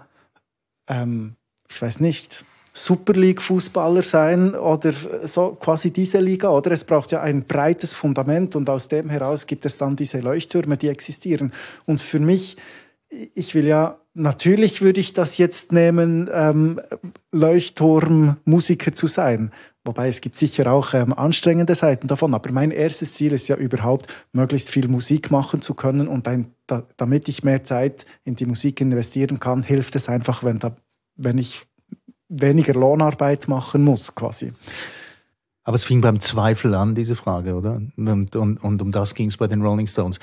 ähm, 0.88 1.36
ich 1.70 1.80
weiß 1.80 2.00
nicht, 2.00 2.46
Super 2.74 3.14
League-Fußballer 3.14 4.02
sein 4.02 4.56
oder 4.56 4.92
so 5.26 5.56
quasi 5.60 5.92
diese 5.92 6.20
Liga, 6.20 6.50
oder? 6.50 6.72
Es 6.72 6.84
braucht 6.84 7.12
ja 7.12 7.22
ein 7.22 7.44
breites 7.44 7.94
Fundament 7.94 8.56
und 8.56 8.68
aus 8.72 8.88
dem 8.88 9.12
heraus 9.12 9.46
gibt 9.46 9.68
es 9.68 9.78
dann 9.78 9.96
diese 9.96 10.20
Leuchttürme, 10.20 10.78
die 10.78 10.88
existieren. 10.88 11.54
Und 11.86 12.02
für 12.02 12.20
mich, 12.20 12.58
ich 13.36 13.54
will 13.54 13.68
ja 13.68 14.01
natürlich 14.14 14.82
würde 14.82 15.00
ich 15.00 15.14
das 15.14 15.38
jetzt 15.38 15.72
nehmen, 15.72 16.30
ähm, 16.34 16.80
Leuchtturm-Musiker 17.32 18.94
zu 18.94 19.08
sein. 19.08 19.52
Wobei 19.84 20.08
es 20.08 20.22
gibt 20.22 20.36
sicher 20.36 20.72
auch 20.72 20.94
ähm, 20.94 21.14
anstrengende 21.14 21.74
Seiten 21.76 22.08
davon. 22.08 22.34
Aber 22.34 22.52
mein 22.52 22.72
erstes 22.72 23.14
Ziel 23.14 23.34
ist 23.34 23.48
ja 23.48 23.56
überhaupt, 23.56 24.08
möglichst 24.32 24.70
viel 24.70 24.88
Musik 24.88 25.32
machen 25.32 25.62
zu 25.62 25.74
können. 25.74 26.08
Und 26.08 26.28
ein, 26.28 26.54
da, 26.68 26.84
damit 26.98 27.28
ich 27.28 27.44
mehr 27.44 27.64
Zeit 27.64 28.06
in 28.24 28.36
die 28.36 28.46
Musik 28.46 28.80
investieren 28.82 29.40
kann, 29.40 29.64
hilft 29.64 29.96
es 29.96 30.08
einfach, 30.08 30.44
wenn, 30.44 30.60
da, 30.60 30.76
wenn 31.16 31.38
ich 31.38 31.66
weniger 32.30 32.74
Lohnarbeit 32.74 33.48
machen 33.48 33.84
muss, 33.84 34.14
quasi. 34.14 34.54
Aber 35.64 35.76
es 35.76 35.86
fing 35.86 36.02
beim 36.02 36.20
Zweifel 36.20 36.74
an, 36.74 36.96
diese 36.96 37.16
Frage, 37.16 37.56
oder? 37.56 37.82
Und, 37.96 38.36
und, 38.36 38.64
und 38.64 38.82
um 38.82 38.92
das 38.92 39.14
ging 39.14 39.30
es 39.30 39.38
bei 39.38 39.48
den 39.48 39.62
Rolling 39.62 39.86
Stones 39.86 40.20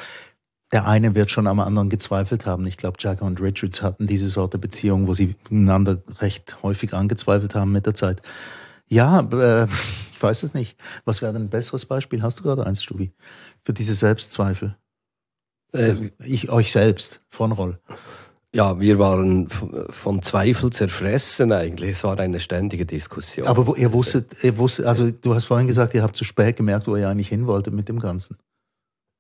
der 0.72 0.87
eine 0.87 1.14
wird 1.14 1.31
schon 1.31 1.46
am 1.46 1.61
anderen 1.61 1.88
gezweifelt 1.88 2.46
haben. 2.46 2.66
Ich 2.66 2.76
glaube, 2.76 2.98
Jagger 3.00 3.24
und 3.24 3.40
Richards 3.40 3.83
hatten 3.83 4.07
diese 4.07 4.28
Sorte 4.28 4.59
Beziehung, 4.59 5.07
wo 5.07 5.14
sie 5.14 5.35
einander 5.50 6.02
recht 6.20 6.62
häufig 6.62 6.92
angezweifelt 6.94 7.54
haben 7.54 7.72
mit 7.72 7.87
der 7.87 7.94
Zeit. 7.94 8.22
Ja, 8.87 9.20
äh, 9.20 9.66
ich 10.12 10.22
weiß 10.22 10.42
es 10.42 10.54
nicht. 10.54 10.76
Was 11.04 11.22
wäre 11.22 11.33
denn 11.33 11.42
ein 11.42 11.50
besseres 11.50 11.87
Beispiel? 11.87 12.22
Hast 12.22 12.38
du 12.38 12.42
gerade 12.42 12.66
eins, 12.66 12.83
Stubi, 12.83 13.12
für 13.64 13.72
diese 13.72 13.94
Selbstzweifel? 13.94 14.76
Äh, 15.72 16.11
ich, 16.24 16.50
euch 16.50 16.72
selbst, 16.72 17.20
von 17.28 17.52
Roll. 17.52 17.78
Ja, 18.54 18.81
wir 18.81 18.98
waren 18.98 19.48
von 19.48 20.22
Zweifel 20.22 20.70
zerfressen 20.70 21.52
eigentlich. 21.52 21.90
Es 21.90 22.04
war 22.04 22.18
eine 22.18 22.40
ständige 22.40 22.87
Diskussion. 22.87 23.46
Aber 23.46 23.66
wo, 23.66 23.74
ihr 23.74 23.92
wusstet, 23.92 24.42
ihr 24.42 24.57
wusstet, 24.57 24.87
also 24.87 25.11
du 25.11 25.35
hast 25.35 25.44
vorhin 25.44 25.66
gesagt, 25.66 25.92
ihr 25.92 26.02
habt 26.02 26.16
zu 26.16 26.24
spät 26.24 26.57
gemerkt, 26.57 26.87
wo 26.87 26.96
ihr 26.96 27.09
eigentlich 27.09 27.28
hin 27.28 27.46
wolltet 27.46 27.74
mit 27.74 27.90
dem 27.90 27.98
Ganzen. 28.00 28.38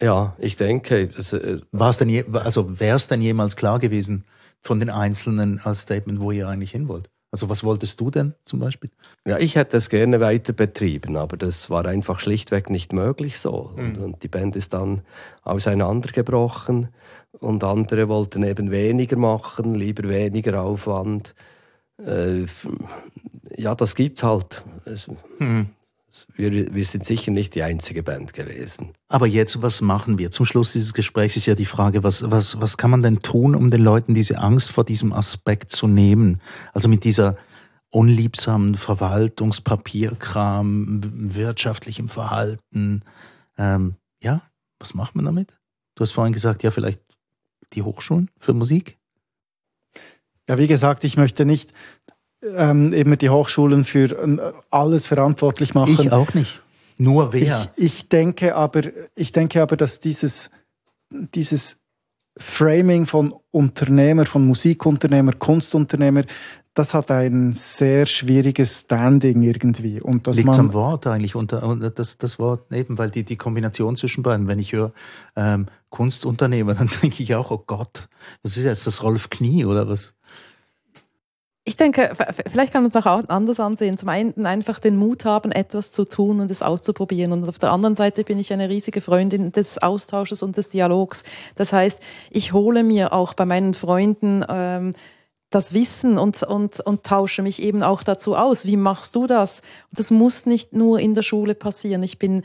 Ja, 0.00 0.36
ich 0.38 0.56
denke. 0.56 1.08
Das, 1.08 1.32
äh, 1.32 1.58
War 1.72 1.90
es 1.90 1.98
denn 1.98 2.08
je, 2.08 2.24
also 2.32 2.78
wäre 2.80 2.96
es 2.96 3.08
denn 3.08 3.22
jemals 3.22 3.56
klar 3.56 3.78
gewesen 3.78 4.24
von 4.60 4.80
den 4.80 4.90
Einzelnen 4.90 5.60
als 5.62 5.80
Statement, 5.80 6.20
wo 6.20 6.30
ihr 6.30 6.48
eigentlich 6.48 6.70
hin 6.70 6.88
wollt? 6.88 7.10
Also 7.30 7.50
was 7.50 7.62
wolltest 7.62 8.00
du 8.00 8.10
denn 8.10 8.34
zum 8.44 8.58
Beispiel? 8.58 8.90
Ja, 9.26 9.38
ich 9.38 9.56
hätte 9.56 9.76
es 9.76 9.90
gerne 9.90 10.18
weiter 10.20 10.54
betrieben, 10.54 11.16
aber 11.16 11.36
das 11.36 11.68
war 11.68 11.84
einfach 11.84 12.20
schlichtweg 12.20 12.70
nicht 12.70 12.94
möglich 12.94 13.38
so. 13.38 13.72
Mhm. 13.76 13.84
Und, 13.84 13.98
und, 13.98 14.22
die 14.22 14.28
Band 14.28 14.56
ist 14.56 14.72
dann 14.72 15.02
auseinandergebrochen 15.42 16.88
und 17.38 17.64
andere 17.64 18.08
wollten 18.08 18.42
eben 18.44 18.70
weniger 18.70 19.16
machen, 19.16 19.74
lieber 19.74 20.08
weniger 20.08 20.62
Aufwand. 20.62 21.34
Äh, 21.98 22.46
ja, 23.56 23.74
das 23.74 23.94
gibt's 23.94 24.22
halt. 24.22 24.62
Mhm. 25.38 25.68
Wir, 26.34 26.74
wir, 26.74 26.84
sind 26.84 27.04
sicher 27.04 27.30
nicht 27.30 27.54
die 27.54 27.62
einzige 27.62 28.02
Band 28.02 28.32
gewesen. 28.32 28.92
Aber 29.08 29.26
jetzt, 29.26 29.60
was 29.62 29.82
machen 29.82 30.18
wir? 30.18 30.30
Zum 30.30 30.46
Schluss 30.46 30.72
dieses 30.72 30.94
Gesprächs 30.94 31.36
ist 31.36 31.44
ja 31.46 31.54
die 31.54 31.66
Frage, 31.66 32.02
was, 32.02 32.30
was, 32.30 32.58
was 32.60 32.78
kann 32.78 32.90
man 32.90 33.02
denn 33.02 33.18
tun, 33.18 33.54
um 33.54 33.70
den 33.70 33.82
Leuten 33.82 34.14
diese 34.14 34.38
Angst 34.38 34.70
vor 34.70 34.84
diesem 34.84 35.12
Aspekt 35.12 35.70
zu 35.70 35.86
nehmen? 35.86 36.40
Also 36.72 36.88
mit 36.88 37.04
dieser 37.04 37.36
unliebsamen 37.90 38.74
Verwaltungspapierkram, 38.74 41.00
wirtschaftlichem 41.34 42.08
Verhalten. 42.08 43.02
Ähm, 43.56 43.96
ja, 44.22 44.42
was 44.78 44.94
macht 44.94 45.14
man 45.14 45.26
damit? 45.26 45.58
Du 45.94 46.02
hast 46.02 46.12
vorhin 46.12 46.32
gesagt, 46.32 46.62
ja, 46.62 46.70
vielleicht 46.70 47.02
die 47.72 47.82
Hochschulen 47.82 48.30
für 48.38 48.54
Musik? 48.54 48.98
Ja, 50.48 50.58
wie 50.58 50.66
gesagt, 50.66 51.04
ich 51.04 51.16
möchte 51.16 51.44
nicht 51.44 51.72
ähm, 52.42 52.92
immer 52.92 53.16
die 53.16 53.30
Hochschulen 53.30 53.84
für 53.84 54.12
äh, 54.12 54.52
alles 54.70 55.06
verantwortlich 55.06 55.74
machen. 55.74 55.98
Ich 56.00 56.12
auch 56.12 56.34
nicht. 56.34 56.62
Nur 56.98 57.32
wer? 57.32 57.70
Ich, 57.76 57.84
ich, 57.84 58.08
denke 58.08 58.54
aber, 58.54 58.82
ich 59.14 59.32
denke 59.32 59.62
aber, 59.62 59.76
dass 59.76 60.00
dieses, 60.00 60.50
dieses 61.10 61.80
Framing 62.36 63.06
von 63.06 63.34
Unternehmer, 63.50 64.26
von 64.26 64.46
Musikunternehmer, 64.46 65.32
Kunstunternehmer, 65.32 66.22
das 66.74 66.94
hat 66.94 67.10
ein 67.10 67.52
sehr 67.52 68.06
schwieriges 68.06 68.80
Standing 68.80 69.42
irgendwie. 69.42 70.00
Und 70.00 70.28
Liegt 70.28 70.48
am 70.50 70.72
Wort 70.72 71.08
eigentlich 71.08 71.34
unter, 71.34 71.76
das, 71.90 72.18
das 72.18 72.38
Wort 72.38 72.72
eben, 72.72 72.98
weil 72.98 73.10
die, 73.10 73.24
die 73.24 73.36
Kombination 73.36 73.96
zwischen 73.96 74.22
beiden, 74.22 74.46
wenn 74.46 74.60
ich 74.60 74.72
höre 74.72 74.92
ähm, 75.34 75.66
Kunstunternehmer, 75.90 76.74
dann 76.78 76.88
denke 77.02 77.22
ich 77.22 77.34
auch, 77.34 77.50
oh 77.50 77.64
Gott, 77.66 78.08
was 78.42 78.56
ist 78.56 78.64
jetzt 78.64 78.86
das 78.86 79.02
Rolf 79.02 79.28
Knie 79.30 79.64
oder 79.64 79.88
was? 79.88 80.14
Ich 81.68 81.76
denke, 81.76 82.12
vielleicht 82.50 82.72
kann 82.72 82.82
man 82.82 82.88
es 82.88 82.96
auch 82.96 83.04
anders 83.28 83.60
ansehen. 83.60 83.98
Zum 83.98 84.08
einen 84.08 84.46
einfach 84.46 84.80
den 84.80 84.96
Mut 84.96 85.26
haben, 85.26 85.52
etwas 85.52 85.92
zu 85.92 86.06
tun 86.06 86.40
und 86.40 86.50
es 86.50 86.62
auszuprobieren. 86.62 87.30
Und 87.30 87.46
auf 87.46 87.58
der 87.58 87.72
anderen 87.72 87.94
Seite 87.94 88.24
bin 88.24 88.38
ich 88.38 88.54
eine 88.54 88.70
riesige 88.70 89.02
Freundin 89.02 89.52
des 89.52 89.76
Austausches 89.76 90.42
und 90.42 90.56
des 90.56 90.70
Dialogs. 90.70 91.24
Das 91.56 91.74
heißt, 91.74 92.00
ich 92.30 92.54
hole 92.54 92.84
mir 92.84 93.12
auch 93.12 93.34
bei 93.34 93.44
meinen 93.44 93.74
Freunden 93.74 94.42
ähm, 94.48 94.92
das 95.50 95.74
Wissen 95.74 96.16
und, 96.16 96.42
und, 96.42 96.80
und 96.80 97.04
tausche 97.04 97.42
mich 97.42 97.60
eben 97.60 97.82
auch 97.82 98.02
dazu 98.02 98.34
aus. 98.34 98.64
Wie 98.64 98.78
machst 98.78 99.14
du 99.14 99.26
das? 99.26 99.60
Das 99.92 100.10
muss 100.10 100.46
nicht 100.46 100.72
nur 100.72 101.00
in 101.00 101.14
der 101.14 101.22
Schule 101.22 101.54
passieren. 101.54 102.02
Ich 102.02 102.18
bin 102.18 102.44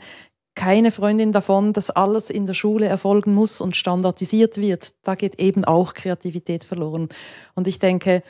keine 0.54 0.90
Freundin 0.90 1.32
davon, 1.32 1.72
dass 1.72 1.88
alles 1.88 2.28
in 2.28 2.44
der 2.44 2.52
Schule 2.52 2.88
erfolgen 2.88 3.32
muss 3.32 3.62
und 3.62 3.74
standardisiert 3.74 4.58
wird. 4.58 4.92
Da 5.02 5.14
geht 5.14 5.40
eben 5.40 5.64
auch 5.64 5.94
Kreativität 5.94 6.62
verloren. 6.62 7.08
Und 7.54 7.66
ich 7.66 7.78
denke, 7.78 8.22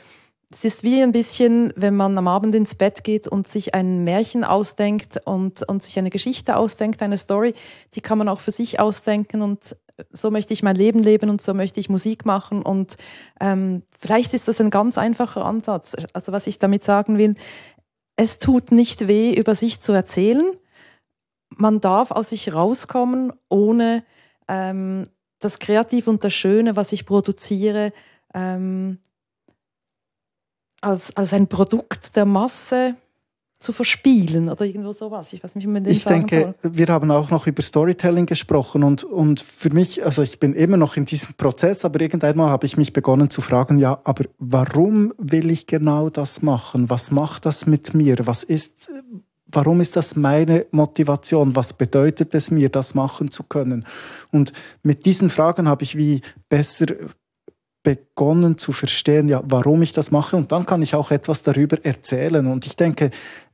es 0.55 0.63
ist 0.63 0.83
wie 0.83 1.03
ein 1.03 1.11
bisschen, 1.11 1.73
wenn 1.75 1.97
man 1.97 2.17
am 2.17 2.29
Abend 2.29 2.55
ins 2.55 2.75
Bett 2.75 3.03
geht 3.03 3.27
und 3.27 3.49
sich 3.49 3.75
ein 3.75 4.05
Märchen 4.05 4.45
ausdenkt 4.45 5.19
und, 5.25 5.67
und 5.67 5.83
sich 5.83 5.99
eine 5.99 6.09
Geschichte 6.09 6.55
ausdenkt, 6.55 7.01
eine 7.01 7.17
Story, 7.17 7.53
die 7.93 7.99
kann 7.99 8.17
man 8.17 8.29
auch 8.29 8.39
für 8.39 8.51
sich 8.51 8.79
ausdenken 8.79 9.41
und 9.41 9.75
so 10.13 10.31
möchte 10.31 10.53
ich 10.53 10.63
mein 10.63 10.77
Leben 10.77 10.99
leben 10.99 11.29
und 11.29 11.41
so 11.41 11.53
möchte 11.53 11.81
ich 11.81 11.89
Musik 11.89 12.25
machen. 12.25 12.61
Und 12.61 12.95
ähm, 13.41 13.83
vielleicht 13.99 14.33
ist 14.33 14.47
das 14.47 14.61
ein 14.61 14.69
ganz 14.69 14.97
einfacher 14.97 15.43
Ansatz. 15.43 15.93
Also 16.13 16.31
was 16.31 16.47
ich 16.47 16.57
damit 16.57 16.85
sagen 16.85 17.17
will, 17.17 17.35
es 18.15 18.39
tut 18.39 18.71
nicht 18.71 19.09
weh, 19.09 19.33
über 19.33 19.55
sich 19.55 19.81
zu 19.81 19.91
erzählen. 19.91 20.53
Man 21.49 21.81
darf 21.81 22.11
aus 22.11 22.29
sich 22.29 22.53
rauskommen, 22.53 23.33
ohne 23.49 24.05
ähm, 24.47 25.09
das 25.39 25.59
Kreative 25.59 26.09
und 26.09 26.23
das 26.23 26.33
Schöne, 26.33 26.77
was 26.77 26.93
ich 26.93 27.05
produziere, 27.05 27.91
ähm, 28.33 28.99
als, 30.85 31.15
als 31.15 31.33
ein 31.33 31.47
Produkt 31.47 32.15
der 32.15 32.25
Masse 32.25 32.95
zu 33.59 33.71
verspielen 33.71 34.49
oder 34.49 34.65
irgendwo 34.65 34.91
sowas. 34.91 35.33
Ich 35.33 35.43
weiß 35.43 35.55
nicht, 35.55 35.65
wie 35.65 35.71
man 35.71 35.83
den 35.83 35.93
Ich 35.93 36.03
denke, 36.03 36.53
soll. 36.61 36.75
wir 36.75 36.87
haben 36.87 37.09
auch 37.09 37.31
noch 37.31 37.47
über 37.47 37.63
Storytelling 37.63 38.25
gesprochen 38.25 38.83
und, 38.83 39.03
und 39.03 39.39
für 39.41 39.73
mich, 39.73 40.03
also 40.03 40.21
ich 40.21 40.39
bin 40.39 40.53
immer 40.53 40.77
noch 40.77 40.97
in 40.97 41.05
diesem 41.05 41.33
Prozess, 41.35 41.85
aber 41.85 42.01
irgendeinmal 42.01 42.49
habe 42.49 42.65
ich 42.65 42.77
mich 42.77 42.93
begonnen 42.93 43.29
zu 43.29 43.41
fragen, 43.41 43.79
ja, 43.79 43.99
aber 44.03 44.25
warum 44.37 45.13
will 45.17 45.49
ich 45.49 45.67
genau 45.67 46.09
das 46.09 46.41
machen? 46.41 46.89
Was 46.89 47.11
macht 47.11 47.45
das 47.45 47.65
mit 47.65 47.93
mir? 47.93 48.17
Was 48.25 48.43
ist, 48.43 48.91
warum 49.47 49.79
ist 49.81 49.95
das 49.95 50.15
meine 50.15 50.65
Motivation? 50.71 51.55
Was 51.55 51.73
bedeutet 51.73 52.35
es 52.35 52.51
mir, 52.51 52.69
das 52.69 52.93
machen 52.93 53.31
zu 53.31 53.43
können? 53.43 53.85
Und 54.31 54.53
mit 54.83 55.05
diesen 55.05 55.29
Fragen 55.29 55.67
habe 55.67 55.83
ich 55.83 55.97
wie 55.97 56.21
besser 56.49 56.87
begonnen 57.85 58.57
zu 58.57 58.73
verstehen, 58.73 59.29
ja, 59.29 59.41
warum 59.45 59.81
ich 59.81 59.93
das 59.93 60.11
mache 60.11 60.35
und 60.35 60.51
dann 60.51 60.65
kann 60.65 60.81
ich 60.81 60.95
auch 60.95 61.11
etwas 61.11 61.43
darüber 61.43 61.77
erzählen. 61.85 62.47
Und 62.47 62.65
ich 62.65 62.75
denke, 62.75 63.11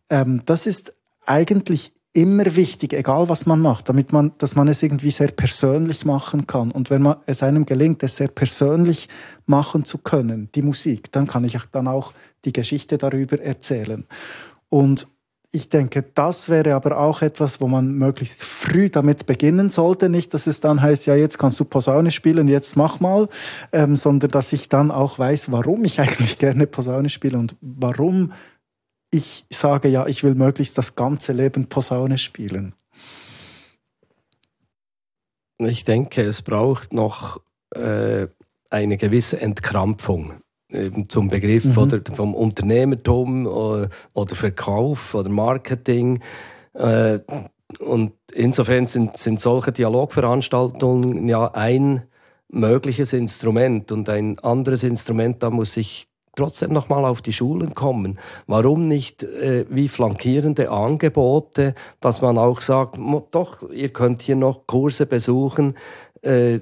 ähm, 0.10 0.42
das 0.48 0.66
ist 0.66 0.94
eigentlich 1.28 1.92
immer 2.14 2.56
wichtig, 2.56 2.94
egal 2.94 3.30
was 3.30 3.46
man 3.46 3.62
macht, 3.62 3.90
damit 3.90 4.12
man, 4.12 4.32
dass 4.38 4.56
man 4.56 4.68
es 4.68 4.82
irgendwie 4.82 5.12
sehr 5.12 5.30
persönlich 5.30 6.06
machen 6.06 6.48
kann. 6.48 6.72
Und 6.72 6.90
wenn 6.90 7.04
man, 7.04 7.18
es 7.26 7.44
einem 7.44 7.66
gelingt, 7.66 8.04
es 8.04 8.16
sehr 8.16 8.28
persönlich 8.28 9.08
machen 9.46 9.86
zu 9.86 9.98
können, 9.98 10.50
die 10.56 10.62
Musik, 10.62 11.12
dann 11.12 11.28
kann 11.28 11.44
ich 11.44 11.58
dann 11.72 11.88
auch 11.88 12.14
die 12.44 12.54
Geschichte 12.54 12.98
darüber 12.98 13.40
erzählen. 13.40 14.06
Und 14.70 15.08
ich 15.54 15.68
denke, 15.68 16.04
das 16.14 16.48
wäre 16.48 16.76
aber 16.76 16.98
auch 16.98 17.22
etwas, 17.22 17.60
wo 17.60 17.68
man 17.68 17.94
möglichst 17.94 18.44
früh 18.44 18.90
damit 18.90 19.26
beginnen 19.26 19.70
sollte. 19.70 20.08
Nicht, 20.08 20.34
dass 20.34 20.48
es 20.48 20.62
dann 20.62 20.82
heißt, 20.82 21.08
ja, 21.08 21.16
jetzt 21.16 21.38
kannst 21.38 21.60
du 21.60 21.66
Posaune 21.66 22.12
spielen, 22.12 22.48
jetzt 22.48 22.78
mach 22.78 23.02
mal, 23.02 23.28
ähm, 23.74 23.98
sondern 23.98 24.32
dass 24.32 24.54
ich 24.54 24.70
dann 24.70 24.92
auch 24.92 25.20
weiß, 25.20 25.52
warum 25.52 25.84
ich 25.84 26.00
eigentlich 26.00 26.38
gerne 26.38 26.68
Posaune 26.68 27.10
spiele 27.10 27.38
und 27.38 27.58
warum 27.60 28.32
ich 29.12 29.46
sage, 29.50 29.90
ja, 29.90 30.08
ich 30.08 30.24
will 30.24 30.36
möglichst 30.36 30.78
das 30.78 30.96
ganze 30.96 31.34
Leben 31.34 31.68
Posaune 31.68 32.18
spielen? 32.18 32.74
Ich 35.60 35.84
denke, 35.84 36.24
es 36.24 36.42
braucht 36.42 36.94
noch 36.94 37.42
äh, 37.76 38.28
eine 38.70 38.98
gewisse 38.98 39.42
Entkrampfung 39.42 40.41
zum 41.08 41.30
Begriff 41.30 41.66
mhm. 41.66 41.78
oder 41.78 42.02
vom 42.14 42.34
Unternehmertum 42.34 43.46
oder, 43.46 43.84
äh, 43.84 43.90
oder 44.14 44.36
Verkauf 44.36 45.14
oder 45.16 45.30
Marketing. 45.30 46.22
Äh, 46.74 47.20
und 47.80 48.14
insofern 48.34 48.86
sind, 48.86 49.18
sind 49.18 49.40
solche 49.40 49.72
Dialogveranstaltungen 49.72 51.28
ja 51.28 51.52
ein 51.54 52.04
mögliches 52.50 53.14
Instrument 53.14 53.92
und 53.92 54.10
ein 54.10 54.40
anderes 54.40 54.84
Instrument, 54.84 55.42
da 55.42 55.50
muss 55.50 55.78
ich 55.78 56.08
trotzdem 56.36 56.72
noch 56.72 56.90
mal 56.90 57.06
auf 57.06 57.22
die 57.22 57.34
Schulen 57.34 57.74
kommen. 57.76 58.20
Warum 58.48 58.88
nicht 58.88 59.24
äh, 59.24 59.66
wie 59.70 59.88
flankierende 59.88 60.70
Angebote, 60.70 61.74
dass 62.00 62.22
man 62.22 62.38
auch 62.38 62.62
sagt, 62.62 62.98
doch, 63.32 63.70
ihr 63.70 63.90
könnt 63.90 64.22
hier 64.22 64.36
noch 64.36 64.68
Kurse 64.68 65.06
besuchen, 65.06 65.76
äh, 66.22 66.60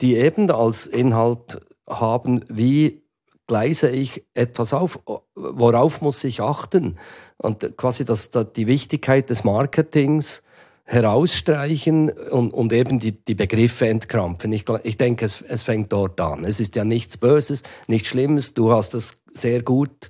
die 0.00 0.16
eben 0.16 0.50
als 0.50 0.86
Inhalt 0.86 1.60
haben, 1.88 2.44
wie 2.48 3.02
gleise 3.48 3.90
ich 3.90 4.24
etwas 4.34 4.72
auf, 4.72 5.00
worauf 5.34 6.00
muss 6.00 6.22
ich 6.22 6.40
achten? 6.40 6.96
Und 7.38 7.76
quasi 7.76 8.04
das, 8.04 8.30
das 8.30 8.52
die 8.54 8.68
Wichtigkeit 8.68 9.28
des 9.30 9.42
Marketings 9.42 10.42
herausstreichen 10.84 12.10
und, 12.10 12.52
und 12.54 12.72
eben 12.72 12.98
die, 12.98 13.12
die 13.12 13.34
Begriffe 13.34 13.88
entkrampfen. 13.88 14.52
Ich, 14.52 14.64
ich 14.84 14.96
denke, 14.96 15.24
es, 15.24 15.42
es 15.42 15.62
fängt 15.62 15.92
dort 15.92 16.20
an. 16.20 16.44
Es 16.44 16.60
ist 16.60 16.76
ja 16.76 16.84
nichts 16.84 17.16
Böses, 17.16 17.62
nichts 17.88 18.08
Schlimmes. 18.08 18.54
Du 18.54 18.72
hast 18.72 18.94
das 18.94 19.12
sehr 19.32 19.62
gut 19.62 20.08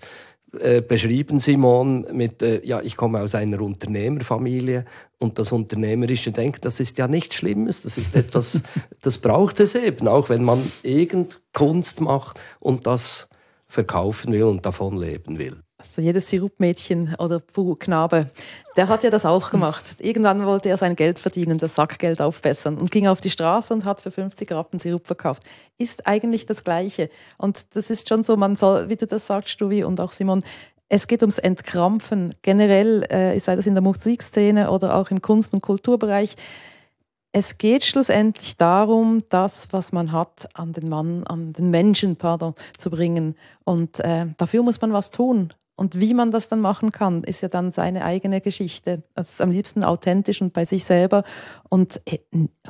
äh, 0.58 0.80
beschrieben, 0.80 1.40
Simon, 1.40 2.06
mit, 2.12 2.42
äh, 2.42 2.64
ja, 2.64 2.80
ich 2.80 2.96
komme 2.96 3.20
aus 3.20 3.34
einer 3.34 3.60
Unternehmerfamilie 3.60 4.86
und 5.18 5.38
das 5.38 5.52
unternehmerische 5.52 6.30
Denken, 6.30 6.60
das 6.62 6.80
ist 6.80 6.96
ja 6.96 7.06
nichts 7.06 7.36
Schlimmes, 7.36 7.82
das 7.82 7.98
ist 7.98 8.16
etwas, 8.16 8.62
das 9.02 9.18
braucht 9.18 9.60
es 9.60 9.74
eben, 9.74 10.08
auch 10.08 10.30
wenn 10.30 10.44
man 10.44 10.60
irgend 10.82 11.42
Kunst 11.52 12.00
macht 12.00 12.40
und 12.60 12.86
das 12.86 13.28
verkaufen 13.66 14.32
will 14.32 14.44
und 14.44 14.64
davon 14.64 14.96
leben 14.96 15.38
will. 15.38 15.60
Also 15.80 16.02
jedes 16.02 16.28
Sirupmädchen 16.28 17.14
oder 17.20 17.40
Knabe, 17.78 18.30
der 18.76 18.88
hat 18.88 19.04
ja 19.04 19.10
das 19.10 19.24
auch 19.24 19.50
gemacht. 19.50 19.84
Irgendwann 20.00 20.44
wollte 20.44 20.68
er 20.68 20.76
sein 20.76 20.96
Geld 20.96 21.20
verdienen, 21.20 21.56
das 21.58 21.76
Sackgeld 21.76 22.20
aufbessern 22.20 22.76
und 22.78 22.90
ging 22.90 23.06
auf 23.06 23.20
die 23.20 23.30
Straße 23.30 23.72
und 23.72 23.84
hat 23.84 24.00
für 24.00 24.10
50 24.10 24.50
Rappen 24.50 24.80
Sirup 24.80 25.06
verkauft. 25.06 25.44
Ist 25.78 26.06
eigentlich 26.08 26.46
das 26.46 26.64
Gleiche. 26.64 27.10
Und 27.36 27.64
das 27.74 27.90
ist 27.90 28.08
schon 28.08 28.24
so, 28.24 28.36
man 28.36 28.56
soll, 28.56 28.88
wie 28.88 28.96
du 28.96 29.06
das 29.06 29.28
sagst, 29.28 29.50
Stuvi 29.50 29.84
und 29.84 30.00
auch 30.00 30.10
Simon, 30.10 30.42
es 30.88 31.06
geht 31.06 31.22
ums 31.22 31.38
Entkrampfen. 31.38 32.34
Generell, 32.42 33.04
äh, 33.08 33.38
sei 33.38 33.54
das 33.54 33.66
in 33.66 33.74
der 33.74 33.82
Musikszene 33.82 34.70
oder 34.70 34.96
auch 34.96 35.12
im 35.12 35.22
Kunst- 35.22 35.54
und 35.54 35.60
Kulturbereich, 35.60 36.34
es 37.30 37.58
geht 37.58 37.84
schlussendlich 37.84 38.56
darum, 38.56 39.18
das, 39.28 39.68
was 39.70 39.92
man 39.92 40.12
hat, 40.12 40.48
an 40.54 40.72
den 40.72 40.88
Mann, 40.88 41.24
an 41.24 41.52
den 41.52 41.70
Menschen, 41.70 42.16
pardon, 42.16 42.54
zu 42.78 42.90
bringen. 42.90 43.36
Und 43.64 44.00
äh, 44.00 44.26
dafür 44.38 44.62
muss 44.62 44.80
man 44.80 44.92
was 44.92 45.10
tun. 45.10 45.52
Und 45.78 46.00
wie 46.00 46.12
man 46.12 46.32
das 46.32 46.48
dann 46.48 46.60
machen 46.60 46.90
kann, 46.90 47.22
ist 47.22 47.40
ja 47.40 47.46
dann 47.46 47.70
seine 47.70 48.04
eigene 48.04 48.40
Geschichte. 48.40 49.04
Das 49.14 49.30
ist 49.30 49.40
am 49.40 49.52
liebsten 49.52 49.84
authentisch 49.84 50.42
und 50.42 50.52
bei 50.52 50.64
sich 50.64 50.84
selber. 50.84 51.22
Und 51.68 52.02
äh, 52.04 52.18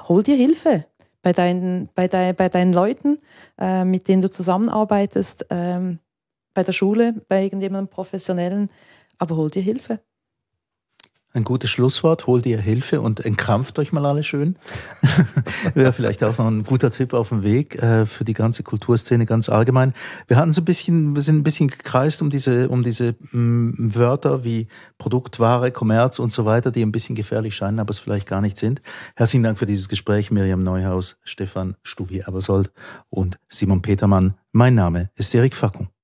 hol 0.06 0.22
dir 0.22 0.36
Hilfe 0.36 0.84
bei 1.22 1.32
deinen, 1.32 1.88
bei 1.94 2.06
dein, 2.06 2.36
bei 2.36 2.50
deinen 2.50 2.74
Leuten, 2.74 3.18
äh, 3.59 3.86
mit 3.86 4.09
denen 4.09 4.20
du 4.20 4.28
zusammenarbeitest, 4.28 5.46
ähm, 5.48 6.00
bei 6.52 6.62
der 6.62 6.72
Schule, 6.72 7.14
bei 7.28 7.44
irgendjemandem 7.44 7.88
Professionellen. 7.88 8.68
Aber 9.16 9.36
hol 9.36 9.48
dir 9.48 9.62
Hilfe. 9.62 10.00
Ein 11.39 11.45
gutes 11.45 11.70
Schlusswort, 11.70 12.26
holt 12.26 12.47
ihr 12.47 12.59
Hilfe 12.59 13.01
und 13.01 13.24
entkrampft 13.24 13.78
euch 13.78 13.93
mal 13.93 14.05
alle 14.05 14.24
schön. 14.24 14.57
Wäre 15.74 15.93
vielleicht 15.93 16.24
auch 16.24 16.36
noch 16.36 16.49
ein 16.49 16.64
guter 16.64 16.91
Tipp 16.91 17.14
auf 17.14 17.28
dem 17.28 17.45
Weg 17.45 17.80
äh, 17.80 18.07
für 18.07 18.24
die 18.24 18.32
ganze 18.32 18.64
Kulturszene 18.64 19.24
ganz 19.24 19.49
allgemein. 19.49 19.95
Wir 20.26 20.36
hatten 20.36 20.51
so 20.51 20.62
ein 20.62 20.64
bisschen, 20.64 21.14
wir 21.14 21.22
sind 21.22 21.36
ein 21.36 21.43
bisschen 21.45 21.68
gekreist 21.68 22.22
um 22.22 22.30
diese, 22.30 22.68
um 22.68 22.82
diese 22.82 23.14
mm, 23.30 23.95
Wörter 23.95 24.43
wie 24.43 24.66
Produkt, 24.99 25.39
Ware, 25.39 25.70
Kommerz 25.70 26.18
und 26.18 26.32
so 26.32 26.45
weiter, 26.45 26.72
die 26.72 26.82
ein 26.82 26.91
bisschen 26.91 27.14
gefährlich 27.14 27.55
scheinen, 27.55 27.78
aber 27.78 27.91
es 27.91 28.01
vielleicht 28.01 28.26
gar 28.26 28.41
nicht 28.41 28.59
sind. 28.59 28.82
Herzlichen 29.14 29.45
Dank 29.45 29.59
für 29.61 29.66
dieses 29.66 29.89
Gespräch, 29.89 30.32
Miriam 30.32 30.64
Neuhaus, 30.64 31.20
Stefan 31.22 31.76
Stuvi-Abersold 31.84 32.72
und 33.11 33.39
Simon 33.49 33.80
Petermann. 33.80 34.34
Mein 34.51 34.74
Name 34.74 35.11
ist 35.14 35.32
Erik 35.36 35.55
Fackung. 35.55 35.89